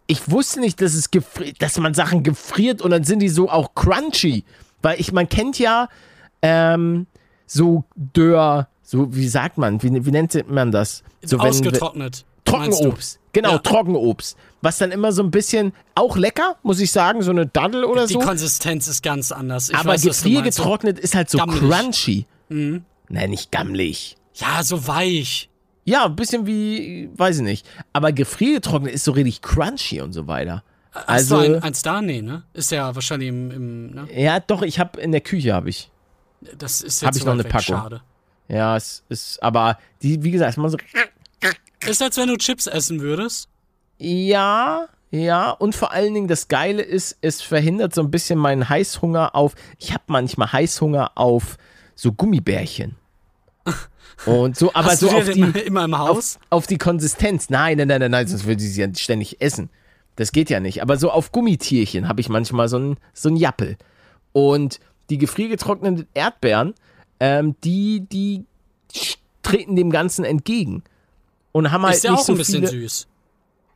Ich 0.08 0.30
wusste 0.30 0.60
nicht, 0.60 0.82
dass, 0.82 0.94
es 0.96 1.10
dass 1.60 1.78
man 1.80 1.94
Sachen 1.94 2.24
gefriert 2.24 2.82
und 2.82 2.92
dann 2.92 3.04
sind 3.04 3.20
die 3.20 3.30
so 3.30 3.50
auch 3.50 3.74
crunchy. 3.76 4.44
Weil 4.82 5.00
ich, 5.00 5.14
man 5.14 5.30
kennt 5.30 5.60
ja 5.60 5.88
ähm, 6.42 7.08
so 7.46 7.86
Dörr, 7.96 8.68
so, 8.82 9.16
wie 9.16 9.28
sagt 9.28 9.58
man, 9.58 9.82
wie, 9.82 10.06
wie 10.06 10.12
nennt 10.12 10.50
man 10.50 10.72
das? 10.72 11.04
So, 11.24 11.38
wenn- 11.40 11.48
Ausgetrocknet. 11.48 12.26
Trockenobst. 12.54 13.20
Genau, 13.34 13.52
Ja. 13.54 13.58
Trockenobst. 13.60 14.38
Was 14.62 14.78
dann 14.78 14.92
immer 14.92 15.12
so 15.12 15.24
ein 15.24 15.32
bisschen, 15.32 15.74
auch 15.96 16.16
lecker, 16.16 16.56
muss 16.64 16.80
ich 16.80 16.92
sagen, 16.92 17.22
so 17.22 17.32
eine 17.32 17.46
Daddel 17.48 17.84
oder 17.84 18.08
Die 18.08 18.14
so. 18.14 18.20
Konsistenz 18.20 18.88
ist 18.88 19.04
ganz 19.04 19.32
anders. 19.32 19.70
Ich 19.70 19.76
Aber 19.76 19.96
gefriergetrocknet 19.98 21.00
ist 21.00 21.16
halt 21.16 21.30
so 21.30 21.38
Gammelig. 21.38 21.62
crunchy. 21.70 22.26
Nein, 22.50 23.30
nicht 23.30 23.52
gammelig. 23.52 24.16
Ja, 24.36 24.64
so 24.64 24.88
weich. 24.88 25.50
Ja, 25.86 26.06
ein 26.06 26.16
bisschen 26.16 26.48
wie, 26.48 27.10
weiß 27.18 27.38
ich 27.38 27.42
nicht. 27.44 27.68
Aber 27.92 28.12
gefriergetrocknet 28.14 28.94
ist 28.94 29.04
so 29.04 29.12
richtig 29.12 29.42
crunchy 29.42 30.00
und 30.02 30.14
so 30.14 30.28
weiter. 30.28 30.64
Hast 30.94 31.10
Also, 31.10 31.42
du 31.42 31.56
ein, 31.58 31.64
eins 31.64 31.82
da? 31.82 32.02
Nee, 32.02 32.22
ne? 32.22 32.44
Ist 32.54 32.72
ja 32.72 32.94
wahrscheinlich 32.96 33.30
im, 33.30 33.52
im 33.52 33.86
ne? 33.92 34.08
ja, 34.16 34.40
doch, 34.40 34.62
ich 34.62 34.80
habe 34.80 35.02
in 35.02 35.12
der 35.12 35.22
Küche 35.22 35.54
habe 35.54 35.70
ich. 35.70 35.90
Das 36.58 36.82
ist 36.82 37.02
jetzt 37.02 37.08
Hab 37.08 37.16
ich 37.16 37.22
so 37.22 37.26
noch 37.28 37.34
eine 37.34 37.44
weg. 37.44 37.52
Packung. 37.52 37.76
Schade. 37.78 38.02
Ja, 38.48 38.78
es 38.78 39.04
ist, 39.10 39.42
aber 39.42 39.78
die, 40.02 40.22
wie 40.24 40.32
gesagt, 40.32 40.58
man 40.58 40.70
so, 40.70 40.78
Ist, 41.86 42.02
als 42.02 42.18
wenn 42.18 42.28
du 42.28 42.38
Chips 42.38 42.68
essen 42.68 43.02
würdest. 43.02 43.50
ja, 43.98 44.88
ja, 45.12 45.52
und 45.52 45.76
vor 45.76 45.92
allen 45.92 46.16
Dingen 46.16 46.28
das 46.28 46.48
Geile 46.48 46.82
ist, 46.82 47.18
es 47.22 47.40
verhindert 47.40 47.94
so 47.94 48.02
ein 48.02 48.10
bisschen 48.10 48.40
meinen 48.40 48.68
Heißhunger 48.68 49.36
auf, 49.36 49.54
ich 49.78 49.94
habe 49.94 50.04
manchmal 50.08 50.52
Heißhunger 50.52 51.12
auf 51.14 51.58
so 51.94 52.14
Gummibärchen. 52.14 52.96
Und 54.26 54.58
so, 54.58 54.72
aber 54.74 54.88
Hast 54.92 55.02
so 55.02 55.10
auf 55.12 55.30
die 55.30 55.42
immer 55.42 55.84
im 55.86 55.98
Haus? 55.98 56.38
auf, 56.50 56.62
auf 56.62 56.68
die 56.68 56.78
Konsistenz. 56.78 57.50
Nein, 57.50 57.78
nein, 57.78 57.88
nein, 57.88 58.00
nein, 58.00 58.12
nein, 58.12 58.28
sonst 58.28 58.46
würde 58.46 58.64
ich 58.64 58.74
sie 58.74 58.82
ja 58.82 58.88
ständig 58.96 59.40
essen. 59.42 59.70
Das 60.16 60.32
geht 60.32 60.50
ja 60.50 60.60
nicht. 60.60 60.82
Aber 60.82 60.98
so 60.98 61.12
auf 61.12 61.32
Gummitierchen 61.32 62.08
habe 62.08 62.22
ich 62.22 62.30
manchmal 62.30 62.68
so 62.68 62.78
ein, 62.78 62.98
so 63.14 63.30
ein 63.30 63.36
Jappel. 63.36 63.78
Und 64.32 64.80
die 65.10 65.18
gefriergetrockneten 65.18 66.08
Erdbeeren 66.14 66.74
ähm, 67.20 67.56
die, 67.64 68.06
die 68.12 68.46
treten 69.44 69.76
dem 69.76 69.92
Ganzen 69.92 70.26
entgegen. 70.26 70.84
Und 71.54 71.72
haben 71.72 71.84
halt 71.84 71.96
ist 71.96 72.04
ja 72.04 72.12
nicht 72.12 72.20
auch 72.20 72.26
so 72.26 72.34
ein 72.34 72.38
bisschen 72.38 72.68
viele, 72.68 72.82
süß. 72.82 73.08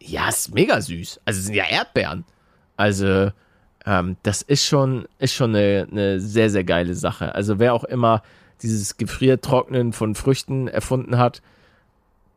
Ja, 0.01 0.27
ist 0.27 0.53
mega 0.53 0.81
süß. 0.81 1.21
Also 1.23 1.39
es 1.39 1.45
sind 1.45 1.55
ja 1.55 1.63
Erdbeeren. 1.69 2.25
Also 2.75 3.31
ähm, 3.85 4.17
das 4.23 4.41
ist 4.41 4.65
schon, 4.65 5.07
ist 5.19 5.33
schon 5.33 5.55
eine, 5.55 5.87
eine 5.89 6.19
sehr, 6.19 6.49
sehr 6.49 6.65
geile 6.65 6.93
Sache. 6.95 7.33
Also 7.33 7.59
wer 7.59 7.73
auch 7.73 7.85
immer 7.85 8.21
dieses 8.61 8.97
Gefriertrocknen 8.97 9.93
von 9.93 10.15
Früchten 10.15 10.67
erfunden 10.67 11.17
hat, 11.17 11.41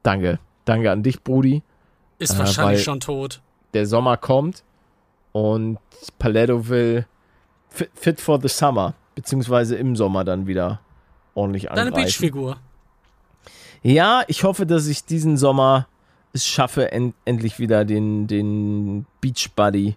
danke. 0.02 0.38
Danke 0.64 0.90
an 0.92 1.02
dich, 1.02 1.22
Brudi. 1.24 1.62
Ist 2.18 2.34
Äh, 2.34 2.38
wahrscheinlich 2.38 2.84
schon 2.84 3.00
tot. 3.00 3.40
Der 3.74 3.86
Sommer 3.86 4.16
kommt 4.16 4.62
und 5.32 5.78
Paletto 6.18 6.68
will 6.68 7.06
fit, 7.70 7.90
fit 7.94 8.20
for 8.20 8.40
the 8.40 8.48
summer, 8.48 8.94
beziehungsweise 9.14 9.76
im 9.76 9.96
Sommer 9.96 10.24
dann 10.24 10.46
wieder 10.46 10.80
ordentlich 11.34 11.64
Deine 11.64 11.82
angreifen. 11.82 12.04
Beachfigur. 12.04 12.56
Ja, 13.82 14.22
ich 14.28 14.44
hoffe, 14.44 14.66
dass 14.66 14.86
ich 14.86 15.04
diesen 15.04 15.36
Sommer 15.36 15.86
es 16.32 16.46
schaffe, 16.46 16.92
en 16.92 17.14
endlich 17.24 17.58
wieder 17.58 17.84
den, 17.84 18.26
den 18.26 19.06
Beach 19.20 19.50
Buddy 19.56 19.96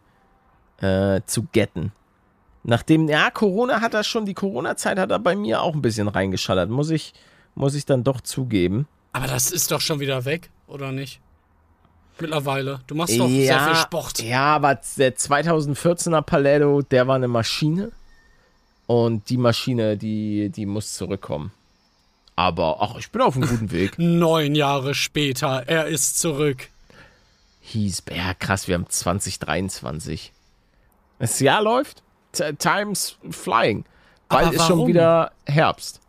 äh, 0.78 1.22
zu 1.26 1.44
getten. 1.52 1.92
Nachdem, 2.64 3.10
ja, 3.10 3.30
Corona 3.30 3.82
hat 3.82 3.94
er 3.94 4.04
schon, 4.04 4.26
die 4.26 4.34
Corona-Zeit 4.34 4.98
hat 4.98 5.12
er 5.12 5.20
bei 5.20 5.36
mir 5.36 5.62
auch 5.62 5.74
ein 5.74 5.82
bisschen 5.82 6.08
reingeschallert, 6.08 6.70
muss 6.70 6.90
ich, 6.90 7.14
muss 7.56 7.76
ich 7.76 7.86
dann 7.86 8.04
doch 8.04 8.22
zugeben. 8.22 8.88
Aber 9.12 9.28
das 9.28 9.52
ist 9.52 9.72
doch 9.72 9.82
schon 9.82 10.00
wieder 10.00 10.26
weg, 10.26 10.50
oder 10.68 10.92
nicht? 10.92 11.20
Mittlerweile. 12.20 12.80
Du 12.88 12.96
machst 12.96 13.20
doch 13.20 13.28
sehr 13.28 13.60
viel 13.60 13.76
Sport. 13.76 14.22
Ja, 14.22 14.56
aber 14.56 14.80
der 14.98 15.16
2014er 15.16 16.22
Paletto, 16.22 16.82
der 16.82 17.08
war 17.08 17.16
eine 17.16 17.28
Maschine. 17.28 17.92
Und 18.88 19.30
die 19.30 19.38
Maschine, 19.38 19.98
die, 19.98 20.50
die 20.50 20.66
muss 20.66 20.94
zurückkommen. 20.94 21.52
Aber, 22.36 22.82
ach, 22.82 22.96
ich 22.98 23.12
bin 23.12 23.22
auf 23.22 23.36
einem 23.36 23.48
guten 23.48 23.72
Weg. 23.72 23.94
Neun 24.00 24.56
Jahre 24.56 24.96
später, 24.96 25.64
er 25.68 25.88
ist 25.88 26.20
zurück. 26.20 26.70
hieß, 27.62 28.04
ja 28.16 28.34
krass, 28.34 28.68
wir 28.68 28.76
haben 28.76 28.90
2023. 28.90 30.32
Das 31.20 31.40
Jahr 31.40 31.62
läuft, 31.62 32.04
T 32.32 32.54
time's 32.54 33.18
flying. 33.30 33.86
Bald 34.30 34.48
Aber 34.48 34.56
ist 34.56 34.66
schon 34.68 34.88
wieder 34.88 35.32
Herbst. 35.46 36.00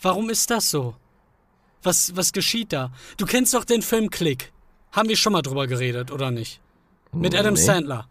Warum 0.00 0.28
ist 0.30 0.50
das 0.50 0.70
so? 0.70 0.94
Was, 1.82 2.14
was 2.14 2.32
geschieht 2.32 2.72
da? 2.72 2.92
Du 3.16 3.24
kennst 3.24 3.54
doch 3.54 3.64
den 3.64 3.82
Film 3.82 4.10
Click. 4.10 4.52
Haben 4.92 5.08
wir 5.08 5.16
schon 5.16 5.32
mal 5.32 5.42
drüber 5.42 5.66
geredet, 5.66 6.10
oder 6.10 6.30
nicht? 6.30 6.60
Mit 7.12 7.34
Adam 7.34 7.54
Nee. 7.54 7.60
Sandler. 7.60 8.08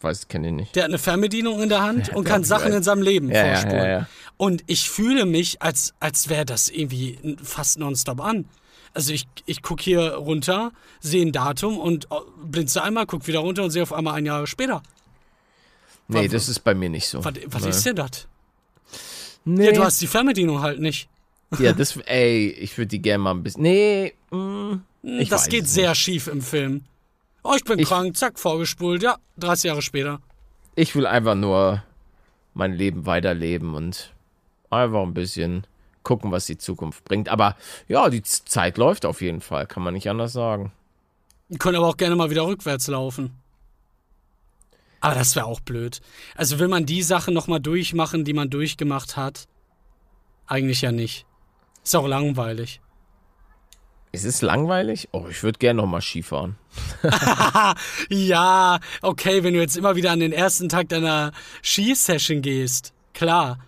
Weiß, 0.00 0.28
kenne 0.28 0.48
ich 0.48 0.52
nicht. 0.54 0.76
Der 0.76 0.84
hat 0.84 0.90
eine 0.90 0.98
Fernbedienung 0.98 1.60
in 1.62 1.68
der 1.68 1.82
Hand 1.82 2.10
und 2.14 2.24
ja, 2.24 2.30
kann 2.32 2.42
ich 2.42 2.48
Sachen 2.48 2.72
in 2.72 2.82
seinem 2.82 3.02
Leben 3.02 3.30
Ja, 3.30 3.44
vorspulen. 3.56 3.90
ja. 3.90 4.06
Und 4.36 4.62
ich 4.66 4.88
fühle 4.88 5.26
mich, 5.26 5.60
als, 5.60 5.94
als 5.98 6.28
wäre 6.28 6.44
das 6.44 6.68
irgendwie 6.68 7.36
fast 7.42 7.78
nonstop 7.78 8.20
an. 8.20 8.44
Also 8.94 9.12
ich, 9.12 9.26
ich 9.46 9.62
gucke 9.62 9.82
hier 9.82 10.14
runter, 10.14 10.72
sehe 11.00 11.24
ein 11.26 11.32
Datum 11.32 11.78
und 11.78 12.06
oh, 12.10 12.22
blinze 12.44 12.82
einmal, 12.82 13.06
gucke 13.06 13.26
wieder 13.26 13.40
runter 13.40 13.64
und 13.64 13.70
sehe 13.70 13.82
auf 13.82 13.92
einmal 13.92 14.14
ein 14.14 14.24
Jahr 14.26 14.46
später. 14.46 14.82
Nee, 16.06 16.24
Was- 16.26 16.32
das 16.32 16.48
ist 16.48 16.60
bei 16.60 16.74
mir 16.74 16.88
nicht 16.88 17.08
so. 17.08 17.24
Was, 17.24 17.34
was 17.46 17.64
ist 17.66 17.84
denn 17.86 17.96
das? 17.96 18.26
Nee. 19.44 19.66
Ja, 19.66 19.72
du 19.72 19.84
hast 19.84 20.00
die 20.00 20.06
Fernbedienung 20.06 20.62
halt 20.62 20.80
nicht. 20.80 21.08
ja, 21.58 21.72
das, 21.74 21.96
ey, 22.06 22.50
ich 22.50 22.76
würde 22.78 22.88
die 22.88 23.02
gerne 23.02 23.24
mal 23.24 23.32
ein 23.32 23.42
bisschen. 23.42 23.62
Nee, 23.62 24.14
mm, 24.30 24.74
ich 25.02 25.28
das 25.28 25.48
geht 25.48 25.68
sehr 25.68 25.94
schief 25.94 26.26
im 26.28 26.40
Film. 26.42 26.84
Oh, 27.50 27.54
ich 27.56 27.64
bin 27.64 27.78
Ich- 27.78 27.88
krank, 27.88 28.14
zack, 28.14 28.38
vorgespult, 28.38 29.02
ja, 29.02 29.16
30 29.38 29.68
Jahre 29.68 29.80
später. 29.80 30.20
Ich 30.74 30.94
will 30.94 31.06
einfach 31.06 31.34
nur 31.34 31.82
mein 32.52 32.74
Leben 32.74 33.06
weiterleben 33.06 33.74
und 33.74 34.12
einfach 34.68 35.00
ein 35.02 35.14
bisschen 35.14 35.66
gucken, 36.02 36.30
was 36.30 36.44
die 36.44 36.58
Zukunft 36.58 37.04
bringt. 37.04 37.30
Aber 37.30 37.56
ja, 37.88 38.10
die 38.10 38.22
Zeit 38.22 38.76
läuft 38.76 39.06
auf 39.06 39.22
jeden 39.22 39.40
Fall, 39.40 39.66
kann 39.66 39.82
man 39.82 39.94
nicht 39.94 40.10
anders 40.10 40.34
sagen. 40.34 40.72
Die 41.48 41.56
können 41.56 41.76
aber 41.78 41.86
auch 41.88 41.96
gerne 41.96 42.16
mal 42.16 42.28
wieder 42.28 42.46
rückwärts 42.46 42.86
laufen. 42.88 43.32
Aber 45.00 45.14
das 45.14 45.34
wäre 45.34 45.46
auch 45.46 45.60
blöd. 45.60 46.00
Also 46.34 46.58
will 46.58 46.68
man 46.68 46.84
die 46.84 47.02
Sachen 47.02 47.32
nochmal 47.32 47.60
durchmachen, 47.60 48.26
die 48.26 48.34
man 48.34 48.50
durchgemacht 48.50 49.16
hat? 49.16 49.46
Eigentlich 50.46 50.82
ja 50.82 50.92
nicht. 50.92 51.24
Ist 51.82 51.96
auch 51.96 52.06
langweilig. 52.06 52.82
Ist 54.10 54.24
es 54.24 54.40
langweilig? 54.42 55.08
Oh, 55.12 55.26
ich 55.30 55.42
würde 55.42 55.58
gerne 55.58 55.82
noch 55.82 55.86
mal 55.88 56.00
Skifahren. 56.00 56.56
Ja, 58.08 58.78
okay, 59.02 59.42
wenn 59.42 59.54
du 59.54 59.60
jetzt 59.60 59.76
immer 59.76 59.96
wieder 59.96 60.10
an 60.12 60.20
den 60.20 60.32
ersten 60.32 60.68
Tag 60.68 60.88
deiner 60.88 61.32
Skisession 61.62 62.42
gehst. 62.42 62.92
Klar. 63.14 63.58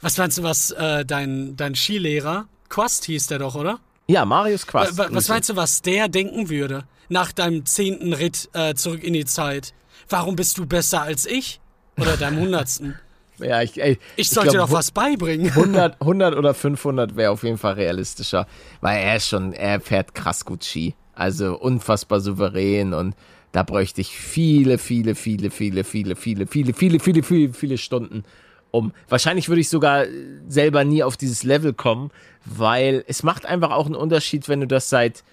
Was 0.00 0.18
meinst 0.18 0.38
du, 0.38 0.42
was 0.42 0.70
äh, 0.72 1.04
dein, 1.04 1.56
dein 1.56 1.74
Skilehrer, 1.74 2.46
Quast 2.68 3.04
hieß 3.06 3.28
der 3.28 3.38
doch, 3.38 3.54
oder? 3.54 3.80
Ja, 4.08 4.24
Marius 4.24 4.66
Quast. 4.66 4.98
Wa- 4.98 5.08
was 5.10 5.28
meinst 5.28 5.48
du, 5.48 5.56
was 5.56 5.82
der 5.82 6.08
denken 6.08 6.48
würde 6.48 6.84
nach 7.08 7.32
deinem 7.32 7.64
zehnten 7.66 8.12
Ritt 8.12 8.48
äh, 8.52 8.74
zurück 8.74 9.02
in 9.02 9.14
die 9.14 9.24
Zeit? 9.24 9.72
Warum 10.08 10.36
bist 10.36 10.58
du 10.58 10.66
besser 10.66 11.02
als 11.02 11.26
ich? 11.26 11.60
Oder 11.98 12.16
deinem 12.16 12.38
hundertsten? 12.42 12.98
Ja, 13.38 13.62
ich, 13.62 13.80
ey, 13.80 13.98
Ich 14.16 14.30
sollte 14.30 14.50
dir 14.50 14.56
glaub, 14.58 14.70
doch 14.70 14.76
was 14.76 14.90
beibringen. 14.90 15.48
100, 15.50 16.00
100 16.00 16.36
oder 16.36 16.54
500 16.54 17.16
wäre 17.16 17.30
auf 17.32 17.42
jeden 17.42 17.58
Fall 17.58 17.74
realistischer, 17.74 18.46
weil 18.80 18.98
er 19.02 19.16
ist 19.16 19.28
schon, 19.28 19.52
er 19.52 19.80
fährt 19.80 20.14
krass 20.14 20.44
gut 20.44 20.64
Ski. 20.64 20.94
Also 21.14 21.58
unfassbar 21.58 22.20
souverän 22.20 22.92
und 22.92 23.14
da 23.52 23.62
bräuchte 23.62 24.00
ich 24.02 24.08
viele, 24.16 24.76
viele, 24.78 25.14
viele, 25.14 25.50
viele, 25.50 25.84
viele, 25.84 26.14
viele, 26.14 26.46
viele, 26.46 26.74
viele, 26.74 27.00
viele, 27.00 27.22
viele, 27.22 27.52
viele 27.54 27.78
Stunden 27.78 28.24
um. 28.70 28.92
Wahrscheinlich 29.08 29.48
würde 29.48 29.60
ich 29.62 29.70
sogar 29.70 30.04
selber 30.48 30.84
nie 30.84 31.02
auf 31.02 31.16
dieses 31.16 31.42
Level 31.42 31.72
kommen, 31.72 32.10
weil 32.44 33.02
es 33.06 33.22
macht 33.22 33.46
einfach 33.46 33.70
auch 33.70 33.86
einen 33.86 33.94
Unterschied, 33.94 34.48
wenn 34.50 34.60
du 34.60 34.66
das 34.66 34.90
seit 34.90 35.24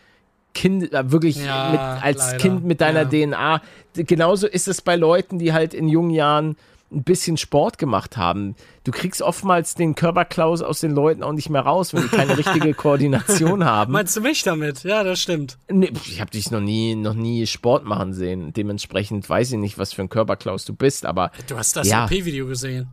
Kind, 0.53 0.93
äh, 0.93 1.11
wirklich 1.11 1.37
Ja, 1.37 1.71
mit, 1.71 1.81
als 2.01 2.19
leider. 2.19 2.37
Kind 2.37 2.63
mit 2.63 2.79
deiner 2.79 3.01
Ja. 3.11 3.25
DNA. 3.27 3.61
Genauso 3.95 4.47
ist 4.47 4.67
es 4.69 4.81
bei 4.81 4.95
Leuten, 4.95 5.39
die 5.39 5.51
halt 5.51 5.73
in 5.73 5.89
jungen 5.89 6.11
Jahren 6.11 6.55
ein 6.93 7.03
bisschen 7.03 7.37
Sport 7.37 7.77
gemacht 7.77 8.17
haben. 8.17 8.55
Du 8.83 8.91
kriegst 8.91 9.21
oftmals 9.21 9.75
den 9.75 9.95
Körperklaus 9.95 10.61
aus 10.61 10.79
den 10.79 10.91
Leuten 10.91 11.23
auch 11.23 11.31
nicht 11.33 11.49
mehr 11.49 11.61
raus, 11.61 11.93
wenn 11.93 12.03
die 12.03 12.07
keine 12.09 12.37
richtige 12.37 12.73
Koordination 12.75 13.65
haben. 13.65 13.91
Meinst 13.93 14.15
du 14.15 14.21
mich 14.21 14.43
damit? 14.43 14.83
Ja, 14.83 15.03
das 15.03 15.19
stimmt. 15.21 15.57
Nee, 15.69 15.91
ich 16.05 16.21
habe 16.21 16.29
dich 16.31 16.51
noch 16.51 16.59
nie, 16.61 16.95
noch 16.95 17.13
nie 17.15 17.47
Sport 17.47 17.85
machen 17.85 18.13
sehen. 18.13 18.53
Dementsprechend 18.53 19.27
weiß 19.29 19.51
ich 19.53 19.57
nicht, 19.57 19.77
was 19.77 19.93
für 19.93 20.03
ein 20.03 20.09
Körperklaus 20.09 20.65
du 20.65 20.73
bist, 20.73 21.05
aber 21.05 21.31
Du 21.47 21.57
hast 21.57 21.75
das 21.75 21.87
Ja. 21.87 22.05
OP-Video 22.05 22.45
gesehen. 22.47 22.87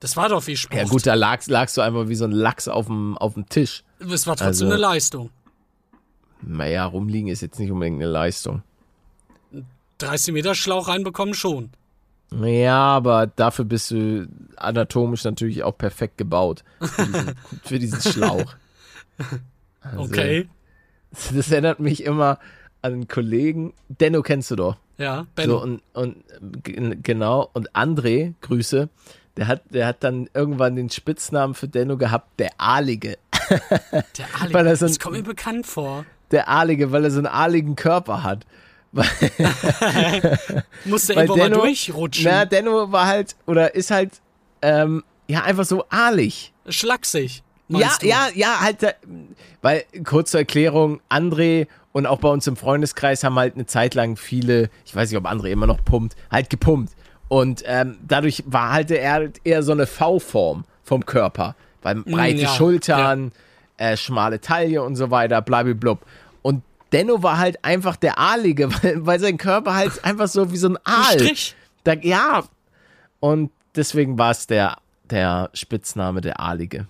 Das 0.00 0.16
war 0.16 0.28
doch 0.28 0.46
wie 0.46 0.56
Sport. 0.56 0.82
ja 0.82 0.88
gut, 0.88 1.06
da 1.06 1.14
lagst, 1.14 1.48
lagst 1.48 1.76
du 1.76 1.80
einfach 1.80 2.08
wie 2.08 2.14
so 2.16 2.24
ein 2.24 2.32
Lachs 2.32 2.66
auf 2.66 2.86
dem, 2.86 3.16
auf 3.18 3.34
dem 3.34 3.48
Tisch. 3.48 3.84
Es 4.00 4.26
war 4.26 4.34
trotzdem 4.36 4.46
Also- 4.46 4.66
eine 4.66 4.76
Leistung. 4.76 5.30
Naja, 6.44 6.84
rumliegen 6.86 7.28
ist 7.28 7.40
jetzt 7.40 7.60
nicht 7.60 7.70
unbedingt 7.70 8.02
eine 8.02 8.10
Leistung. 8.10 8.62
30 9.98 10.34
Meter 10.34 10.56
Schlauch 10.56 10.88
reinbekommen 10.88 11.34
schon. 11.34 11.70
Ja, 12.40 12.78
aber 12.78 13.26
dafür 13.26 13.64
bist 13.64 13.90
du 13.90 14.26
anatomisch 14.56 15.24
natürlich 15.24 15.62
auch 15.64 15.76
perfekt 15.76 16.18
gebaut. 16.18 16.64
Für 16.80 17.04
diesen, 17.06 17.34
für 17.64 17.78
diesen 17.78 18.00
Schlauch. 18.00 18.54
Also, 19.80 19.98
Okay. 20.04 20.48
Das 21.34 21.50
erinnert 21.50 21.78
mich 21.80 22.04
immer 22.04 22.38
an 22.80 22.92
einen 22.94 23.08
Kollegen. 23.08 23.74
Denno 23.88 24.22
kennst 24.22 24.50
du 24.50 24.56
doch. 24.56 24.76
Ja, 24.98 25.26
Benno. 25.34 25.58
So, 25.58 25.62
und, 25.62 25.82
und 25.92 26.16
genau, 27.02 27.50
und 27.52 27.70
André, 27.72 28.34
Grüße, 28.40 28.88
der 29.36 29.46
hat, 29.48 29.62
der 29.70 29.86
hat 29.86 30.04
dann 30.04 30.28
irgendwann 30.32 30.76
den 30.76 30.88
Spitznamen 30.90 31.54
für 31.54 31.68
Denno 31.68 31.96
gehabt, 31.96 32.38
der 32.40 32.50
Aalige. 32.58 33.18
der 33.50 34.24
er 34.66 34.76
so 34.76 34.86
ein- 34.86 34.90
das 34.90 34.98
kommt 35.00 35.16
mir 35.16 35.22
bekannt 35.22 35.66
vor. 35.66 36.04
Der 36.30 36.48
Aalige, 36.48 36.92
weil 36.92 37.04
er 37.04 37.10
so 37.10 37.18
einen 37.18 37.26
aaligen 37.26 37.76
Körper 37.76 38.22
hat. 38.22 38.46
Musste 40.84 41.14
irgendwo 41.14 41.36
mal 41.36 41.48
Denno, 41.50 41.60
durchrutschen. 41.62 42.24
na, 42.24 42.44
Denno 42.44 42.92
war 42.92 43.06
halt, 43.06 43.36
oder 43.46 43.74
ist 43.74 43.90
halt, 43.90 44.10
ähm, 44.60 45.02
ja, 45.28 45.42
einfach 45.42 45.64
so 45.64 45.84
aalig. 45.88 46.52
Schlaksig. 46.68 47.42
Ja, 47.68 47.92
du? 48.00 48.06
ja, 48.06 48.28
ja, 48.34 48.60
halt, 48.60 48.82
äh, 48.82 48.92
weil, 49.62 49.84
kurze 50.04 50.38
Erklärung, 50.38 51.00
André 51.08 51.68
und 51.92 52.06
auch 52.06 52.18
bei 52.18 52.28
uns 52.28 52.46
im 52.46 52.56
Freundeskreis 52.56 53.24
haben 53.24 53.36
halt 53.36 53.54
eine 53.54 53.66
Zeit 53.66 53.94
lang 53.94 54.16
viele, 54.16 54.68
ich 54.84 54.94
weiß 54.94 55.10
nicht, 55.10 55.18
ob 55.18 55.26
André 55.26 55.48
immer 55.48 55.66
noch 55.66 55.82
pumpt, 55.84 56.16
halt 56.30 56.50
gepumpt. 56.50 56.92
Und 57.28 57.62
ähm, 57.66 57.96
dadurch 58.06 58.44
war 58.46 58.72
halt 58.72 58.90
er 58.90 59.30
eher 59.44 59.62
so 59.62 59.72
eine 59.72 59.86
V-Form 59.86 60.64
vom 60.82 61.06
Körper. 61.06 61.54
Weil 61.82 61.96
breite 61.96 62.36
Mm, 62.36 62.42
ja, 62.42 62.48
Schultern, 62.48 63.32
Äh, 63.78 63.96
schmale 63.96 64.38
Taille 64.40 64.82
und 64.82 64.96
so 64.96 65.10
weiter, 65.10 65.40
blablablub. 65.40 66.00
Denno 66.92 67.22
war 67.22 67.38
halt 67.38 67.64
einfach 67.64 67.96
der 67.96 68.18
Aalige, 68.18 68.70
weil, 68.82 69.06
weil 69.06 69.20
sein 69.20 69.38
Körper 69.38 69.74
halt 69.74 70.04
einfach 70.04 70.28
so 70.28 70.52
wie 70.52 70.56
so 70.56 70.68
ein 70.68 70.78
Aal. 70.84 71.18
Strich. 71.18 71.54
Da, 71.84 71.94
ja. 71.94 72.44
Und 73.20 73.50
deswegen 73.74 74.18
war 74.18 74.30
es 74.30 74.46
der, 74.46 74.78
der 75.10 75.50
Spitzname 75.54 76.20
der 76.20 76.40
Aalige. 76.40 76.86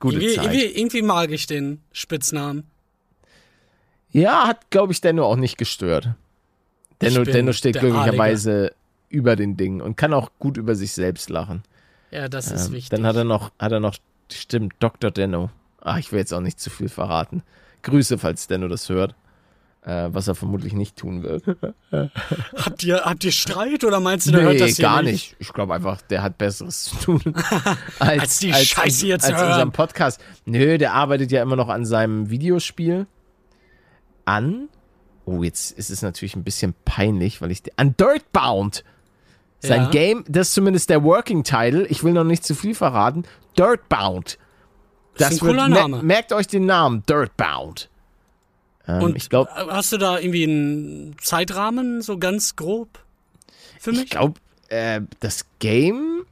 Gute 0.00 0.16
Irgendwie, 0.16 0.34
Zeit. 0.34 0.44
irgendwie, 0.46 0.64
irgendwie 0.78 1.02
mag 1.02 1.30
ich 1.30 1.46
den 1.46 1.80
Spitznamen. 1.92 2.64
Ja, 4.10 4.46
hat, 4.46 4.70
glaube 4.70 4.92
ich, 4.92 5.00
Denno 5.00 5.24
auch 5.24 5.36
nicht 5.36 5.56
gestört. 5.58 6.10
Denno, 7.00 7.24
Denno 7.24 7.52
steht 7.52 7.78
glücklicherweise 7.78 8.74
über 9.08 9.36
den 9.36 9.56
Dingen 9.56 9.80
und 9.80 9.96
kann 9.96 10.12
auch 10.12 10.30
gut 10.38 10.56
über 10.56 10.74
sich 10.74 10.92
selbst 10.92 11.30
lachen. 11.30 11.62
Ja, 12.10 12.28
das 12.28 12.50
ist 12.50 12.66
Ähm, 12.68 12.72
wichtig. 12.74 12.90
Dann 12.90 13.06
hat 13.06 13.16
er 13.16 13.24
noch, 13.24 13.52
hat 13.58 13.72
er 13.72 13.80
noch, 13.80 13.94
stimmt, 14.30 14.74
Dr. 14.80 15.10
Denno. 15.10 15.50
Ach, 15.80 15.98
ich 15.98 16.12
will 16.12 16.18
jetzt 16.18 16.32
auch 16.32 16.40
nicht 16.40 16.60
zu 16.60 16.68
viel 16.70 16.88
verraten. 16.88 17.42
Grüße, 17.82 18.18
falls 18.18 18.46
Denno 18.46 18.68
das 18.68 18.88
hört. 18.88 19.14
Äh, 19.84 20.10
was 20.12 20.28
er 20.28 20.36
vermutlich 20.36 20.74
nicht 20.74 20.94
tun 20.94 21.24
wird. 21.24 21.42
habt, 22.56 22.84
ihr, 22.84 22.98
habt 23.04 23.24
ihr 23.24 23.32
Streit 23.32 23.82
oder 23.82 23.98
meinst 23.98 24.28
du, 24.28 24.30
der 24.30 24.42
hört 24.42 24.52
Nee, 24.52 24.58
das 24.60 24.76
hier 24.76 24.82
gar 24.84 25.02
nicht? 25.02 25.12
nicht. 25.12 25.36
Ich 25.40 25.52
glaube 25.52 25.74
einfach, 25.74 26.00
der 26.02 26.22
hat 26.22 26.38
Besseres 26.38 26.84
zu 26.84 26.96
tun. 26.96 27.20
als, 27.98 28.20
Als 28.20 28.38
die 28.38 28.52
Scheiße 28.54 29.06
hier 29.06 29.18
zu 29.18 29.26
als 29.32 29.36
hören. 29.38 29.48
unserem 29.50 29.72
Podcast. 29.72 30.20
Nö, 30.44 30.78
der 30.78 30.92
arbeitet 30.94 31.32
ja 31.32 31.42
immer 31.42 31.56
noch 31.56 31.68
an 31.68 31.84
seinem 31.84 32.30
Videospiel. 32.30 33.06
An. 34.24 34.68
Oh, 35.24 35.42
jetzt 35.42 35.72
ist 35.72 35.90
es 35.90 36.00
natürlich 36.02 36.36
ein 36.36 36.44
bisschen 36.44 36.74
peinlich, 36.84 37.40
weil 37.42 37.50
ich. 37.50 37.62
An 37.76 37.96
Dirtbound. 37.96 38.84
Sein 39.58 39.82
Ja. 39.82 39.90
Game, 39.90 40.24
das 40.28 40.48
ist 40.48 40.54
zumindest 40.54 40.90
der 40.90 41.02
Working 41.02 41.42
Title. 41.42 41.86
Ich 41.88 42.02
will 42.04 42.12
noch 42.12 42.22
nicht 42.24 42.44
zu 42.44 42.54
viel 42.54 42.74
verraten. 42.76 43.24
Dirtbound. 43.58 44.38
Das 45.18 45.32
ist 45.32 45.42
ein 45.42 45.48
cooler 45.48 45.68
mer- 45.68 45.80
Name. 45.82 46.02
Merkt 46.02 46.32
euch 46.32 46.46
den 46.46 46.66
Namen, 46.66 47.02
Dirtbound. 47.06 47.88
Ähm, 48.88 49.02
Und 49.02 49.16
ich 49.16 49.28
glaube, 49.30 49.50
hast 49.54 49.92
du 49.92 49.98
da 49.98 50.18
irgendwie 50.18 50.44
einen 50.44 51.16
Zeitrahmen, 51.20 52.02
so 52.02 52.18
ganz 52.18 52.56
grob? 52.56 52.88
Für 53.78 53.90
mich? 53.92 54.04
ich 54.04 54.10
glaube, 54.10 54.40
äh, 54.68 55.00
das 55.20 55.44
Game. 55.58 56.24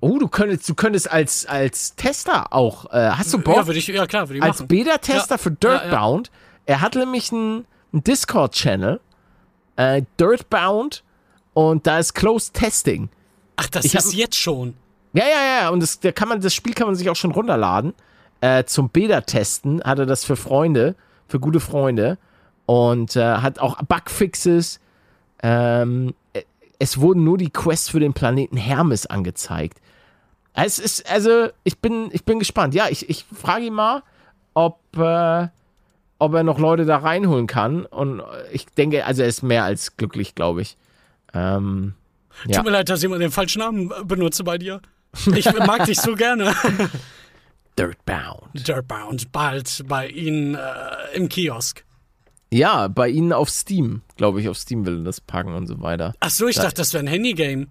Oh, 0.00 0.18
du 0.18 0.28
könntest, 0.28 0.68
du 0.68 0.74
könntest 0.74 1.10
als, 1.10 1.46
als 1.46 1.94
Tester 1.96 2.52
auch. 2.52 2.86
Äh, 2.92 3.10
hast 3.10 3.32
du 3.32 3.38
Bock? 3.38 3.56
ja, 3.56 3.66
würde 3.66 3.78
ich, 3.78 3.86
ja 3.86 4.06
klar, 4.06 4.28
würde 4.28 4.38
ich 4.38 4.42
als. 4.42 4.62
Beta-Tester 4.66 5.34
Ja. 5.36 5.38
für 5.38 5.50
Ja, 5.62 5.72
ja. 5.72 5.78
Dirtbound. 5.78 6.30
Er 6.66 6.80
hat 6.80 6.94
nämlich 6.94 7.30
einen, 7.32 7.64
einen 7.92 8.04
Discord-Channel, 8.04 9.00
äh, 9.76 10.02
Dirtbound, 10.18 11.02
und 11.52 11.86
da 11.86 11.98
ist 11.98 12.14
Closed 12.14 12.54
Testing. 12.54 13.08
Ach, 13.56 13.68
das 13.68 13.84
ich 13.84 13.94
hab- 13.94 14.02
ist 14.04 14.14
jetzt 14.14 14.36
schon. 14.36 14.74
Ja, 15.12 15.24
ja, 15.24 15.60
ja, 15.62 15.68
und 15.68 15.78
das, 15.80 16.00
da 16.00 16.10
kann 16.10 16.28
man, 16.28 16.40
das 16.40 16.52
Spiel 16.54 16.74
kann 16.74 16.86
man 16.88 16.96
sich 16.96 17.08
auch 17.08 17.14
schon 17.16 17.30
runterladen. 17.30 17.94
Äh, 18.44 18.66
zum 18.66 18.90
Beta-Testen 18.90 19.82
hat 19.82 19.98
er 19.98 20.04
das 20.04 20.22
für 20.22 20.36
Freunde, 20.36 20.96
für 21.26 21.40
gute 21.40 21.60
Freunde. 21.60 22.18
Und 22.66 23.16
äh, 23.16 23.36
hat 23.36 23.58
auch 23.58 23.82
Bugfixes. 23.82 24.80
Ähm, 25.42 26.12
äh, 26.34 26.42
es 26.78 27.00
wurden 27.00 27.24
nur 27.24 27.38
die 27.38 27.48
Quests 27.48 27.88
für 27.88 28.00
den 28.00 28.12
Planeten 28.12 28.58
Hermes 28.58 29.06
angezeigt. 29.06 29.78
Es 30.52 30.78
ist, 30.78 31.10
also, 31.10 31.48
ich 31.62 31.78
bin, 31.78 32.10
ich 32.12 32.26
bin 32.26 32.38
gespannt. 32.38 32.74
Ja, 32.74 32.88
ich, 32.90 33.08
ich 33.08 33.24
frage 33.24 33.64
ihn 33.64 33.72
mal, 33.72 34.02
ob, 34.52 34.78
äh, 34.98 35.48
ob 36.18 36.34
er 36.34 36.42
noch 36.42 36.58
Leute 36.58 36.84
da 36.84 36.98
reinholen 36.98 37.46
kann. 37.46 37.86
Und 37.86 38.22
ich 38.52 38.66
denke, 38.66 39.06
also 39.06 39.22
er 39.22 39.28
ist 39.28 39.42
mehr 39.42 39.64
als 39.64 39.96
glücklich, 39.96 40.34
glaube 40.34 40.60
ich. 40.60 40.76
Ähm, 41.32 41.94
Ja. 42.46 42.56
Tut 42.58 42.66
mir 42.66 42.72
leid, 42.72 42.90
dass 42.90 42.98
ich 42.98 43.06
immer 43.06 43.18
den 43.18 43.30
falschen 43.30 43.60
Namen 43.60 43.90
benutze 44.04 44.44
bei 44.44 44.58
dir. 44.58 44.82
Ich 45.34 45.50
mag 45.66 45.86
dich 45.86 45.98
so 45.98 46.14
gerne. 46.14 46.54
Dirtbound. 47.78 48.66
Dirtbound, 48.68 49.32
bald 49.32 49.84
bei 49.88 50.08
Ihnen 50.08 50.54
äh, 50.54 50.60
im 51.14 51.28
Kiosk. 51.28 51.84
Ja, 52.52 52.86
bei 52.86 53.08
ihnen 53.08 53.32
auf 53.32 53.50
Steam, 53.50 54.02
glaube 54.16 54.40
ich, 54.40 54.48
auf 54.48 54.56
Steam 54.56 54.86
will 54.86 54.98
er 55.00 55.04
das 55.04 55.20
packen 55.20 55.54
und 55.54 55.66
so 55.66 55.80
weiter. 55.80 56.14
Ach 56.20 56.30
so, 56.30 56.46
ich 56.46 56.54
dachte, 56.54 56.74
das 56.74 56.92
wäre 56.92 57.02
ein 57.02 57.08
Handygame. 57.08 57.66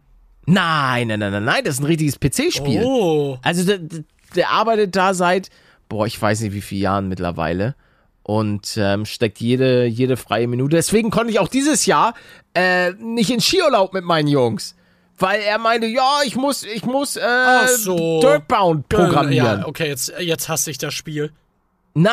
Nein, 0.46 1.08
nein, 1.08 1.20
nein, 1.20 1.32
nein, 1.32 1.46
nein, 1.46 1.64
das 1.64 1.76
ist 1.76 1.80
ein 1.80 1.86
richtiges 1.86 2.20
PC-Spiel. 2.20 2.82
Oh. 2.84 3.38
Also 3.44 3.64
der, 3.66 3.78
der- 3.78 4.04
der 4.36 4.50
arbeitet 4.50 4.96
da 4.96 5.14
seit, 5.14 5.50
boah, 5.88 6.06
ich 6.08 6.20
weiß 6.22 6.42
nicht 6.42 6.54
wie 6.54 6.62
viele 6.62 6.82
Jahren 6.82 7.08
mittlerweile 7.08 7.76
und 8.24 8.74
ähm, 8.78 9.06
steckt 9.06 9.40
jede, 9.40 9.86
jede 9.86 10.18
freie 10.18 10.48
Minute. 10.48 10.76
Deswegen 10.76 11.12
konnte 11.12 11.32
ich 11.32 11.40
auch 11.40 11.48
dieses 11.48 11.86
Jahr 11.86 12.14
äh, 12.56 12.92
nicht 12.94 13.30
in 13.30 13.40
Skiurlaub 13.40 13.94
mit 13.94 14.04
meinen 14.04 14.28
Jungs. 14.28 14.76
Weil 15.24 15.40
er 15.40 15.58
meinte, 15.58 15.88
ja, 15.88 16.20
ich 16.26 16.36
muss, 16.36 16.64
ich 16.64 16.84
muss 16.84 17.16
äh, 17.16 17.68
so. 17.78 18.20
Dirtbound 18.20 18.90
programmieren. 18.90 19.62
Ja, 19.62 19.68
okay, 19.68 19.88
jetzt, 19.88 20.12
jetzt 20.20 20.50
hasse 20.50 20.70
ich 20.70 20.78
das 20.78 20.94
Spiel. 20.94 21.32
Nein! 21.94 22.12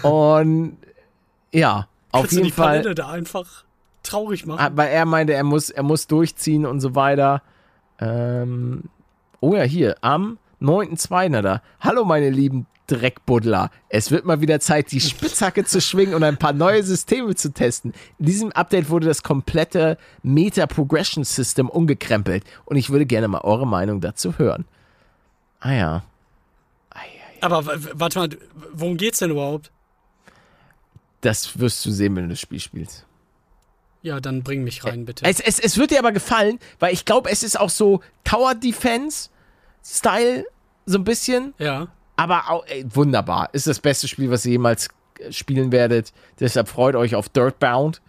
und 0.02 0.78
ja, 1.52 1.86
auf 2.12 2.22
Kannst 2.22 2.32
du 2.32 2.36
jeden 2.36 2.46
die 2.46 2.52
Fall. 2.52 2.80
Palette 2.80 2.94
da 2.94 3.10
einfach 3.10 3.64
traurig 4.02 4.46
machen? 4.46 4.58
Aber 4.58 4.86
er 4.86 5.04
meinte, 5.04 5.34
er 5.34 5.44
muss, 5.44 5.68
er 5.68 5.82
muss 5.82 6.06
durchziehen 6.06 6.64
und 6.64 6.80
so 6.80 6.94
weiter. 6.94 7.42
Ähm, 7.98 8.84
oh 9.40 9.54
ja, 9.54 9.64
hier, 9.64 9.96
am 10.00 10.38
9.2. 10.60 11.40
da. 11.42 11.62
Hallo, 11.80 12.04
meine 12.04 12.30
lieben 12.30 12.66
Dreckbuddler. 12.86 13.70
Es 13.88 14.10
wird 14.10 14.24
mal 14.24 14.40
wieder 14.40 14.60
Zeit, 14.60 14.90
die 14.92 15.00
Spitzhacke 15.00 15.64
zu 15.64 15.80
schwingen 15.80 16.14
und 16.14 16.22
ein 16.24 16.36
paar 16.38 16.52
neue 16.52 16.82
Systeme 16.82 17.34
zu 17.34 17.52
testen. 17.52 17.92
In 18.18 18.26
diesem 18.26 18.52
Update 18.52 18.90
wurde 18.90 19.06
das 19.06 19.22
komplette 19.22 19.96
Meta 20.22 20.66
Progression 20.66 21.24
System 21.24 21.68
umgekrempelt 21.68 22.44
und 22.64 22.76
ich 22.76 22.90
würde 22.90 23.06
gerne 23.06 23.28
mal 23.28 23.40
eure 23.42 23.66
Meinung 23.66 24.00
dazu 24.00 24.38
hören. 24.38 24.64
Ah 25.60 25.72
ja. 25.72 26.02
Aber 27.42 27.64
w- 27.66 27.84
w- 27.84 27.90
warte 27.94 28.18
mal, 28.18 28.28
worum 28.74 28.98
geht's 28.98 29.18
denn 29.20 29.30
überhaupt? 29.30 29.70
Das 31.22 31.58
wirst 31.58 31.84
du 31.86 31.90
sehen, 31.90 32.14
wenn 32.16 32.24
du 32.24 32.30
das 32.30 32.40
Spiel 32.40 32.60
spielst. 32.60 33.06
Ja, 34.02 34.20
dann 34.20 34.42
bring 34.42 34.62
mich 34.64 34.84
rein, 34.84 35.04
bitte. 35.06 35.24
Es, 35.24 35.40
es, 35.40 35.58
es 35.58 35.78
wird 35.78 35.90
dir 35.90 35.98
aber 36.00 36.12
gefallen, 36.12 36.58
weil 36.80 36.92
ich 36.92 37.04
glaube, 37.06 37.30
es 37.30 37.42
ist 37.42 37.58
auch 37.58 37.70
so 37.70 38.00
Tower 38.24 38.54
Defense 38.54 39.30
Style, 39.84 40.44
so 40.86 40.98
ein 40.98 41.04
bisschen. 41.04 41.54
ja. 41.58 41.88
Aber 42.16 42.50
auch, 42.50 42.66
ey, 42.66 42.84
wunderbar. 42.92 43.48
Ist 43.54 43.66
das 43.66 43.80
beste 43.80 44.06
Spiel, 44.06 44.30
was 44.30 44.44
ihr 44.44 44.52
jemals 44.52 44.88
äh, 45.20 45.32
spielen 45.32 45.72
werdet. 45.72 46.12
Deshalb 46.38 46.68
freut 46.68 46.94
euch 46.94 47.14
auf 47.14 47.30
Dirtbound. 47.30 48.02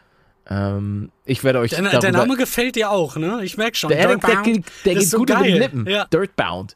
Ähm, 0.50 1.12
ich 1.24 1.46
werde 1.46 1.60
euch 1.60 1.72
Der, 1.72 1.98
der 2.00 2.12
Name 2.12 2.36
gefällt 2.36 2.76
dir 2.76 2.92
auch, 2.92 3.16
ne? 3.16 3.40
Ich 3.44 3.56
merk 3.56 3.78
schon. 3.78 3.88
der, 3.90 4.00
der, 4.00 4.08
der, 4.08 4.18
Dirtbound, 4.18 4.44
geht- 4.46 4.66
der 4.84 4.94
das 4.96 5.04
geht 5.04 5.10
so 5.12 5.18
gut 5.20 5.30
über 5.30 5.44
die 5.44 5.50
geil. 5.52 5.60
Lippen. 5.60 5.88
Ja. 5.88 6.06
Dirtbound. 6.06 6.76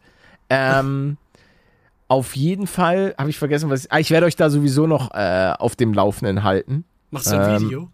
Ähm, 0.50 1.18
auf 2.08 2.36
jeden 2.38 2.68
Fall 2.68 3.16
habe 3.18 3.30
ich 3.30 3.38
vergessen, 3.38 3.70
was. 3.70 3.90
Ah, 3.92 4.00
ich 4.00 4.12
werde 4.12 4.28
euch 4.28 4.38
da 4.38 4.50
sowieso 4.50 4.88
noch 4.88 5.12
äh, 5.14 5.54
auf 5.60 5.76
dem 5.76 5.94
Laufenden 5.94 6.44
halten. 6.44 6.86
Machst 7.12 7.32
du 7.32 7.38
ein 7.38 7.56
Ähm, 7.58 7.62
Video? 7.64 7.90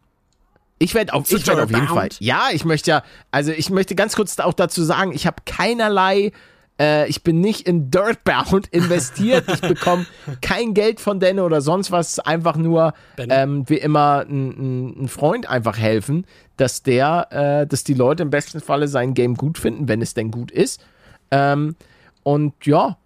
Ich 0.78 0.94
werde 0.94 1.14
auf, 1.14 1.32
ich 1.32 1.48
werd 1.48 1.60
auf 1.60 1.70
jeden 1.72 1.88
Fall. 1.88 2.10
Ja, 2.20 2.50
ich 2.52 2.66
möchte 2.66 2.92
ja, 2.92 3.04
also 3.32 3.52
ich 3.52 3.70
möchte 3.72 3.96
ganz 3.96 4.16
kurz 4.16 4.38
auch 4.40 4.54
dazu 4.54 4.84
sagen, 4.84 5.14
ich 5.14 5.26
habe 5.26 5.38
keinerlei, 5.46 6.32
äh, 6.82 7.08
ich 7.08 7.22
bin 7.22 7.40
nicht 7.40 7.68
in 7.68 7.92
Dirtbound 7.92 8.68
investiert. 8.72 9.46
ich 9.48 9.62
bekomme 9.62 10.06
kein 10.42 10.74
Geld 10.74 11.00
von 11.00 11.20
denen 11.20 11.40
oder 11.40 11.62
sonst 11.62 11.92
was. 11.92 12.18
Einfach 12.20 12.56
nur, 12.56 12.94
ähm, 13.18 13.70
wie 13.70 13.78
immer, 13.78 14.26
ein 14.28 15.08
Freund 15.08 15.48
einfach 15.48 15.78
helfen, 15.78 16.26
dass 16.58 16.82
der, 16.82 17.28
äh, 17.30 17.68
dass 17.68 17.84
die 17.84 17.94
Leute 17.94 18.24
im 18.24 18.32
besten 18.32 18.60
Falle 18.60 18.88
sein 18.88 19.14
Game 19.14 19.36
gut 19.36 19.60
finden, 19.60 19.88
wenn 19.88 20.02
es 20.02 20.16
denn 20.16 20.32
gut 20.32 20.50
ist. 20.52 20.84
Ähm, 21.30 21.76
und 22.24 22.66
ja, 22.66 22.98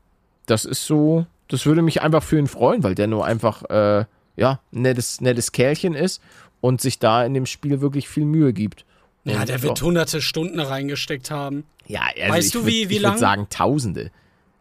das 0.46 0.64
ist 0.64 0.86
so, 0.86 1.26
das 1.50 1.66
würde 1.66 1.82
mich 1.82 2.02
einfach 2.02 2.24
für 2.24 2.40
ihn 2.40 2.48
freuen, 2.48 2.84
weil 2.84 2.96
der 2.96 3.08
nur 3.08 3.26
einfach, 3.26 3.64
äh, 3.70 4.06
ja, 4.38 4.60
ein 4.74 4.82
nettes, 4.82 5.22
nettes 5.22 5.52
Kerlchen 5.52 5.94
ist 5.96 6.22
und 6.62 6.82
sich 6.82 7.00
da 7.00 7.26
in 7.26 7.34
dem 7.34 7.46
Spiel 7.46 7.82
wirklich 7.82 8.08
viel 8.08 8.26
Mühe 8.26 8.54
gibt. 8.54 8.86
Ja, 9.26 9.44
der 9.44 9.62
wird 9.64 9.82
hunderte 9.82 10.22
Stunden 10.22 10.60
reingesteckt 10.60 11.32
haben. 11.32 11.66
ja, 11.88 12.02
also 12.16 12.34
Weißt 12.34 12.48
ich 12.48 12.54
du, 12.54 12.60
würd- 12.62 12.66
wie- 12.68 12.72
wie 12.72 12.82
ich 12.84 12.90
würd 13.00 13.02
lang? 13.02 13.18
sagen 13.18 13.48
Tausende. 13.50 14.12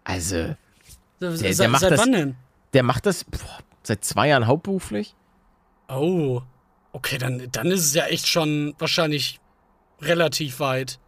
Also, 0.05 0.55
Se- 1.21 1.39
der 1.39 1.53
se- 1.55 1.69
macht 1.69 1.81
Seit 1.83 1.93
das- 1.93 2.01
wann 2.01 2.13
denn? 2.13 2.37
der 2.73 2.83
macht 2.83 3.07
das 3.07 3.25
boah, 3.25 3.59
seit 3.83 4.05
zwei 4.05 4.29
Jahren 4.29 4.47
hauptberuflich. 4.47 5.15
Oh. 5.89 6.41
Okay, 6.93 7.19
dann, 7.19 7.47
dann 7.53 7.67
ist 7.71 7.85
es 7.85 7.95
ja 7.95 8.07
echt 8.07 8.27
schon 8.29 8.75
wahrscheinlich 8.79 9.39
relativ 10.01 10.61
weit. 10.61 10.99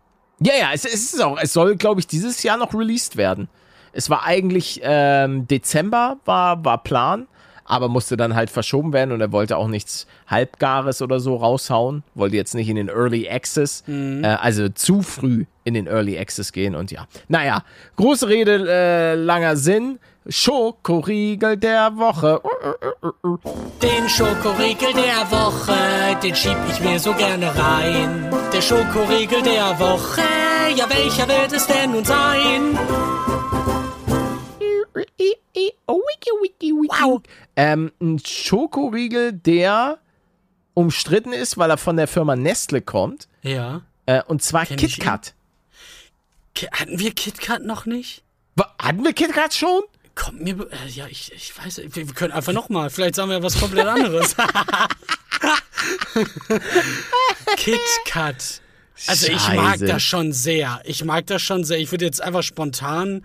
Ja, 0.41 0.53
ja, 0.59 0.71
es, 0.73 0.85
es 0.85 1.15
ist 1.15 1.23
auch, 1.23 1.39
es 1.41 1.53
soll, 1.53 1.77
glaube 1.77 2.01
ich, 2.01 2.07
dieses 2.07 2.43
Jahr 2.43 2.57
noch 2.59 2.75
released 2.75 3.17
werden. 3.17 3.49
Es 3.93 4.11
war 4.11 4.25
eigentlich 4.25 4.81
ähm, 4.83 5.47
Dezember, 5.49 6.19
war, 6.27 6.63
war 6.65 6.83
Plan, 6.83 7.27
aber 7.67 7.89
musste 7.89 8.17
dann 8.17 8.35
halt 8.35 8.51
verschoben 8.51 8.93
werden 8.93 9.13
und 9.13 9.21
er 9.21 9.33
wollte 9.33 9.57
auch 9.57 9.69
nichts 9.69 10.07
Halbgares 10.29 11.03
oder 11.03 11.21
so 11.21 11.37
raushauen. 11.37 12.03
Wollte 12.15 12.37
jetzt 12.37 12.55
nicht 12.55 12.69
in 12.69 12.77
den 12.77 12.89
Early 12.89 13.29
Access, 13.29 13.85
äh, 13.89 14.27
also 14.27 14.69
zu 14.69 15.03
früh 15.03 15.45
in 15.65 15.75
den 15.75 15.87
Early 15.87 16.19
Access 16.19 16.53
gehen 16.53 16.75
und 16.75 16.91
ja. 16.91 17.07
Naja, 17.29 17.63
große 17.97 18.29
Rede, 18.29 18.67
äh, 18.69 19.15
langer 19.15 19.57
Sinn. 19.57 19.99
Schokoriegel 20.29 21.57
der 21.57 21.97
Woche. 21.97 22.41
Den 23.81 24.09
Schokoriegel 24.09 24.93
der 24.93 25.31
Woche, 25.31 25.77
den 26.23 26.35
schieb 26.35 26.57
ich 26.69 26.81
mir 26.81 26.99
so 26.99 27.13
gerne 27.13 27.47
rein. 27.47 28.29
Der 28.53 28.61
Schokoriegel 28.61 29.43
der 29.43 29.79
Woche, 29.79 30.23
ja 30.77 30.87
welcher 30.89 31.29
wird 31.29 31.53
es 31.53 31.67
denn 31.69 31.93
nun 31.93 32.05
sein? 32.05 32.77
Wow. 36.31 37.23
Ähm, 37.57 37.93
ein 38.01 38.19
Schokoriegel, 38.25 39.33
der 39.33 39.99
umstritten 40.75 41.33
ist, 41.33 41.57
weil 41.59 41.71
er 41.71 41.79
von 41.79 41.97
der 41.97 42.07
Firma 42.09 42.37
Nestle 42.37 42.83
kommt. 42.83 43.29
Ja. 43.43 43.83
Äh, 44.07 44.23
und 44.25 44.43
zwar 44.43 44.67
KitKat. 44.67 45.35
Ki- 46.55 46.69
Hatten 46.73 46.99
wir 46.99 47.13
KitKat 47.13 47.63
noch 47.65 47.87
nicht? 47.87 48.23
Hatten 48.81 49.05
wir 49.05 49.13
KitKat 49.13 49.55
schon? 49.55 49.83
Kommt 50.15 50.41
mir. 50.43 50.55
Äh, 50.71 50.89
ja, 50.91 51.07
ich, 51.09 51.33
ich 51.33 51.53
weiß. 51.59 51.79
Wir, 51.79 52.07
wir 52.09 52.15
können 52.15 52.33
einfach 52.33 52.53
nochmal. 52.53 52.89
Vielleicht 52.91 53.15
sagen 53.17 53.31
wir 53.31 53.43
was 53.43 53.59
komplett 53.59 53.87
anderes. 53.87 54.35
Kit 57.57 57.79
Kat. 58.07 58.61
Also 59.07 59.27
ich 59.27 59.49
mag 59.49 59.73
Scheiße. 59.73 59.85
das 59.87 60.03
schon 60.03 60.33
sehr. 60.33 60.81
Ich 60.85 61.05
mag 61.05 61.27
das 61.27 61.43
schon 61.43 61.65
sehr. 61.65 61.79
Ich 61.79 61.91
würde 61.91 62.07
jetzt 62.07 62.23
einfach 62.23 62.43
spontan, 62.43 63.25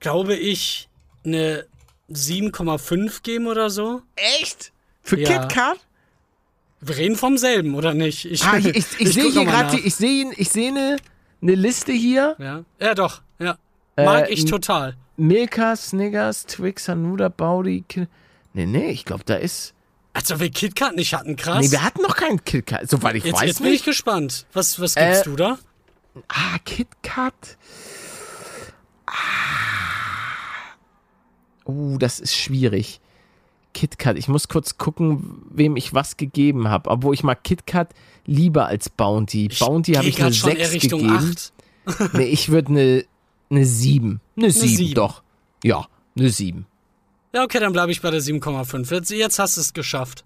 glaube 0.00 0.34
ich, 0.36 0.88
eine 1.24 1.66
7,5 2.10 3.22
geben 3.22 3.46
oder 3.46 3.70
so. 3.70 4.02
Echt? 4.40 4.72
Für 5.02 5.18
Ja. 5.18 5.28
KitKat? 5.46 5.78
Wir 6.80 6.96
reden 6.98 7.16
vom 7.16 7.38
selben, 7.38 7.74
oder 7.74 7.94
nicht? 7.94 8.24
Ich, 8.26 8.44
Ah, 8.44 8.58
ich, 8.58 8.66
ich, 8.66 8.86
ich 9.00 9.12
sehe 9.12 9.30
hier 9.30 9.44
gerade, 9.44 9.78
ich 9.78 9.94
sehe 9.94 10.30
ich 10.36 10.50
sehe 10.50 10.68
eine 10.70 10.96
eine 11.42 11.54
Liste 11.54 11.92
hier. 11.92 12.34
Ja, 12.38 12.64
ja 12.80 12.94
doch. 12.94 13.20
Ja. 13.38 13.56
Mag 13.96 14.28
Äh, 14.28 14.32
ich 14.32 14.44
total. 14.46 14.96
Milka, 15.16 15.74
Snickers, 15.76 16.46
Twix, 16.46 16.88
Hanuta, 16.88 17.28
Baudi. 17.28 17.84
Ki- 17.88 18.06
Nee, 18.52 18.66
nee, 18.66 18.90
ich 18.90 19.04
glaube, 19.04 19.24
da 19.24 19.34
ist. 19.36 19.74
Also 20.12 20.40
wir 20.40 20.50
KitKat 20.50 20.96
nicht 20.96 21.12
hatten, 21.14 21.36
krass. 21.36 21.60
Nee, 21.64 21.70
wir 21.70 21.82
hatten 21.82 22.00
noch 22.02 22.16
keinen 22.16 22.42
KitKat. 22.44 22.88
Soweit 22.88 23.16
ich 23.16 23.24
jetzt, 23.24 23.34
weiß 23.36 23.46
jetzt 23.48 23.58
bin 23.58 23.66
ich 23.68 23.72
nicht. 23.74 23.84
gespannt. 23.84 24.46
Was, 24.54 24.80
was 24.80 24.94
gibst 24.94 25.20
Äh, 25.22 25.24
du 25.24 25.36
da? 25.36 25.58
Ah, 26.28 26.58
KitKat. 26.64 27.56
Ah. 29.06 29.12
Uh, 31.66 31.98
das 31.98 32.20
ist 32.20 32.34
schwierig. 32.36 33.00
KitKat. 33.74 34.16
Ich 34.16 34.28
muss 34.28 34.48
kurz 34.48 34.78
gucken, 34.78 35.42
wem 35.50 35.76
ich 35.76 35.92
was 35.92 36.16
gegeben 36.16 36.68
habe. 36.68 36.90
Obwohl 36.90 37.14
ich 37.14 37.22
mag 37.22 37.44
KitKat 37.44 37.94
lieber 38.24 38.66
als 38.66 38.88
Bounty. 38.88 39.48
Bounty 39.58 39.94
habe 39.94 40.06
ich 40.06 40.16
eine 40.16 40.30
grad 40.30 40.34
schon 40.34 40.50
6 40.50 40.60
eher 40.60 40.72
Richtung 40.72 41.00
gegeben. 41.02 41.34
8. 41.36 41.52
Nee, 42.14 42.24
ich 42.24 42.48
würde 42.48 42.68
eine, 42.70 43.04
eine 43.48 43.64
7. 43.64 44.20
Eine 44.36 44.50
7, 44.50 44.76
sieben. 44.76 44.94
doch. 44.94 45.22
Ja, 45.62 45.86
eine 46.18 46.30
7. 46.30 46.66
Ja, 47.32 47.44
okay, 47.44 47.60
dann 47.60 47.72
bleibe 47.72 47.92
ich 47.92 48.00
bei 48.00 48.10
der 48.10 48.20
7,5. 48.20 48.92
Jetzt, 48.92 49.10
jetzt 49.10 49.38
hast 49.38 49.56
du 49.56 49.60
es 49.60 49.72
geschafft. 49.72 50.24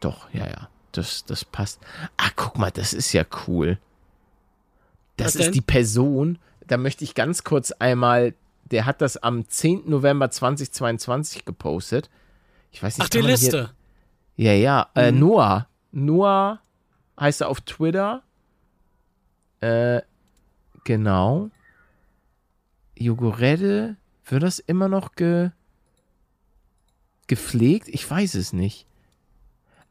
Doch, 0.00 0.32
ja, 0.32 0.46
ja. 0.46 0.68
Das, 0.92 1.24
das 1.24 1.44
passt. 1.44 1.80
Ah, 2.16 2.30
guck 2.36 2.56
mal, 2.56 2.70
das 2.70 2.92
ist 2.92 3.12
ja 3.12 3.24
cool. 3.46 3.78
Das 5.16 5.26
Was 5.26 5.32
denn? 5.34 5.42
ist 5.46 5.54
die 5.54 5.60
Person, 5.60 6.38
da 6.66 6.76
möchte 6.76 7.04
ich 7.04 7.14
ganz 7.14 7.44
kurz 7.44 7.72
einmal, 7.72 8.34
der 8.70 8.86
hat 8.86 9.00
das 9.00 9.16
am 9.16 9.48
10. 9.48 9.82
November 9.90 10.30
2022 10.30 11.44
gepostet. 11.44 12.10
Ich 12.70 12.82
weiß 12.82 12.98
nicht, 12.98 13.04
Ach, 13.06 13.08
die 13.10 13.18
man 13.18 13.26
hier- 13.26 13.32
Liste. 13.36 13.70
Ja, 14.36 14.52
ja. 14.52 14.88
Äh, 14.94 15.12
Mhm. 15.12 15.18
Noah. 15.20 15.68
Noah 15.92 16.60
heißt 17.20 17.40
er 17.42 17.48
auf 17.48 17.60
Twitter. 17.60 18.22
Äh, 19.60 20.02
genau. 20.84 21.50
Jogurette, 22.96 23.96
wird 24.26 24.42
das 24.42 24.58
immer 24.58 24.88
noch 24.88 25.12
ge 25.14 25.50
gepflegt? 27.26 27.88
Ich 27.88 28.08
weiß 28.08 28.34
es 28.34 28.52
nicht. 28.52 28.86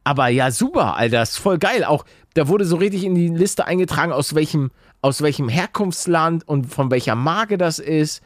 Aber 0.03 0.27
ja, 0.27 0.51
super, 0.51 0.97
Alter, 0.97 1.21
ist 1.23 1.37
voll 1.37 1.57
geil. 1.57 1.83
Auch 1.85 2.05
da 2.33 2.47
wurde 2.47 2.65
so 2.65 2.75
richtig 2.75 3.03
in 3.05 3.15
die 3.15 3.29
Liste 3.29 3.65
eingetragen, 3.65 4.11
aus 4.11 4.35
welchem, 4.35 4.71
aus 5.01 5.21
welchem 5.21 5.47
Herkunftsland 5.49 6.45
und 6.47 6.65
von 6.65 6.91
welcher 6.91 7.15
Marke 7.15 7.57
das 7.57 7.79
ist. 7.79 8.21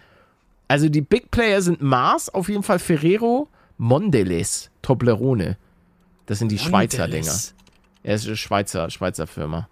Also 0.68 0.90
die 0.90 1.02
Big 1.02 1.32
Player 1.32 1.62
sind 1.62 1.82
Mars, 1.82 2.30
auf 2.30 2.50
jeden 2.50 2.64
Fall 2.64 2.80
Ferrero, 2.80 3.48
Mondelez, 3.78 4.70
Toblerone. 4.82 5.58
Das 6.26 6.40
sind 6.40 6.52
die 6.52 6.60
Schweizer 6.60 7.08
Dinger. 7.08 7.34
Er 8.04 8.16
ist 8.16 8.26
eine 8.28 8.36
Schweizer, 8.36 8.90
Schweizer 8.90 9.28
Firma. 9.28 9.70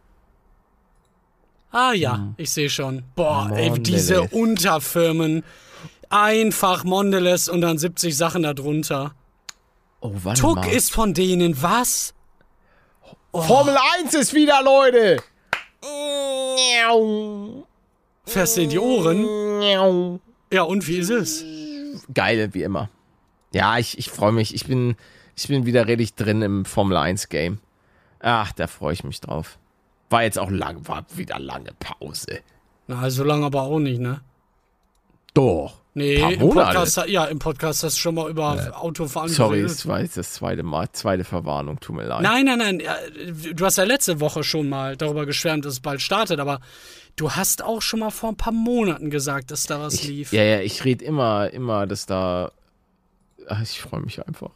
Ah 1.71 1.91
ja, 1.91 2.33
ich 2.37 2.51
sehe 2.51 2.69
schon. 2.69 3.03
Boah, 3.15 3.49
ey, 3.53 3.69
Mondelez. 3.69 3.83
diese 3.83 4.21
Unterfirmen. 4.21 5.43
Einfach 6.09 6.83
Mondelez 6.83 7.47
und 7.47 7.61
dann 7.61 7.77
70 7.77 8.15
Sachen 8.15 8.43
darunter. 8.43 9.13
Oh, 9.99 10.11
warte 10.23 10.39
Tuck 10.39 10.57
mal. 10.57 10.67
ist 10.67 10.91
von 10.91 11.13
denen, 11.13 11.61
was? 11.61 12.13
Formel 13.33 13.75
1 14.01 14.13
ist 14.13 14.33
wieder, 14.33 14.61
Leute! 14.63 15.21
Fest 18.25 18.57
in 18.57 18.69
die 18.69 18.79
Ohren. 18.79 19.25
Ja, 20.55 20.63
und 20.63 20.87
wie 20.87 20.99
ist 20.99 21.09
es? 21.09 21.43
Geil, 22.13 22.53
wie 22.53 22.63
immer. 22.63 22.89
Ja, 23.53 23.77
ich, 23.77 23.97
ich 23.97 24.09
freue 24.09 24.31
mich. 24.31 24.55
Ich 24.55 24.65
bin, 24.65 24.95
ich 25.35 25.49
bin 25.49 25.65
wieder 25.65 25.85
richtig 25.85 26.15
drin 26.15 26.41
im 26.41 26.63
Formel 26.63 26.95
1 26.95 27.27
Game. 27.27 27.59
Ach, 28.21 28.53
da 28.53 28.67
freue 28.67 28.93
ich 28.93 29.03
mich 29.03 29.19
drauf. 29.19 29.59
War 30.09 30.23
jetzt 30.23 30.39
auch 30.39 30.49
lang, 30.49 30.87
war 30.87 31.05
wieder 31.13 31.39
lange 31.39 31.71
Pause. 31.77 32.39
Na, 32.87 33.09
so 33.09 33.25
lange 33.25 33.45
aber 33.45 33.63
auch 33.63 33.79
nicht, 33.79 33.99
ne? 33.99 34.21
Doch. 35.33 35.81
Nee, 35.93 36.15
im. 36.15 36.39
Podcast, 36.39 37.03
ja, 37.07 37.25
im 37.25 37.39
Podcast 37.39 37.83
hast 37.83 37.97
du 37.97 37.99
schon 37.99 38.15
mal 38.15 38.29
über 38.29 38.81
Autofahren 38.81 39.27
Sorry, 39.27 39.59
es 39.59 39.85
war 39.85 39.99
jetzt 39.99 40.15
das 40.15 40.31
zweite 40.33 40.63
Mal, 40.63 40.89
zweite 40.93 41.25
Verwarnung, 41.25 41.81
tut 41.81 41.97
mir 41.97 42.05
leid. 42.05 42.21
Nein, 42.21 42.45
nein, 42.45 42.59
nein. 42.59 42.79
ja, 42.79 42.95
Du 43.53 43.65
hast 43.65 43.77
ja 43.77 43.83
letzte 43.83 44.21
Woche 44.21 44.43
schon 44.43 44.69
mal 44.69 44.95
darüber 44.95 45.25
geschwärmt, 45.25 45.65
dass 45.65 45.73
es 45.73 45.79
bald 45.81 46.01
startet, 46.01 46.39
aber 46.39 46.61
du 47.15 47.31
hast 47.31 47.63
auch 47.63 47.81
schon 47.81 47.99
mal 48.01 48.09
vor 48.11 48.29
ein 48.29 48.35
paar 48.37 48.53
Monaten 48.53 49.09
gesagt, 49.09 49.51
dass 49.51 49.63
da 49.65 49.79
was 49.79 49.93
ich, 49.95 50.07
lief. 50.07 50.33
Ja, 50.33 50.43
ja, 50.43 50.59
ich 50.61 50.83
rede 50.85 51.03
immer, 51.05 51.49
immer, 51.51 51.87
dass 51.87 52.05
da. 52.05 52.51
Ach, 53.47 53.61
ich 53.61 53.79
freue 53.81 54.01
mich 54.01 54.25
einfach. 54.27 54.51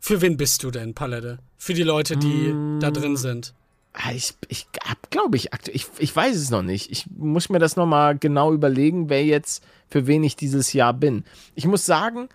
Für 0.00 0.20
wen 0.20 0.36
bist 0.36 0.62
du 0.62 0.70
denn, 0.70 0.94
Palette? 0.94 1.38
Für 1.56 1.74
die 1.74 1.82
Leute, 1.82 2.16
die 2.16 2.52
Mm. 2.52 2.78
da 2.80 2.90
drin 2.90 3.16
sind. 3.16 3.52
Ah, 3.92 4.12
Ich, 4.14 4.34
ich 4.48 4.68
hab, 4.84 5.10
glaube 5.10 5.36
ich, 5.36 5.52
aktu- 5.52 5.72
ich, 5.72 5.86
ich 5.98 6.14
weiß 6.14 6.36
es 6.36 6.50
noch 6.50 6.62
nicht. 6.62 6.90
Ich 6.92 7.06
muss 7.16 7.48
mir 7.48 7.58
das 7.58 7.74
nochmal 7.74 8.16
genau 8.16 8.52
überlegen, 8.52 9.08
wer 9.10 9.24
jetzt, 9.24 9.64
für 9.88 10.06
wen 10.06 10.22
ich 10.22 10.36
dieses 10.36 10.72
Jahr 10.72 10.94
bin. 10.94 11.24
Ich 11.56 11.66
muss 11.66 11.84
sagen, 11.84 12.28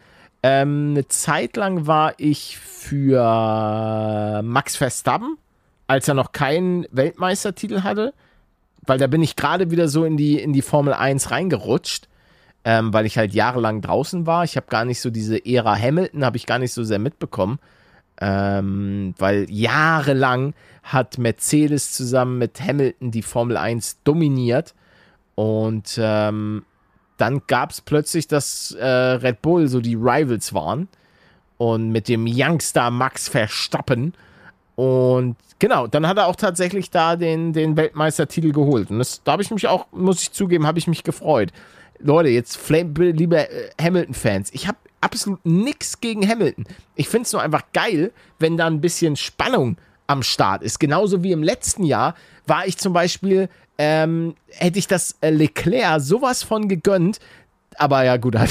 ähm, 0.44 0.90
eine 0.92 1.08
Zeit 1.08 1.56
lang 1.56 1.88
war 1.88 2.16
ich 2.18 2.58
für 2.58 4.42
Max 4.44 4.76
Verstappen, 4.76 5.38
als 5.88 6.08
er 6.08 6.16
noch 6.16 6.32
keinen 6.34 6.86
Weltmeistertitel 6.92 7.82
hatte, 7.84 8.14
weil 8.86 8.98
da 8.98 9.08
bin 9.08 9.22
ich 9.22 9.36
gerade 9.36 9.72
wieder 9.72 9.88
so 9.88 10.06
in 10.06 10.18
die, 10.18 10.40
in 10.40 10.54
die 10.54 10.62
Formel 10.62 10.94
1 10.94 11.32
reingerutscht, 11.32 12.08
ähm, 12.66 12.94
weil 12.94 13.06
ich 13.06 13.18
halt 13.18 13.34
jahrelang 13.34 13.82
draußen 13.82 14.26
war. 14.26 14.44
Ich 14.44 14.56
habe 14.56 14.68
gar 14.68 14.86
nicht 14.86 15.02
so 15.02 15.10
diese 15.10 15.46
Ära 15.46 15.78
Hamilton, 15.78 16.26
habe 16.26 16.38
ich 16.38 16.46
gar 16.46 16.60
nicht 16.60 16.74
so 16.74 16.84
sehr 16.84 17.00
mitbekommen. 17.00 17.60
Ähm, 18.22 19.16
weil 19.18 19.50
jahrelang 19.50 20.54
hat 20.84 21.18
Mercedes 21.18 21.92
zusammen 21.94 22.38
mit 22.38 22.62
Hamilton 22.62 23.12
die 23.12 23.22
Formel 23.22 23.58
1 23.58 24.04
dominiert. 24.04 24.74
Und 25.36 25.98
ähm, 25.98 26.64
dann 27.18 27.42
gab 27.48 27.72
es 27.72 27.82
plötzlich, 27.82 28.28
dass 28.28 28.72
äh, 28.72 28.86
Red 28.86 29.42
Bull 29.42 29.68
so 29.68 29.82
die 29.82 29.96
Rivals 29.96 30.54
waren. 30.54 30.88
Und 31.58 31.92
mit 31.92 32.08
dem 32.08 32.26
Youngster 32.28 32.92
Max 32.92 33.30
Verstappen. 33.30 34.14
Und 34.76 35.36
genau, 35.60 35.88
dann 35.88 36.08
hat 36.08 36.18
er 36.18 36.28
auch 36.28 36.36
tatsächlich 36.36 36.90
da 36.90 37.16
den, 37.16 37.54
den 37.54 37.78
Weltmeistertitel 37.78 38.52
geholt. 38.52 38.90
Und 38.90 39.00
das, 39.00 39.22
da 39.24 39.34
habe 39.34 39.44
ich 39.44 39.52
mich 39.52 39.68
auch, 39.68 39.88
muss 39.92 40.22
ich 40.22 40.32
zugeben, 40.32 40.66
habe 40.66 40.80
ich 40.80 40.88
mich 40.88 41.04
gefreut. 41.04 41.52
Leute, 42.00 42.30
jetzt 42.30 42.58
Flame, 42.58 43.12
liebe 43.12 43.50
äh, 43.50 43.70
Hamilton-Fans, 43.82 44.50
ich 44.54 44.68
habe 44.68 44.78
absolut 45.02 45.46
nichts 45.46 46.00
gegen 46.02 46.28
Hamilton. 46.28 46.66
Ich 46.96 47.10
finde 47.10 47.26
es 47.26 47.34
nur 47.34 47.42
einfach 47.42 47.64
geil, 47.74 48.12
wenn 48.40 48.58
da 48.58 48.68
ein 48.68 48.82
bisschen 48.82 49.16
Spannung 49.16 49.78
am 50.08 50.24
Start 50.24 50.64
ist. 50.64 50.80
Genauso 50.80 51.24
wie 51.24 51.32
im 51.32 51.44
letzten 51.44 51.84
Jahr 51.84 52.16
war 52.46 52.68
ich 52.68 52.78
zum 52.78 52.94
Beispiel, 52.94 53.50
ähm, 53.78 54.36
hätte 54.50 54.80
ich 54.80 54.88
das 54.88 55.16
äh, 55.22 55.30
Leclerc 55.30 56.02
sowas 56.02 56.44
von 56.44 56.68
gegönnt. 56.68 57.20
Aber 57.80 58.04
ja, 58.04 58.18
gut, 58.18 58.36
hat, 58.38 58.50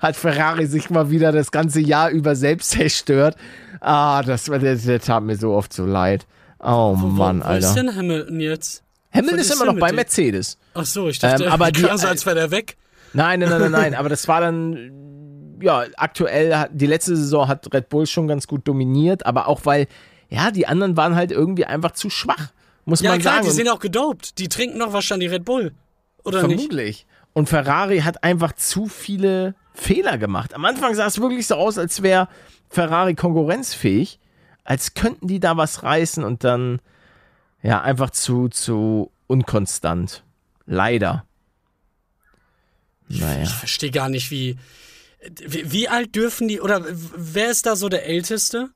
hat 0.00 0.16
Ferrari 0.16 0.66
sich 0.66 0.90
mal 0.90 1.10
wieder 1.10 1.32
das 1.32 1.50
ganze 1.50 1.80
Jahr 1.80 2.10
über 2.10 2.34
selbst 2.36 2.70
zerstört. 2.70 3.36
Ah, 3.80 4.22
das, 4.22 4.44
das, 4.44 4.84
das 4.84 5.04
tat 5.04 5.22
mir 5.22 5.36
so 5.36 5.52
oft 5.52 5.72
so 5.72 5.84
leid. 5.86 6.26
Oh 6.60 6.94
Wo, 6.98 7.06
Mann, 7.06 7.40
wo 7.40 7.44
Alter. 7.44 7.68
ist 7.68 7.74
denn 7.74 7.94
Hamilton 7.94 8.40
jetzt? 8.40 8.82
Hamilton 9.12 9.38
ist 9.38 9.50
ist 9.50 9.56
immer 9.62 9.72
noch 9.72 9.78
bei? 9.78 9.92
Mercedes. 9.92 10.58
Ach 10.74 10.84
so, 10.84 11.08
ich 11.08 11.18
dachte, 11.18 11.44
Ähm, 11.44 11.52
aber 11.52 11.70
die- 11.70 11.82
krass, 11.82 12.04
als 12.04 12.26
wäre 12.26 12.34
der 12.36 12.50
weg. 12.50 12.76
Nein, 13.12 13.40
nein, 13.40 13.48
nein, 13.48 13.60
nein, 13.62 13.70
nein. 13.72 13.94
Aber 13.96 14.08
das 14.10 14.28
war 14.28 14.40
dann, 14.42 15.56
ja, 15.62 15.84
aktuell, 15.96 16.68
die 16.72 16.86
letzte 16.86 17.16
Saison 17.16 17.48
hat 17.48 17.72
Red 17.72 17.88
Bull 17.88 18.06
schon 18.06 18.28
ganz 18.28 18.46
gut 18.46 18.68
dominiert, 18.68 19.24
aber 19.24 19.48
auch 19.48 19.60
weil, 19.64 19.86
ja, 20.28 20.50
die 20.50 20.66
anderen 20.66 20.96
waren 20.98 21.14
halt 21.14 21.30
irgendwie 21.32 21.64
einfach 21.64 21.92
zu 21.92 22.10
schwach, 22.10 22.48
muss 22.84 23.00
Ja, 23.00 23.10
man 23.12 23.20
klar, 23.20 23.34
sagen. 23.36 23.44
die 23.46 23.50
Und 23.50 23.56
sind 23.56 23.68
auch 23.70 23.78
gedopt. 23.80 24.38
Die 24.38 24.48
trinken 24.48 24.76
noch 24.78 24.92
wahrscheinlich 24.92 25.30
Red 25.30 25.44
Bull. 25.46 25.72
Oder 26.24 26.42
nicht? 26.46 26.56
vermutlich. 26.56 27.06
Und 27.38 27.48
Ferrari 27.48 28.00
hat 28.00 28.24
einfach 28.24 28.52
zu 28.52 28.88
viele 28.88 29.54
Fehler 29.72 30.18
gemacht. 30.18 30.54
Am 30.54 30.64
Anfang 30.64 30.96
sah 30.96 31.06
es 31.06 31.20
wirklich 31.20 31.46
so 31.46 31.54
aus, 31.54 31.78
als 31.78 32.02
wäre 32.02 32.26
Ferrari 32.68 33.14
konkurrenzfähig, 33.14 34.18
als 34.64 34.94
könnten 34.94 35.28
die 35.28 35.38
da 35.38 35.56
was 35.56 35.84
reißen 35.84 36.24
und 36.24 36.42
dann, 36.42 36.80
ja, 37.62 37.80
einfach 37.80 38.10
zu, 38.10 38.48
zu 38.48 39.12
unkonstant. 39.28 40.24
Leider. 40.66 41.26
Naja. 43.06 43.44
Ich 43.44 43.54
verstehe 43.54 43.92
gar 43.92 44.08
nicht, 44.08 44.32
wie, 44.32 44.56
wie. 45.46 45.70
Wie 45.70 45.88
alt 45.88 46.16
dürfen 46.16 46.48
die. 46.48 46.60
Oder 46.60 46.84
wer 46.88 47.52
ist 47.52 47.66
da 47.66 47.76
so 47.76 47.88
der 47.88 48.04
Älteste? 48.04 48.70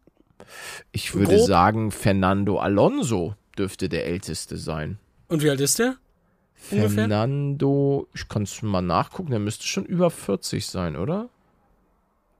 Ich 0.92 1.16
würde 1.16 1.34
Grob. 1.34 1.48
sagen, 1.48 1.90
Fernando 1.90 2.60
Alonso 2.60 3.34
dürfte 3.58 3.88
der 3.88 4.06
Älteste 4.06 4.56
sein. 4.56 5.00
Und 5.26 5.42
wie 5.42 5.50
alt 5.50 5.60
ist 5.60 5.80
der? 5.80 5.96
Ungefähr? 6.70 6.90
Fernando, 6.90 8.08
ich 8.14 8.28
kann 8.28 8.42
es 8.42 8.62
mal 8.62 8.82
nachgucken, 8.82 9.30
der 9.30 9.38
müsste 9.38 9.66
schon 9.66 9.84
über 9.84 10.10
40 10.10 10.66
sein, 10.66 10.96
oder? 10.96 11.28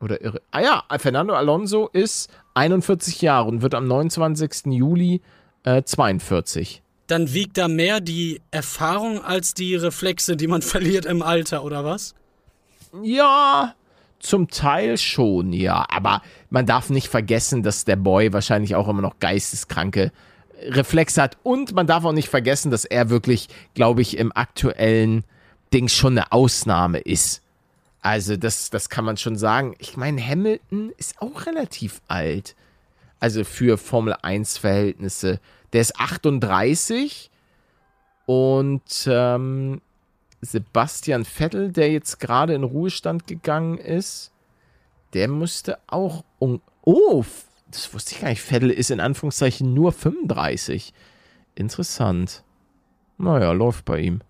Oder 0.00 0.20
irre. 0.20 0.42
Ah 0.50 0.60
ja, 0.60 0.84
Fernando 0.98 1.34
Alonso 1.34 1.88
ist 1.92 2.30
41 2.54 3.22
Jahre 3.22 3.48
und 3.48 3.62
wird 3.62 3.74
am 3.74 3.86
29. 3.86 4.66
Juli 4.66 5.20
äh, 5.64 5.82
42. 5.82 6.82
Dann 7.06 7.32
wiegt 7.32 7.58
da 7.58 7.68
mehr 7.68 8.00
die 8.00 8.40
Erfahrung 8.50 9.22
als 9.22 9.54
die 9.54 9.74
Reflexe, 9.76 10.36
die 10.36 10.46
man 10.46 10.62
verliert 10.62 11.06
im 11.06 11.22
Alter, 11.22 11.64
oder 11.64 11.84
was? 11.84 12.14
Ja, 13.02 13.74
zum 14.18 14.48
Teil 14.48 14.98
schon, 14.98 15.52
ja. 15.52 15.84
Aber 15.88 16.22
man 16.48 16.66
darf 16.66 16.90
nicht 16.90 17.08
vergessen, 17.08 17.62
dass 17.62 17.84
der 17.84 17.96
Boy 17.96 18.32
wahrscheinlich 18.32 18.74
auch 18.74 18.88
immer 18.88 19.02
noch 19.02 19.18
geisteskranke 19.18 20.12
Reflexe 20.66 21.22
hat. 21.22 21.36
Und 21.42 21.72
man 21.74 21.86
darf 21.86 22.04
auch 22.04 22.12
nicht 22.12 22.28
vergessen, 22.28 22.70
dass 22.70 22.84
er 22.84 23.10
wirklich, 23.10 23.48
glaube 23.74 24.02
ich, 24.02 24.16
im 24.18 24.32
aktuellen 24.34 25.24
Ding 25.72 25.88
schon 25.88 26.18
eine 26.18 26.32
Ausnahme 26.32 26.98
ist. 26.98 27.42
Also, 28.00 28.36
das, 28.36 28.70
das 28.70 28.88
kann 28.88 29.04
man 29.04 29.16
schon 29.16 29.36
sagen. 29.36 29.74
Ich 29.78 29.96
meine, 29.96 30.20
Hamilton 30.26 30.92
ist 30.98 31.20
auch 31.20 31.46
relativ 31.46 32.00
alt. 32.08 32.56
Also 33.20 33.44
für 33.44 33.78
Formel 33.78 34.14
1-Verhältnisse. 34.14 35.38
Der 35.72 35.80
ist 35.80 35.98
38 36.00 37.30
und 38.26 39.06
ähm, 39.06 39.80
Sebastian 40.40 41.24
Vettel, 41.24 41.70
der 41.70 41.92
jetzt 41.92 42.18
gerade 42.18 42.54
in 42.54 42.64
Ruhestand 42.64 43.28
gegangen 43.28 43.78
ist, 43.78 44.32
der 45.14 45.28
müsste 45.28 45.78
auch 45.86 46.24
um. 46.40 46.60
Oh, 46.82 47.24
das 47.72 47.92
wusste 47.92 48.14
ich 48.14 48.20
gar 48.20 48.28
nicht. 48.28 48.42
Vettel 48.42 48.70
ist 48.70 48.90
in 48.90 49.00
Anführungszeichen 49.00 49.74
nur 49.74 49.92
35. 49.92 50.92
Interessant. 51.54 52.44
Naja, 53.18 53.52
läuft 53.52 53.84
bei 53.84 54.00
ihm. 54.00 54.20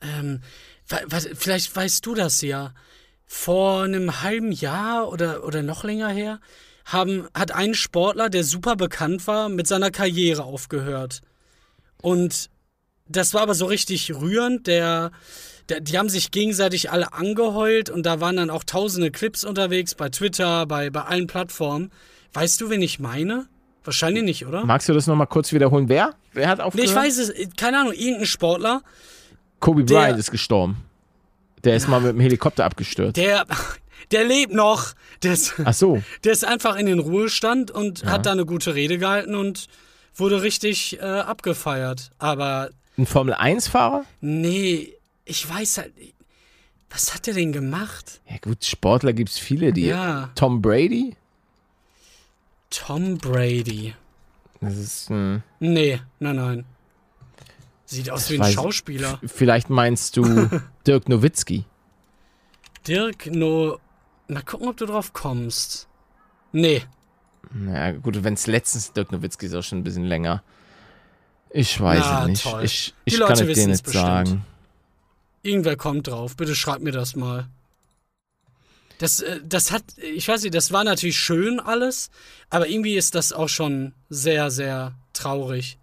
Ähm, 0.00 0.40
was, 0.88 1.28
vielleicht 1.34 1.74
weißt 1.74 2.04
du 2.06 2.14
das 2.14 2.40
ja. 2.40 2.74
Vor 3.26 3.84
einem 3.84 4.22
halben 4.22 4.50
Jahr 4.50 5.08
oder, 5.08 5.44
oder 5.44 5.62
noch 5.62 5.84
länger 5.84 6.08
her 6.08 6.40
haben, 6.84 7.28
hat 7.34 7.52
ein 7.52 7.74
Sportler, 7.74 8.28
der 8.28 8.42
super 8.42 8.74
bekannt 8.74 9.26
war, 9.26 9.48
mit 9.48 9.66
seiner 9.68 9.90
Karriere 9.90 10.42
aufgehört. 10.42 11.20
Und 12.02 12.50
das 13.06 13.34
war 13.34 13.42
aber 13.42 13.54
so 13.54 13.66
richtig 13.66 14.12
rührend. 14.14 14.66
Der, 14.66 15.12
der, 15.68 15.80
die 15.80 15.98
haben 15.98 16.08
sich 16.08 16.30
gegenseitig 16.30 16.90
alle 16.90 17.12
angeheult 17.12 17.90
und 17.90 18.04
da 18.04 18.20
waren 18.20 18.36
dann 18.36 18.50
auch 18.50 18.64
tausende 18.64 19.10
Clips 19.10 19.44
unterwegs 19.44 19.94
bei 19.94 20.08
Twitter, 20.08 20.66
bei, 20.66 20.90
bei 20.90 21.02
allen 21.02 21.26
Plattformen. 21.26 21.90
Weißt 22.32 22.60
du, 22.60 22.70
wen 22.70 22.82
ich 22.82 23.00
meine? 23.00 23.46
Wahrscheinlich 23.84 24.24
nicht, 24.24 24.46
oder? 24.46 24.64
Magst 24.64 24.88
du 24.88 24.92
das 24.92 25.06
nochmal 25.06 25.26
kurz 25.26 25.52
wiederholen? 25.52 25.88
Wer? 25.88 26.14
Wer 26.32 26.48
hat 26.48 26.60
aufgehört? 26.60 26.88
Nee, 26.88 26.92
ich 26.92 26.96
weiß 26.96 27.18
es, 27.18 27.32
keine 27.56 27.80
Ahnung, 27.80 27.92
irgendein 27.92 28.26
Sportler. 28.26 28.82
Kobe 29.58 29.84
Bryant 29.84 30.18
ist 30.18 30.30
gestorben. 30.30 30.76
Der 31.64 31.76
ist 31.76 31.88
mal 31.88 32.00
mit 32.00 32.12
dem 32.12 32.20
Helikopter 32.20 32.64
abgestürzt. 32.64 33.16
Der, 33.16 33.46
der 34.10 34.24
lebt 34.24 34.52
noch. 34.52 34.94
Der 35.22 35.32
ist, 35.32 35.54
Ach 35.64 35.74
so. 35.74 36.02
Der 36.24 36.32
ist 36.32 36.44
einfach 36.44 36.76
in 36.76 36.86
den 36.86 36.98
Ruhestand 36.98 37.70
und 37.70 38.02
ja. 38.02 38.10
hat 38.10 38.26
da 38.26 38.32
eine 38.32 38.46
gute 38.46 38.74
Rede 38.74 38.98
gehalten 38.98 39.34
und 39.34 39.66
wurde 40.14 40.42
richtig 40.42 40.98
äh, 40.98 41.04
abgefeiert. 41.04 42.10
Aber 42.18 42.70
ein 42.96 43.06
Formel-1-Fahrer? 43.06 44.04
Nee, 44.20 44.94
ich 45.24 45.48
weiß 45.48 45.78
halt. 45.78 45.92
Was 46.92 47.14
hat 47.14 47.28
er 47.28 47.34
denn 47.34 47.52
gemacht? 47.52 48.20
Ja, 48.28 48.36
gut, 48.38 48.64
Sportler 48.64 49.12
gibt 49.12 49.30
es 49.30 49.38
viele, 49.38 49.72
die. 49.72 49.86
Ja. 49.86 50.30
Tom 50.34 50.60
Brady? 50.60 51.14
Tom 52.70 53.18
Brady. 53.18 53.94
Das 54.60 54.76
ist. 54.76 55.08
Hm. 55.08 55.42
Nee, 55.58 56.00
nein, 56.18 56.36
nein. 56.36 56.64
Sieht 57.86 58.10
aus 58.10 58.30
wie 58.30 58.40
ein 58.40 58.52
Schauspieler. 58.52 59.18
Vielleicht 59.26 59.68
meinst 59.68 60.16
du 60.16 60.48
Dirk 60.86 61.08
Nowitzki. 61.08 61.64
Dirk 62.86 63.26
No. 63.26 63.78
Mal 64.28 64.42
gucken, 64.42 64.68
ob 64.68 64.76
du 64.76 64.86
drauf 64.86 65.12
kommst. 65.12 65.88
Nee. 66.52 66.82
Na 67.52 67.90
gut, 67.92 68.22
wenn 68.22 68.34
es 68.34 68.46
letztens 68.46 68.92
Dirk 68.92 69.10
Nowitzki 69.10 69.46
ist, 69.46 69.54
auch 69.54 69.62
schon 69.64 69.78
ein 69.78 69.84
bisschen 69.84 70.04
länger. 70.04 70.42
Ich 71.52 71.80
weiß 71.80 71.98
Na, 71.98 72.22
es 72.22 72.28
nicht. 72.28 72.42
Toll. 72.44 72.64
Ich, 72.64 72.94
Die 73.06 73.14
ich 73.14 73.18
Leute 73.18 73.34
kann 73.40 73.48
es 73.48 73.58
dir 73.58 73.66
nicht 73.66 73.82
bestimmt. 73.84 74.04
sagen. 74.04 74.46
Irgendwer 75.42 75.76
kommt 75.76 76.06
drauf. 76.06 76.36
Bitte 76.36 76.54
schreib 76.54 76.80
mir 76.80 76.92
das 76.92 77.16
mal. 77.16 77.48
Das, 79.00 79.20
äh, 79.20 79.40
das 79.42 79.72
hat, 79.72 79.82
ich 79.96 80.28
weiß 80.28 80.42
nicht, 80.42 80.54
das 80.54 80.72
war 80.72 80.84
natürlich 80.84 81.18
schön 81.18 81.58
alles, 81.58 82.10
aber 82.50 82.68
irgendwie 82.68 82.96
ist 82.96 83.14
das 83.14 83.32
auch 83.32 83.48
schon 83.48 83.94
sehr, 84.10 84.50
sehr 84.50 84.94
traurig, 85.14 85.78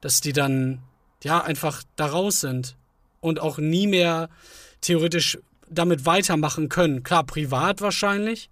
dass 0.00 0.20
die 0.20 0.32
dann, 0.32 0.82
ja, 1.24 1.42
einfach 1.42 1.82
da 1.96 2.06
raus 2.06 2.40
sind 2.40 2.76
und 3.20 3.40
auch 3.40 3.58
nie 3.58 3.88
mehr 3.88 4.30
theoretisch 4.80 5.36
damit 5.68 6.06
weitermachen 6.06 6.68
können. 6.68 7.02
Klar, 7.02 7.24
privat 7.24 7.80
wahrscheinlich. 7.80 8.50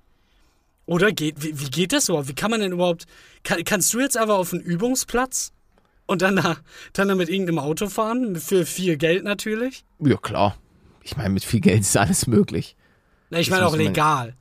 Oder 0.87 1.13
geht, 1.13 1.41
wie, 1.41 1.61
wie 1.61 1.71
geht 1.71 1.93
das 1.93 2.09
überhaupt? 2.09 2.29
Wie 2.29 2.35
kann 2.35 2.51
man 2.51 2.61
denn 2.61 2.73
überhaupt, 2.73 3.07
kann, 3.45 3.63
kannst 3.63 3.95
du 3.95 4.01
jetzt 4.01 4.17
aber 4.17 4.37
auf 4.37 4.53
einen 4.53 4.63
Übungsplatz 4.63 5.53
und 6.07 6.23
dann 6.23 6.35
da, 6.35 6.57
dann 6.93 7.07
da 7.07 7.15
mit 7.15 7.29
irgendeinem 7.29 7.61
Auto 7.61 7.89
fahren? 7.89 8.35
Für 8.35 8.67
viel 8.67 8.97
Geld 8.97 9.23
natürlich? 9.23 9.85
Ja, 10.01 10.17
klar. 10.17 10.59
Ich 11.05 11.17
meine, 11.17 11.31
mit 11.31 11.45
viel 11.45 11.61
Geld 11.61 11.83
ist 11.83 11.97
alles 11.97 12.27
möglich. 12.27 12.75
Na, 13.35 13.41
ich 13.41 13.49
Das 13.49 13.57
meine 13.59 13.67
auch 13.67 13.77
legal. 13.77 14.35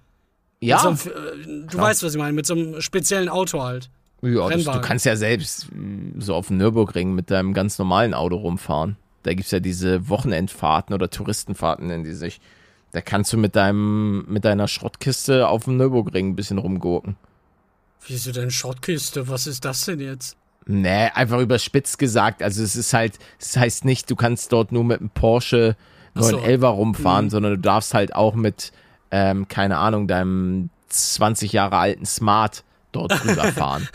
Ja, 0.61 0.79
so 0.79 0.89
einem, 0.89 0.97
äh, 0.97 1.61
du 1.63 1.67
Klar. 1.67 1.87
weißt, 1.87 2.03
was 2.03 2.13
ich 2.13 2.19
meine, 2.19 2.31
mit 2.33 2.45
so 2.45 2.53
einem 2.53 2.79
speziellen 2.81 3.27
Auto 3.27 3.61
halt. 3.61 3.89
ja 4.21 4.47
das, 4.49 4.63
du 4.63 4.81
kannst 4.81 5.05
ja 5.05 5.15
selbst 5.17 5.67
mh, 5.73 6.21
so 6.21 6.35
auf 6.35 6.47
dem 6.47 6.57
Nürburgring 6.57 7.13
mit 7.13 7.29
deinem 7.31 7.53
ganz 7.53 7.77
normalen 7.79 8.13
Auto 8.13 8.37
rumfahren. 8.37 8.95
Da 9.23 9.31
gibt 9.31 9.45
es 9.45 9.51
ja 9.51 9.59
diese 9.59 10.07
Wochenendfahrten 10.09 10.93
oder 10.93 11.09
Touristenfahrten, 11.09 11.87
nennen 11.87 12.03
die 12.05 12.13
sich. 12.13 12.39
Da 12.91 13.01
kannst 13.01 13.33
du 13.33 13.37
mit 13.37 13.55
deinem, 13.55 14.25
mit 14.27 14.45
deiner 14.45 14.67
Schrottkiste 14.67 15.47
auf 15.49 15.63
dem 15.65 15.77
Nürburgring 15.77 16.29
ein 16.29 16.35
bisschen 16.35 16.59
rumgurken. 16.59 17.15
Wieso 18.07 18.31
denn 18.31 18.51
Schrottkiste? 18.51 19.27
Was 19.29 19.47
ist 19.47 19.65
das 19.65 19.85
denn 19.85 19.99
jetzt? 19.99 20.37
Nee, 20.65 21.09
einfach 21.13 21.39
überspitzt 21.39 21.97
gesagt. 21.99 22.41
Also 22.43 22.63
es 22.63 22.75
ist 22.75 22.93
halt, 22.93 23.17
es 23.39 23.57
heißt 23.57 23.83
nicht, 23.85 24.09
du 24.09 24.15
kannst 24.15 24.51
dort 24.53 24.71
nur 24.71 24.83
mit 24.83 24.99
einem 24.99 25.09
Porsche 25.09 25.75
Ach 26.15 26.21
so. 26.23 26.31
911 26.37 26.63
rumfahren, 26.77 27.25
Mhm. 27.25 27.29
sondern 27.29 27.51
du 27.53 27.59
darfst 27.59 27.93
halt 27.93 28.13
auch 28.15 28.35
mit, 28.35 28.71
ähm, 29.13 29.47
keine 29.47 29.77
Ahnung, 29.77 30.07
deinem 30.07 30.71
20 30.89 31.53
Jahre 31.53 31.77
alten 31.77 32.05
Smart 32.05 32.63
dort 32.91 33.11
drüber 33.23 33.43
fahren. 33.53 33.87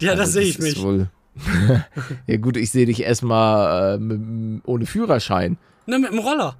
Ja, 0.00 0.10
Also 0.10 0.22
das 0.22 0.32
sehe 0.32 0.42
ich 0.42 0.58
mich. 0.58 0.82
Wohl 0.82 1.08
ja 2.26 2.36
gut, 2.38 2.56
ich 2.56 2.70
sehe 2.70 2.86
dich 2.86 3.02
erstmal 3.02 4.00
äh, 4.00 4.60
ohne 4.64 4.86
Führerschein. 4.86 5.56
Na, 5.86 5.98
mit 5.98 6.10
dem 6.10 6.18
Roller 6.18 6.56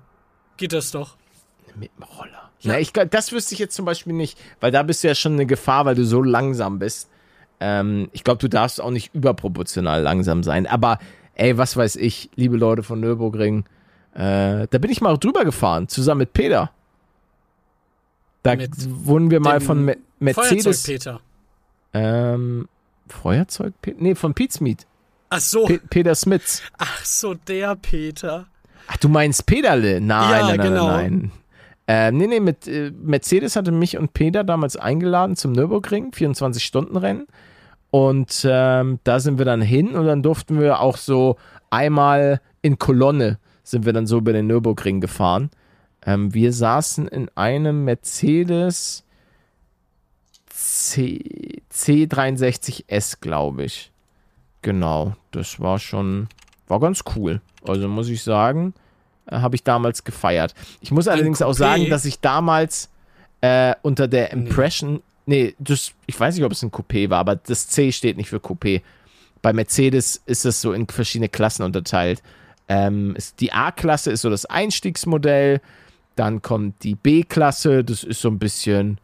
geht 0.57 0.73
das 0.73 0.93
doch. 0.93 1.17
Mit 1.75 1.91
dem 1.97 2.05
Roller. 2.05 2.51
Ja. 2.61 2.73
Na, 2.75 2.79
ich, 2.79 2.93
das 2.93 3.33
wüsste 3.33 3.55
ich 3.55 3.59
jetzt 3.59 3.75
zum 3.75 3.87
Beispiel 3.87 4.13
nicht, 4.13 4.39
weil 4.61 4.71
da 4.71 4.83
bist 4.83 5.03
du 5.03 5.09
ja 5.09 5.15
schon 5.15 5.33
eine 5.33 5.47
Gefahr, 5.47 5.85
weil 5.87 5.95
du 5.95 6.05
so 6.05 6.23
langsam 6.23 6.79
bist. 6.79 7.09
Ähm, 7.59 8.09
ich 8.13 8.23
glaube, 8.23 8.39
du 8.39 8.49
darfst 8.49 8.81
auch 8.81 8.91
nicht 8.91 9.15
überproportional 9.15 10.03
langsam 10.03 10.43
sein. 10.43 10.67
Aber 10.67 10.99
ey, 11.35 11.59
was 11.59 11.77
weiß 11.77 11.97
ich, 11.97 12.31
liebe 12.37 12.57
Leute 12.57 12.83
von 12.83 13.01
Nürburgring, 13.01 13.65
äh, 14.15 14.69
da 14.69 14.79
bin 14.79 14.91
ich 14.91 15.01
mal 15.01 15.17
drüber 15.17 15.45
gefahren, 15.45 15.89
zusammen 15.89 16.21
mit 16.21 16.35
Peter. 16.35 16.71
Da 18.47 18.55
Mit 18.55 18.71
wurden 19.05 19.33
wir 19.33 19.41
mal 19.41 19.61
von 19.61 19.85
Me 19.85 19.97
Mercedes. 20.21 20.85
Feuerzeug-Peter. 20.85 21.21
Ähm, 21.93 22.69
Feuerzeug? 23.09 23.75
Nee, 23.99 24.15
von 24.15 24.35
Pete's 24.35 24.61
Meat. 24.61 24.87
Ach 25.31 25.41
so, 25.41 25.65
Pe 25.65 25.81
Peter 25.91 26.15
Smits. 26.15 26.63
ach 26.79 27.05
so, 27.05 27.35
der 27.35 27.75
Peter. 27.75 28.47
Ach, 28.87 28.97
du 28.99 29.09
meinst 29.09 29.47
Peterle? 29.47 30.01
Nein, 30.01 30.31
Ja, 30.31 30.47
nein, 30.47 30.57
nein, 30.59 30.61
genau. 30.69 30.87
nein. 30.87 31.33
Ähm, 31.89 32.17
nee, 32.19 32.29
nee, 32.29 32.39
mit 32.39 32.69
äh, 32.69 32.93
Mercedes 32.93 33.57
hatte 33.57 33.73
mich 33.73 33.99
und 33.99 34.15
Peter 34.15 34.45
damals 34.45 34.77
eingeladen 34.77 35.35
zum 35.35 35.51
Nürburgring, 35.51 36.13
24-Stunden-Rennen. 36.13 37.27
Und 37.91 38.47
ähm, 38.49 39.01
da 39.03 39.19
sind 39.19 39.39
wir 39.39 39.45
dann 39.45 39.61
hin 39.63 39.97
und 39.97 40.07
dann 40.07 40.23
durften 40.23 40.61
wir 40.61 40.81
auch 40.81 40.99
so 40.99 41.37
einmal 41.71 42.41
in 42.63 42.79
Kolonne 42.79 43.39
sind 43.65 43.87
wir 43.87 43.93
dann 43.93 44.07
so 44.07 44.19
über 44.19 44.33
den 44.33 44.47
Nürburgring 44.47 45.01
gefahren. 45.01 45.51
Ähm, 46.07 46.33
wir 46.33 46.53
saßen 46.53 47.09
in 47.09 47.29
einem 47.35 47.85
Mercedes 47.85 49.05
C, 50.49 51.61
C63S, 51.73 53.19
glaube 53.21 53.65
ich. 53.65 53.91
Genau, 54.63 55.15
das 55.33 55.61
war 55.61 55.79
schon, 55.79 56.29
war 56.69 56.81
ganz 56.81 57.03
cool. 57.15 57.41
Also 57.67 57.89
muss 57.89 58.09
ich 58.09 58.23
sagen, 58.23 58.73
äh, 59.27 59.39
habe 59.39 59.57
ich 59.57 59.65
damals 59.65 60.05
gefeiert. 60.05 60.55
Ich 60.81 60.93
muss 60.93 61.09
allerdings 61.09 61.43
auch 61.43 61.53
sagen, 61.53 61.91
dass 61.91 62.05
ich 62.05 62.21
damals 62.21 62.89
äh, 63.41 63.75
unter 63.83 64.09
der. 64.09 64.33
Impression, 64.33 65.03
nee, 65.27 65.55
das, 65.59 65.93
ich 66.07 66.19
weiß 66.19 66.37
nicht, 66.37 66.45
ob 66.45 66.53
es 66.53 66.63
ein 66.63 66.71
Coupé 66.71 67.11
war, 67.11 67.19
aber 67.19 67.37
das 67.37 67.69
C 67.69 67.91
steht 67.93 68.17
nicht 68.17 68.29
für 68.29 68.39
Coupé. 68.39 68.83
Bei 69.43 69.53
Mercedes 69.53 70.23
ist 70.27 70.45
es 70.45 70.61
so 70.61 70.73
in 70.73 70.87
verschiedene 70.87 71.29
Klassen 71.29 71.63
unterteilt. 71.63 72.23
Ähm, 72.69 73.17
die 73.39 73.53
A-Klasse 73.53 74.11
ist 74.11 74.23
so 74.23 74.31
das 74.31 74.47
Einstiegsmodell, 74.47 75.61
dann 76.17 76.43
kommt 76.43 76.83
die 76.83 76.95
B-Klasse, 76.97 77.85
das 77.85 78.03
ist 78.03 78.21
so 78.21 78.29
ein 78.29 78.39
bisschen 78.39 78.99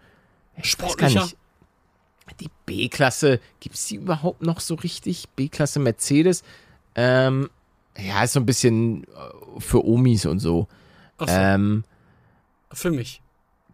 ich 0.56 0.78
weiß 0.78 0.96
gar 0.96 1.08
Sportlicher? 1.10 1.22
nicht. 1.22 1.36
Die 2.40 2.50
B-Klasse, 2.66 3.40
gibt 3.60 3.74
es 3.76 3.86
die 3.86 3.96
überhaupt 3.96 4.42
noch 4.42 4.60
so 4.60 4.74
richtig? 4.74 5.28
B-Klasse 5.36 5.78
Mercedes. 5.80 6.42
Ähm, 6.94 7.50
Ja, 7.98 8.22
ist 8.24 8.32
so 8.32 8.40
ein 8.40 8.46
bisschen 8.46 9.04
äh, 9.04 9.60
für 9.60 9.84
Omis 9.84 10.24
und 10.26 10.38
so. 10.38 10.66
So, 11.18 11.26
Ähm, 11.28 11.84
für 12.72 12.90
mich. 12.90 13.20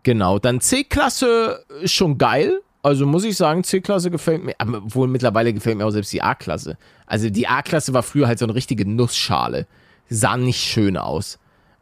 genau, 0.03 0.39
dann 0.39 0.61
C-Klasse 0.61 1.65
ist 1.83 1.93
schon 1.93 2.19
geil. 2.19 2.61
Also 2.83 3.07
muss 3.07 3.25
ich 3.25 3.37
sagen, 3.37 3.65
C-Klasse 3.65 4.11
gefällt 4.11 4.45
mir, 4.45 4.55
aber 4.59 4.83
wohl 4.95 5.09
mittlerweile 5.09 5.53
gefällt 5.53 5.77
mir 5.79 5.87
auch 5.87 5.91
selbst 5.91 6.13
die 6.13 6.23
A-Klasse. 6.23 6.77
Also 7.07 7.31
die 7.31 7.47
A-Klasse 7.47 7.93
war 7.93 8.03
früher 8.03 8.27
halt 8.27 8.39
so 8.39 8.45
eine 8.47 8.55
richtige 8.55 8.89
Nussschale. 8.89 9.67
Sah 10.09 10.37
nicht 10.37 10.61
schön 10.61 10.97
aus. 10.97 11.39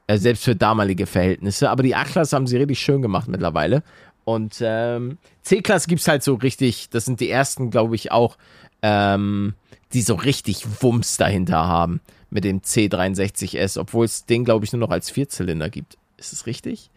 Äh, 0.08 0.18
selbst 0.18 0.44
für 0.44 0.54
damalige 0.54 1.06
Verhältnisse. 1.06 1.70
Aber 1.70 1.82
die 1.82 1.94
A-Klasse 1.94 2.36
haben 2.36 2.46
sie 2.46 2.56
richtig 2.56 2.78
schön 2.78 3.02
gemacht 3.02 3.28
mittlerweile. 3.28 3.82
Und 4.24 4.56
ähm, 4.60 5.18
C-Klasse 5.42 5.88
gibt's 5.88 6.08
halt 6.08 6.22
so 6.22 6.34
richtig, 6.34 6.90
das 6.90 7.04
sind 7.04 7.20
die 7.20 7.30
ersten, 7.30 7.70
glaube 7.70 7.94
ich, 7.94 8.12
auch, 8.12 8.36
ähm, 8.82 9.54
die 9.92 10.02
so 10.02 10.14
richtig 10.14 10.66
Wumms 10.82 11.16
dahinter 11.16 11.66
haben 11.66 12.00
mit 12.30 12.44
dem 12.44 12.60
C63S, 12.60 13.78
obwohl 13.78 14.04
es 14.04 14.26
den, 14.26 14.44
glaube 14.44 14.64
ich, 14.64 14.72
nur 14.72 14.80
noch 14.80 14.90
als 14.90 15.10
Vierzylinder 15.10 15.70
gibt. 15.70 15.96
Ist 16.18 16.32
es 16.32 16.46
richtig? 16.46 16.90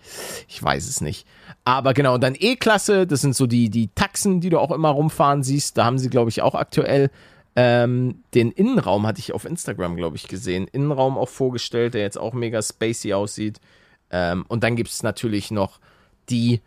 Ich 0.48 0.62
weiß 0.62 0.88
es 0.88 1.02
nicht. 1.02 1.28
Aber 1.66 1.94
genau, 1.94 2.16
und 2.16 2.22
dann 2.22 2.36
E-Klasse, 2.40 3.06
das 3.06 3.22
sind 3.22 3.36
so 3.36 3.48
die, 3.48 3.70
die 3.70 3.90
Taxen, 3.94 4.40
die 4.40 4.50
du 4.50 4.60
auch 4.60 4.72
immer 4.72 4.90
rumfahren 4.90 5.44
siehst. 5.44 5.78
Da 5.78 5.86
haben 5.86 6.00
sie, 6.00 6.10
glaube 6.10 6.30
ich, 6.30 6.42
auch 6.42 6.56
aktuell 6.56 7.12
ähm, 7.62 8.24
den 8.34 8.52
Innenraum, 8.54 9.06
hatte 9.06 9.20
ich 9.20 9.34
auf 9.34 9.44
Instagram, 9.44 9.98
glaube 9.98 10.16
ich, 10.16 10.30
gesehen. 10.30 10.70
Innenraum 10.72 11.18
auch 11.18 11.28
vorgestellt, 11.28 11.94
der 11.94 12.02
jetzt 12.02 12.18
auch 12.18 12.32
mega 12.34 12.62
spacey 12.62 13.14
aussieht. 13.14 13.60
Ähm, 14.12 14.46
und 14.48 14.64
dann 14.64 14.78
gibt 14.78 14.90
es 14.90 15.04
natürlich 15.04 15.52
noch 15.52 15.82
die 16.30 16.62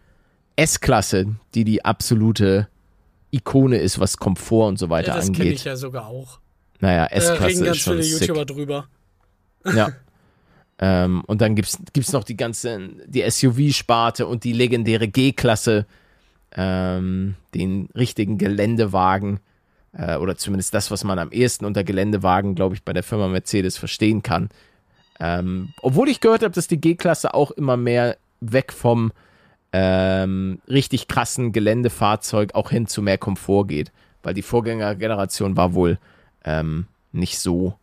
S-Klasse, 0.57 1.35
die 1.55 1.65
die 1.65 1.83
absolute 1.83 2.69
Ikone 3.31 3.79
ist, 3.79 4.01
was 4.01 4.19
Komfort 4.19 4.69
und 4.69 4.79
so 4.79 4.91
weiter 4.91 5.09
Ja, 5.09 5.17
das 5.17 5.27
kenne 5.29 5.39
angeht. 5.39 5.55
ich 5.55 5.65
ja 5.65 5.77
sogar 5.77 6.09
auch. 6.09 6.41
Naja, 6.81 7.07
Da 7.09 7.15
reden 7.15 7.23
S-Klasse 7.23 7.65
ganz 7.65 7.77
ist 7.79 7.83
schon 7.83 7.93
viele 7.95 8.05
sick. 8.05 8.29
YouTuber 8.29 8.45
drüber. 8.45 8.87
Ja. 9.75 9.93
ähm, 10.79 11.23
und 11.27 11.41
dann 11.41 11.57
gibt's 11.57 11.79
gibt's 11.95 12.13
noch 12.13 12.25
die 12.25 12.37
ganze, 12.37 12.91
die 13.07 13.23
SUV-Sparte 13.23 14.27
und 14.27 14.45
die 14.45 14.53
legendäre 14.53 15.09
G-Klasse, 15.09 15.87
ähm, 16.55 17.37
den 17.55 17.89
richtigen 17.95 18.37
Geländewagen, 18.37 19.41
äh, 19.93 20.17
oder 20.17 20.37
zumindest 20.37 20.75
das, 20.75 20.91
was 20.91 21.05
man 21.05 21.19
am 21.19 21.31
ehesten 21.33 21.65
unter 21.65 21.85
Geländewagen, 21.85 22.55
glaube 22.55 22.75
ich, 22.75 22.83
bei 22.83 22.93
der 22.93 23.03
Firma 23.03 23.29
Mercedes 23.29 23.77
verstehen 23.79 24.23
kann. 24.23 24.49
Ähm, 25.21 25.73
obwohl 25.83 26.09
ich 26.09 26.21
gehört 26.21 26.43
habe, 26.43 26.55
dass 26.55 26.67
die 26.67 26.81
G-Klasse 26.81 27.35
auch 27.35 27.51
immer 27.53 27.77
mehr 27.77 28.17
weg 28.41 28.73
vom 28.73 29.13
ähm, 29.73 30.61
richtig 30.69 31.09
krassen 31.09 31.53
Geländefahrzeug 31.53 32.55
auch 32.55 32.71
hin 32.71 32.87
zu 32.87 33.03
mehr 33.03 33.19
Komfort 33.19 33.67
geht. 33.67 33.93
Weil 34.23 34.35
die 34.35 34.43
Vorgängergeneration 34.43 35.57
war 35.57 35.75
wohl 35.75 35.99
ähm, 36.45 36.87
nicht 37.13 37.39
so 37.39 37.75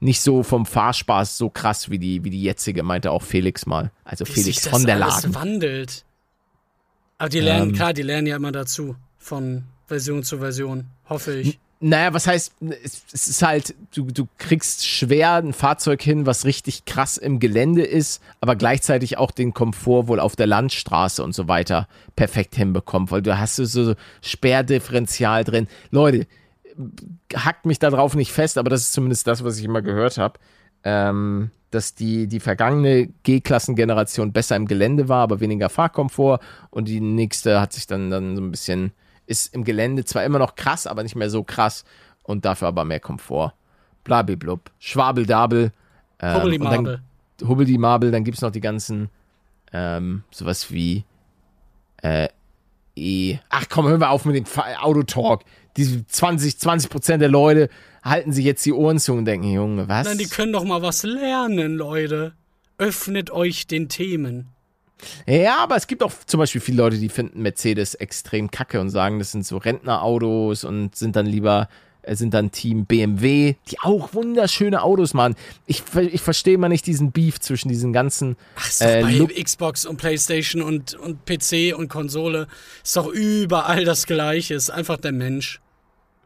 nicht 0.00 0.20
so 0.20 0.42
vom 0.42 0.66
Fahrspaß 0.66 1.38
so 1.38 1.48
krass 1.48 1.88
wie 1.88 1.98
die, 2.00 2.24
wie 2.24 2.30
die 2.30 2.42
jetzige, 2.42 2.82
meinte 2.82 3.12
auch 3.12 3.22
Felix 3.22 3.66
mal. 3.66 3.92
Also 4.04 4.26
Wie 4.26 4.32
Felix 4.32 4.62
sich 4.62 4.70
von 4.70 4.82
das 4.82 4.86
der 4.86 4.94
alles 4.96 5.22
Laden. 5.22 5.34
wandelt. 5.36 6.04
Aber 7.18 7.28
die 7.28 7.38
lernen, 7.38 7.70
Ähm. 7.70 7.76
klar, 7.76 7.92
die 7.92 8.02
lernen 8.02 8.26
ja 8.26 8.34
immer 8.34 8.50
dazu. 8.50 8.96
Von 9.18 9.62
Version 9.92 10.22
zu 10.22 10.38
Version. 10.38 10.86
Hoffe 11.06 11.34
ich. 11.34 11.58
Naja, 11.80 12.14
was 12.14 12.26
heißt, 12.26 12.54
es, 12.82 13.02
ist 13.12 13.42
halt, 13.42 13.74
du, 13.94 14.04
du 14.06 14.26
kriegst 14.38 14.86
schwer 14.86 15.34
ein 15.34 15.52
Fahrzeug 15.52 16.00
hin, 16.00 16.24
was 16.24 16.46
richtig 16.46 16.84
krass 16.86 17.18
im 17.18 17.40
Gelände 17.40 17.82
ist, 17.82 18.22
aber 18.40 18.56
gleichzeitig 18.56 19.18
auch 19.18 19.32
den 19.32 19.52
Komfort 19.52 20.06
wohl 20.06 20.20
auf 20.20 20.36
der 20.36 20.46
Landstraße 20.46 21.22
und 21.22 21.34
so 21.34 21.48
weiter 21.48 21.88
perfekt 22.16 22.54
hinbekommt, 22.54 23.10
weil 23.10 23.20
du 23.20 23.36
hast 23.36 23.56
so, 23.56 23.64
so 23.64 23.94
Sperrdifferenzial 24.22 25.44
drin. 25.44 25.66
Leute, 25.90 26.26
hackt 27.34 27.66
mich 27.66 27.80
da 27.80 27.90
drauf 27.90 28.14
nicht 28.14 28.32
fest, 28.32 28.56
aber 28.56 28.70
das 28.70 28.82
ist 28.82 28.92
zumindest 28.92 29.26
das, 29.26 29.44
was 29.44 29.58
ich 29.58 29.64
immer 29.64 29.82
gehört 29.82 30.16
habe. 30.16 30.38
Ähm, 30.84 31.50
dass 31.72 31.94
die, 31.94 32.28
die 32.28 32.40
vergangene 32.40 33.08
G-Klassengeneration 33.24 34.32
besser 34.32 34.56
im 34.56 34.66
Gelände 34.66 35.08
war, 35.08 35.22
aber 35.22 35.40
weniger 35.40 35.68
Fahrkomfort 35.68 36.38
und 36.70 36.86
die 36.86 37.00
nächste 37.00 37.60
hat 37.60 37.72
sich 37.72 37.86
dann, 37.86 38.10
dann 38.10 38.36
so 38.36 38.42
ein 38.42 38.50
bisschen, 38.50 38.92
ist 39.26 39.54
im 39.54 39.64
Gelände 39.64 40.04
zwar 40.04 40.24
immer 40.24 40.38
noch 40.38 40.54
krass, 40.54 40.86
aber 40.86 41.02
nicht 41.02 41.16
mehr 41.16 41.30
so 41.30 41.42
krass 41.42 41.84
und 42.22 42.44
dafür 42.44 42.68
aber 42.68 42.84
mehr 42.84 43.00
Komfort. 43.00 43.52
Blabiblub. 44.04 44.70
Schwabeldabel. 44.78 45.72
Ähm, 46.20 46.34
Hobbly 46.34 46.58
und 46.58 46.64
dann- 46.64 48.12
dann 48.12 48.24
gibt's 48.24 48.40
noch 48.42 48.50
die 48.50 48.60
ganzen, 48.60 49.08
ähm, 49.72 50.22
sowas 50.30 50.70
wie, 50.72 51.04
äh, 52.02 52.28
E. 52.94 53.38
Ach 53.48 53.64
komm, 53.70 53.86
hören 53.88 54.00
wir 54.00 54.10
auf 54.10 54.24
mit 54.26 54.36
dem 54.36 54.44
Autotalk. 54.80 55.44
Die 55.78 56.06
20, 56.06 56.58
20 56.58 56.90
Prozent 56.90 57.22
der 57.22 57.30
Leute 57.30 57.70
halten 58.04 58.32
sich 58.32 58.44
jetzt 58.44 58.66
die 58.66 58.72
Ohren 58.74 58.98
zu 58.98 59.14
und 59.14 59.24
denken, 59.24 59.50
Junge, 59.50 59.88
was? 59.88 60.06
Nein, 60.06 60.18
die 60.18 60.26
können 60.26 60.52
doch 60.52 60.64
mal 60.64 60.82
was 60.82 61.02
lernen, 61.02 61.76
Leute. 61.76 62.34
Öffnet 62.76 63.30
euch 63.30 63.66
den 63.66 63.88
Themen. 63.88 64.48
Ja, 65.26 65.58
aber 65.58 65.76
es 65.76 65.86
gibt 65.86 66.02
auch 66.02 66.12
zum 66.26 66.38
Beispiel 66.38 66.60
viele 66.60 66.78
Leute, 66.78 66.98
die 66.98 67.08
finden 67.08 67.42
Mercedes 67.42 67.94
extrem 67.94 68.50
kacke 68.50 68.80
und 68.80 68.90
sagen, 68.90 69.18
das 69.18 69.32
sind 69.32 69.44
so 69.46 69.56
Rentnerautos 69.58 70.64
und 70.64 70.94
sind 70.96 71.16
dann 71.16 71.26
lieber, 71.26 71.68
äh, 72.02 72.14
sind 72.16 72.34
dann 72.34 72.50
Team 72.50 72.86
BMW, 72.86 73.54
die 73.70 73.78
auch 73.80 74.14
wunderschöne 74.14 74.82
Autos 74.82 75.14
machen. 75.14 75.34
Ich, 75.66 75.82
ich 75.96 76.20
verstehe 76.20 76.58
mal 76.58 76.68
nicht 76.68 76.86
diesen 76.86 77.12
Beef 77.12 77.40
zwischen 77.40 77.68
diesen 77.68 77.92
ganzen. 77.92 78.36
Ach, 78.56 78.68
ist 78.68 78.82
Äh, 78.82 79.02
bei 79.02 79.12
Look- 79.12 79.34
Xbox 79.34 79.86
und 79.86 79.96
Playstation 79.96 80.62
und, 80.62 80.94
und 80.94 81.24
PC 81.26 81.74
und 81.76 81.88
Konsole 81.88 82.46
ist 82.84 82.96
doch 82.96 83.08
überall 83.08 83.84
das 83.84 84.06
Gleiche. 84.06 84.54
Ist 84.54 84.70
einfach 84.70 84.96
der 84.98 85.12
Mensch. 85.12 85.60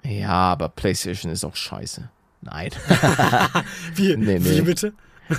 Ja, 0.04 0.30
aber 0.52 0.68
PlayStation 0.68 1.32
ist 1.32 1.44
auch 1.44 1.56
scheiße. 1.56 2.08
Nein. 2.42 2.70
Wie, 3.96 4.16
Nee, 4.16 4.38
wie 4.44 4.48
nee. 4.50 4.60
bitte? 4.60 4.92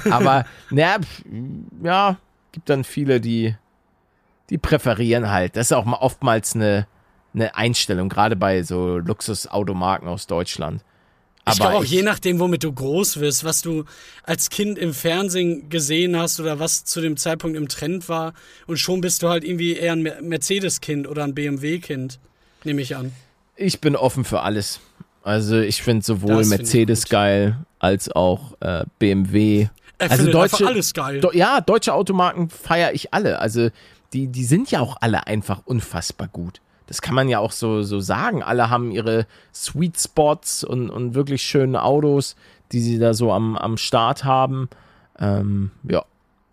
Aber, 0.10 0.44
pf, 0.70 1.24
ja, 1.84 2.18
gibt 2.58 2.70
dann 2.72 2.84
viele, 2.84 3.22
die, 3.22 3.56
die 4.50 4.58
präferieren 4.58 5.30
halt. 5.30 5.56
Das 5.56 5.68
ist 5.68 5.72
auch 5.74 5.86
mal 5.86 5.98
oftmals 5.98 6.56
eine, 6.56 6.88
eine 7.36 7.56
Einstellung, 7.56 8.10
gerade 8.10 8.36
bei 8.36 8.64
so 8.64 8.98
Luxusautomarken 8.98 10.08
aus 10.08 10.26
Deutschland. 10.26 10.84
ich 11.48 11.58
glaube 11.60 11.76
auch 11.76 11.84
ich- 11.84 11.92
je 11.92 12.02
nachdem, 12.02 12.40
womit 12.40 12.64
du 12.64 12.74
groß 12.74 13.20
wirst, 13.20 13.44
was 13.44 13.62
du 13.62 13.86
als 14.24 14.50
Kind 14.50 14.80
im 14.80 14.96
Fernsehen 14.96 15.70
gesehen 15.70 16.18
hast 16.18 16.40
oder 16.40 16.58
was 16.60 16.84
zu 16.84 17.00
dem 17.00 17.16
Zeitpunkt 17.16 17.56
im 17.58 17.68
Trend 17.68 18.10
war. 18.10 18.34
Und 18.66 18.78
schon 18.80 19.02
bist 19.02 19.22
du 19.22 19.30
halt 19.30 19.44
irgendwie 19.44 19.76
eher 19.76 19.92
ein 19.94 20.02
Mer- 20.02 20.20
Mercedes-Kind 20.24 21.08
oder 21.08 21.24
ein 21.26 21.36
BMW-Kind, 21.36 22.20
nehme 22.64 22.82
ich 22.82 22.96
an. 22.96 23.12
Ich 23.56 23.82
bin 23.82 23.96
offen 23.96 24.26
für 24.26 24.42
alles. 24.42 24.80
Also 25.22 25.60
ich 25.60 25.84
finde 25.84 26.04
sowohl 26.04 26.38
Das 26.38 26.48
find 26.48 26.60
Mercedes 26.62 27.04
gut. 27.04 27.10
geil 27.12 27.58
als 27.78 28.10
auch 28.10 28.60
äh, 28.62 28.86
BMW. 28.98 29.68
Er 30.00 30.12
Also 30.12 30.32
deutsche- 30.32 30.68
alles 30.68 30.94
geil. 30.94 31.20
Do 31.22 31.32
ja, 31.32 31.62
deutsche 31.62 31.94
Automarken 31.94 32.50
feiere 32.50 32.94
ich 32.94 33.14
alle. 33.14 33.40
Also 33.40 33.70
die, 34.14 34.28
die 34.28 34.44
sind 34.46 34.70
ja 34.72 34.80
auch 34.80 34.98
alle 35.02 35.28
einfach 35.28 35.62
unfassbar 35.66 36.28
gut. 36.28 36.62
Das 36.86 37.02
kann 37.02 37.16
man 37.16 37.28
ja 37.28 37.40
auch 37.40 37.52
so, 37.52 37.84
so 37.84 38.00
sagen. 38.00 38.44
Alle 38.44 38.70
haben 38.70 38.92
ihre 38.92 39.26
Sweet 39.54 40.00
Spots 40.00 40.64
und, 40.64 40.90
und 40.90 41.16
wirklich 41.16 41.42
schöne 41.42 41.84
Autos, 41.84 42.36
die 42.72 42.80
sie 42.80 42.98
da 43.00 43.14
so 43.14 43.34
am, 43.34 43.58
am 43.58 43.76
Start 43.78 44.24
haben. 44.24 44.70
Ähm, 45.20 45.72
ja, 45.84 46.06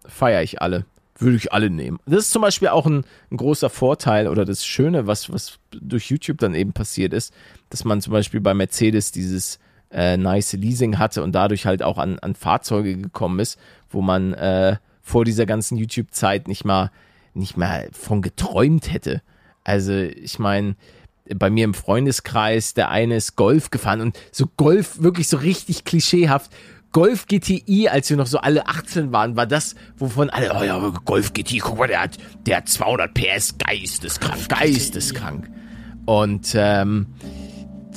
feiere 0.06 0.42
ich 0.42 0.60
alle. 0.60 0.86
Würde 1.16 1.36
ich 1.36 1.52
alle 1.52 1.70
nehmen. 1.70 2.00
Das 2.06 2.20
ist 2.24 2.30
zum 2.32 2.42
Beispiel 2.42 2.68
auch 2.68 2.86
ein, 2.86 3.04
ein 3.30 3.36
großer 3.36 3.70
Vorteil 3.70 4.26
oder 4.26 4.44
das 4.44 4.66
Schöne, 4.66 5.06
was, 5.06 5.32
was 5.32 5.58
durch 5.70 6.10
YouTube 6.10 6.38
dann 6.38 6.54
eben 6.54 6.72
passiert 6.72 7.12
ist, 7.12 7.32
dass 7.70 7.84
man 7.84 8.00
zum 8.00 8.12
Beispiel 8.12 8.40
bei 8.40 8.52
Mercedes 8.54 9.12
dieses 9.12 9.60
äh, 9.94 10.16
nice 10.16 10.54
Leasing 10.54 10.98
hatte 10.98 11.22
und 11.22 11.32
dadurch 11.32 11.66
halt 11.66 11.82
auch 11.82 11.98
an, 11.98 12.18
an 12.18 12.34
Fahrzeuge 12.34 12.96
gekommen 12.96 13.38
ist, 13.38 13.58
wo 13.90 14.02
man 14.02 14.34
äh, 14.34 14.76
vor 15.02 15.24
dieser 15.24 15.46
ganzen 15.46 15.78
YouTube-Zeit 15.78 16.48
nicht 16.48 16.64
mal, 16.64 16.90
nicht 17.32 17.56
mal 17.56 17.88
von 17.92 18.20
geträumt 18.20 18.92
hätte. 18.92 19.22
Also 19.62 19.92
ich 19.92 20.38
meine, 20.38 20.76
bei 21.34 21.48
mir 21.48 21.64
im 21.64 21.74
Freundeskreis, 21.74 22.74
der 22.74 22.90
eine 22.90 23.16
ist 23.16 23.36
Golf 23.36 23.70
gefahren 23.70 24.00
und 24.00 24.18
so 24.32 24.46
Golf 24.56 25.00
wirklich 25.00 25.28
so 25.28 25.36
richtig 25.36 25.84
klischeehaft. 25.84 26.50
Golf 26.92 27.26
GTI, 27.26 27.88
als 27.88 28.10
wir 28.10 28.16
noch 28.16 28.26
so 28.26 28.38
alle 28.38 28.68
18 28.68 29.10
waren, 29.10 29.36
war 29.36 29.46
das, 29.46 29.74
wovon 29.96 30.30
alle, 30.30 30.54
oh 30.54 30.62
ja, 30.62 30.78
Golf 31.04 31.32
GTI, 31.32 31.58
guck 31.58 31.78
mal, 31.78 31.88
der 31.88 32.02
hat, 32.02 32.18
der 32.46 32.58
hat 32.58 32.68
200 32.68 33.12
PS, 33.14 33.58
geisteskrank, 33.58 34.48
geisteskrank. 34.48 35.50
Und, 36.04 36.54
ähm, 36.54 37.06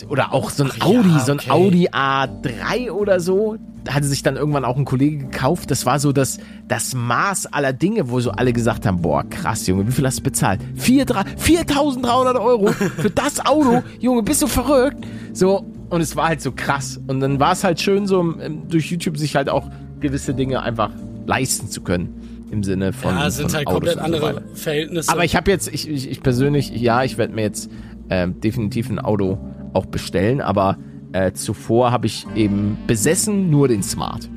oder 0.10 0.34
auch 0.34 0.50
so 0.50 0.64
ein 0.64 0.72
Ach 0.74 0.78
ja, 0.78 1.00
Audi, 1.00 1.20
so 1.26 1.32
ein 1.32 1.39
okay. 1.39 1.50
Audi 1.52 1.89
A3 1.89 2.91
oder 2.91 3.20
so. 3.20 3.58
Da 3.84 3.93
hatte 3.93 4.06
sich 4.08 4.22
dann 4.22 4.36
irgendwann 4.36 4.66
auch 4.66 4.76
ein 4.76 4.84
Kollege 4.84 5.18
gekauft. 5.26 5.72
Das 5.72 5.86
war 5.86 6.00
so 6.00 6.12
das, 6.12 6.39
das 6.68 6.93
Maß 6.93 7.54
aller 7.54 7.72
Dinge, 7.72 8.10
wo 8.10 8.20
so 8.20 8.32
alle 8.32 8.52
gesagt 8.52 8.86
haben, 8.86 9.02
boah, 9.02 9.24
krass, 9.30 9.66
Junge, 9.68 9.88
wie 9.88 9.91
viel 9.93 10.06
hast 10.06 10.20
du 10.20 10.24
bezahlt? 10.24 10.60
Vier, 10.76 11.06
drei- 11.06 11.22
4.300 11.22 12.39
Euro 12.41 12.68
für 12.68 13.10
das 13.10 13.45
Auto? 13.45 13.84
Junge, 14.00 14.24
bist 14.24 14.41
du 14.41 14.48
verrückt? 14.48 14.98
So, 15.34 15.66
und 15.89 16.02
es 16.02 16.16
war 16.16 16.28
halt 16.28 16.41
so 16.41 16.52
krass. 16.52 17.00
Und 17.08 17.22
dann 17.22 17.39
war 17.39 17.54
es 17.54 17.64
halt 17.64 17.80
schön, 17.80 18.08
so 18.08 18.20
ähm, 18.41 18.64
durch 18.68 18.91
YouTube 18.91 19.18
sich 19.18 19.36
halt 19.36 19.50
auch 19.50 19.70
gewisse 20.02 20.34
Dinge 20.34 20.62
einfach 20.62 20.89
leisten 21.26 21.70
zu 21.70 21.82
können. 21.82 22.14
Im 22.52 22.64
Sinne 22.64 22.93
von, 22.93 23.14
ja, 23.16 23.28
es 23.28 23.38
sind 23.38 23.54
halt 23.54 23.68
Autos 23.68 23.74
komplett 23.80 23.95
so 23.95 24.02
andere 24.02 24.22
weiter. 24.36 24.41
Verhältnisse. 24.54 25.12
Aber 25.12 25.26
ich 25.26 25.36
habe 25.36 25.52
jetzt, 25.52 25.68
ich, 25.74 25.89
ich, 25.89 26.10
ich 26.10 26.22
persönlich, 26.24 26.70
ja, 26.72 27.04
ich 27.04 27.18
werde 27.18 27.34
mir 27.34 27.41
jetzt 27.41 27.70
ähm, 28.10 28.39
definitiv 28.39 28.89
ein 28.89 29.00
Auto 29.00 29.38
auch 29.78 29.86
bestellen, 29.86 30.41
aber 30.41 30.78
Äh, 31.13 31.32
zuvor 31.32 31.91
habe 31.91 32.05
ich 32.05 32.28
eben 32.36 32.78
besessen 32.86 33.49
nur 33.49 33.69
den 33.69 33.82
Smart. 33.82 34.30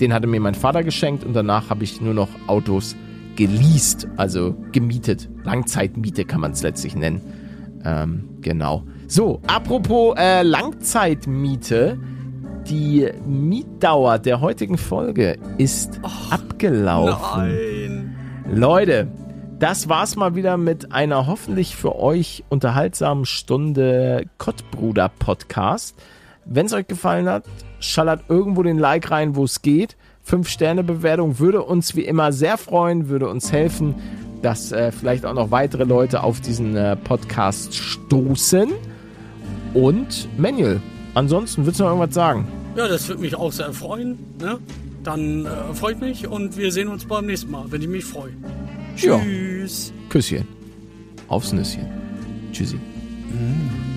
Den 0.00 0.12
hatte 0.12 0.26
mir 0.26 0.40
mein 0.40 0.56
Vater 0.56 0.82
geschenkt 0.82 1.22
und 1.24 1.34
danach 1.34 1.70
habe 1.70 1.84
ich 1.84 2.00
nur 2.00 2.14
noch 2.14 2.28
Autos 2.48 2.96
geleast, 3.36 4.08
also 4.16 4.56
gemietet. 4.72 5.28
Langzeitmiete 5.44 6.24
kann 6.24 6.40
man 6.40 6.50
es 6.50 6.62
letztlich 6.62 6.96
nennen. 6.96 7.20
Ähm, 7.84 8.24
genau. 8.40 8.82
So, 9.06 9.40
apropos 9.46 10.16
äh, 10.18 10.42
Langzeitmiete. 10.42 11.96
Die 12.68 13.08
Mietdauer 13.24 14.18
der 14.18 14.40
heutigen 14.40 14.78
Folge 14.78 15.38
ist 15.58 16.00
oh, 16.02 16.34
abgelaufen. 16.34 17.46
Nein. 17.46 18.16
Leute, 18.52 19.06
das 19.58 19.88
war's 19.88 20.16
mal 20.16 20.34
wieder 20.34 20.56
mit 20.56 20.92
einer 20.92 21.26
hoffentlich 21.26 21.76
für 21.76 21.98
euch 21.98 22.44
unterhaltsamen 22.50 23.24
Stunde 23.24 24.24
Kottbruder 24.38 25.08
Podcast. 25.08 25.96
Wenn 26.44 26.66
es 26.66 26.72
euch 26.74 26.86
gefallen 26.86 27.28
hat, 27.28 27.44
schallert 27.80 28.24
irgendwo 28.28 28.62
den 28.62 28.78
Like 28.78 29.10
rein, 29.10 29.34
wo 29.34 29.44
es 29.44 29.62
geht. 29.62 29.96
Fünf 30.22 30.48
Sterne 30.48 30.84
Bewertung 30.84 31.38
würde 31.38 31.62
uns 31.62 31.96
wie 31.96 32.04
immer 32.04 32.32
sehr 32.32 32.58
freuen, 32.58 33.08
würde 33.08 33.28
uns 33.28 33.50
helfen, 33.50 33.94
dass 34.42 34.72
äh, 34.72 34.92
vielleicht 34.92 35.24
auch 35.24 35.34
noch 35.34 35.50
weitere 35.50 35.84
Leute 35.84 36.22
auf 36.22 36.40
diesen 36.40 36.76
äh, 36.76 36.96
Podcast 36.96 37.74
stoßen. 37.74 38.72
Und 39.72 40.28
Manuel, 40.38 40.82
ansonsten 41.14 41.64
würdest 41.64 41.80
du 41.80 41.84
noch 41.84 41.90
irgendwas 41.92 42.14
sagen? 42.14 42.46
Ja, 42.76 42.88
das 42.88 43.08
würde 43.08 43.22
mich 43.22 43.34
auch 43.34 43.52
sehr 43.52 43.72
freuen. 43.72 44.18
Ne? 44.38 44.58
Dann 45.02 45.46
äh, 45.46 45.74
freut 45.74 46.00
mich 46.00 46.26
und 46.26 46.58
wir 46.58 46.70
sehen 46.72 46.88
uns 46.88 47.06
beim 47.06 47.26
nächsten 47.26 47.50
Mal, 47.50 47.64
wenn 47.70 47.80
ich 47.80 47.88
mich 47.88 48.04
freue. 48.04 48.32
Tschüss. 48.96 49.92
Ja. 49.94 50.08
Küsschen. 50.08 50.48
Aufs 51.28 51.52
Nüsschen. 51.52 51.86
Tschüssi. 52.52 52.76
Mm. 52.76 53.95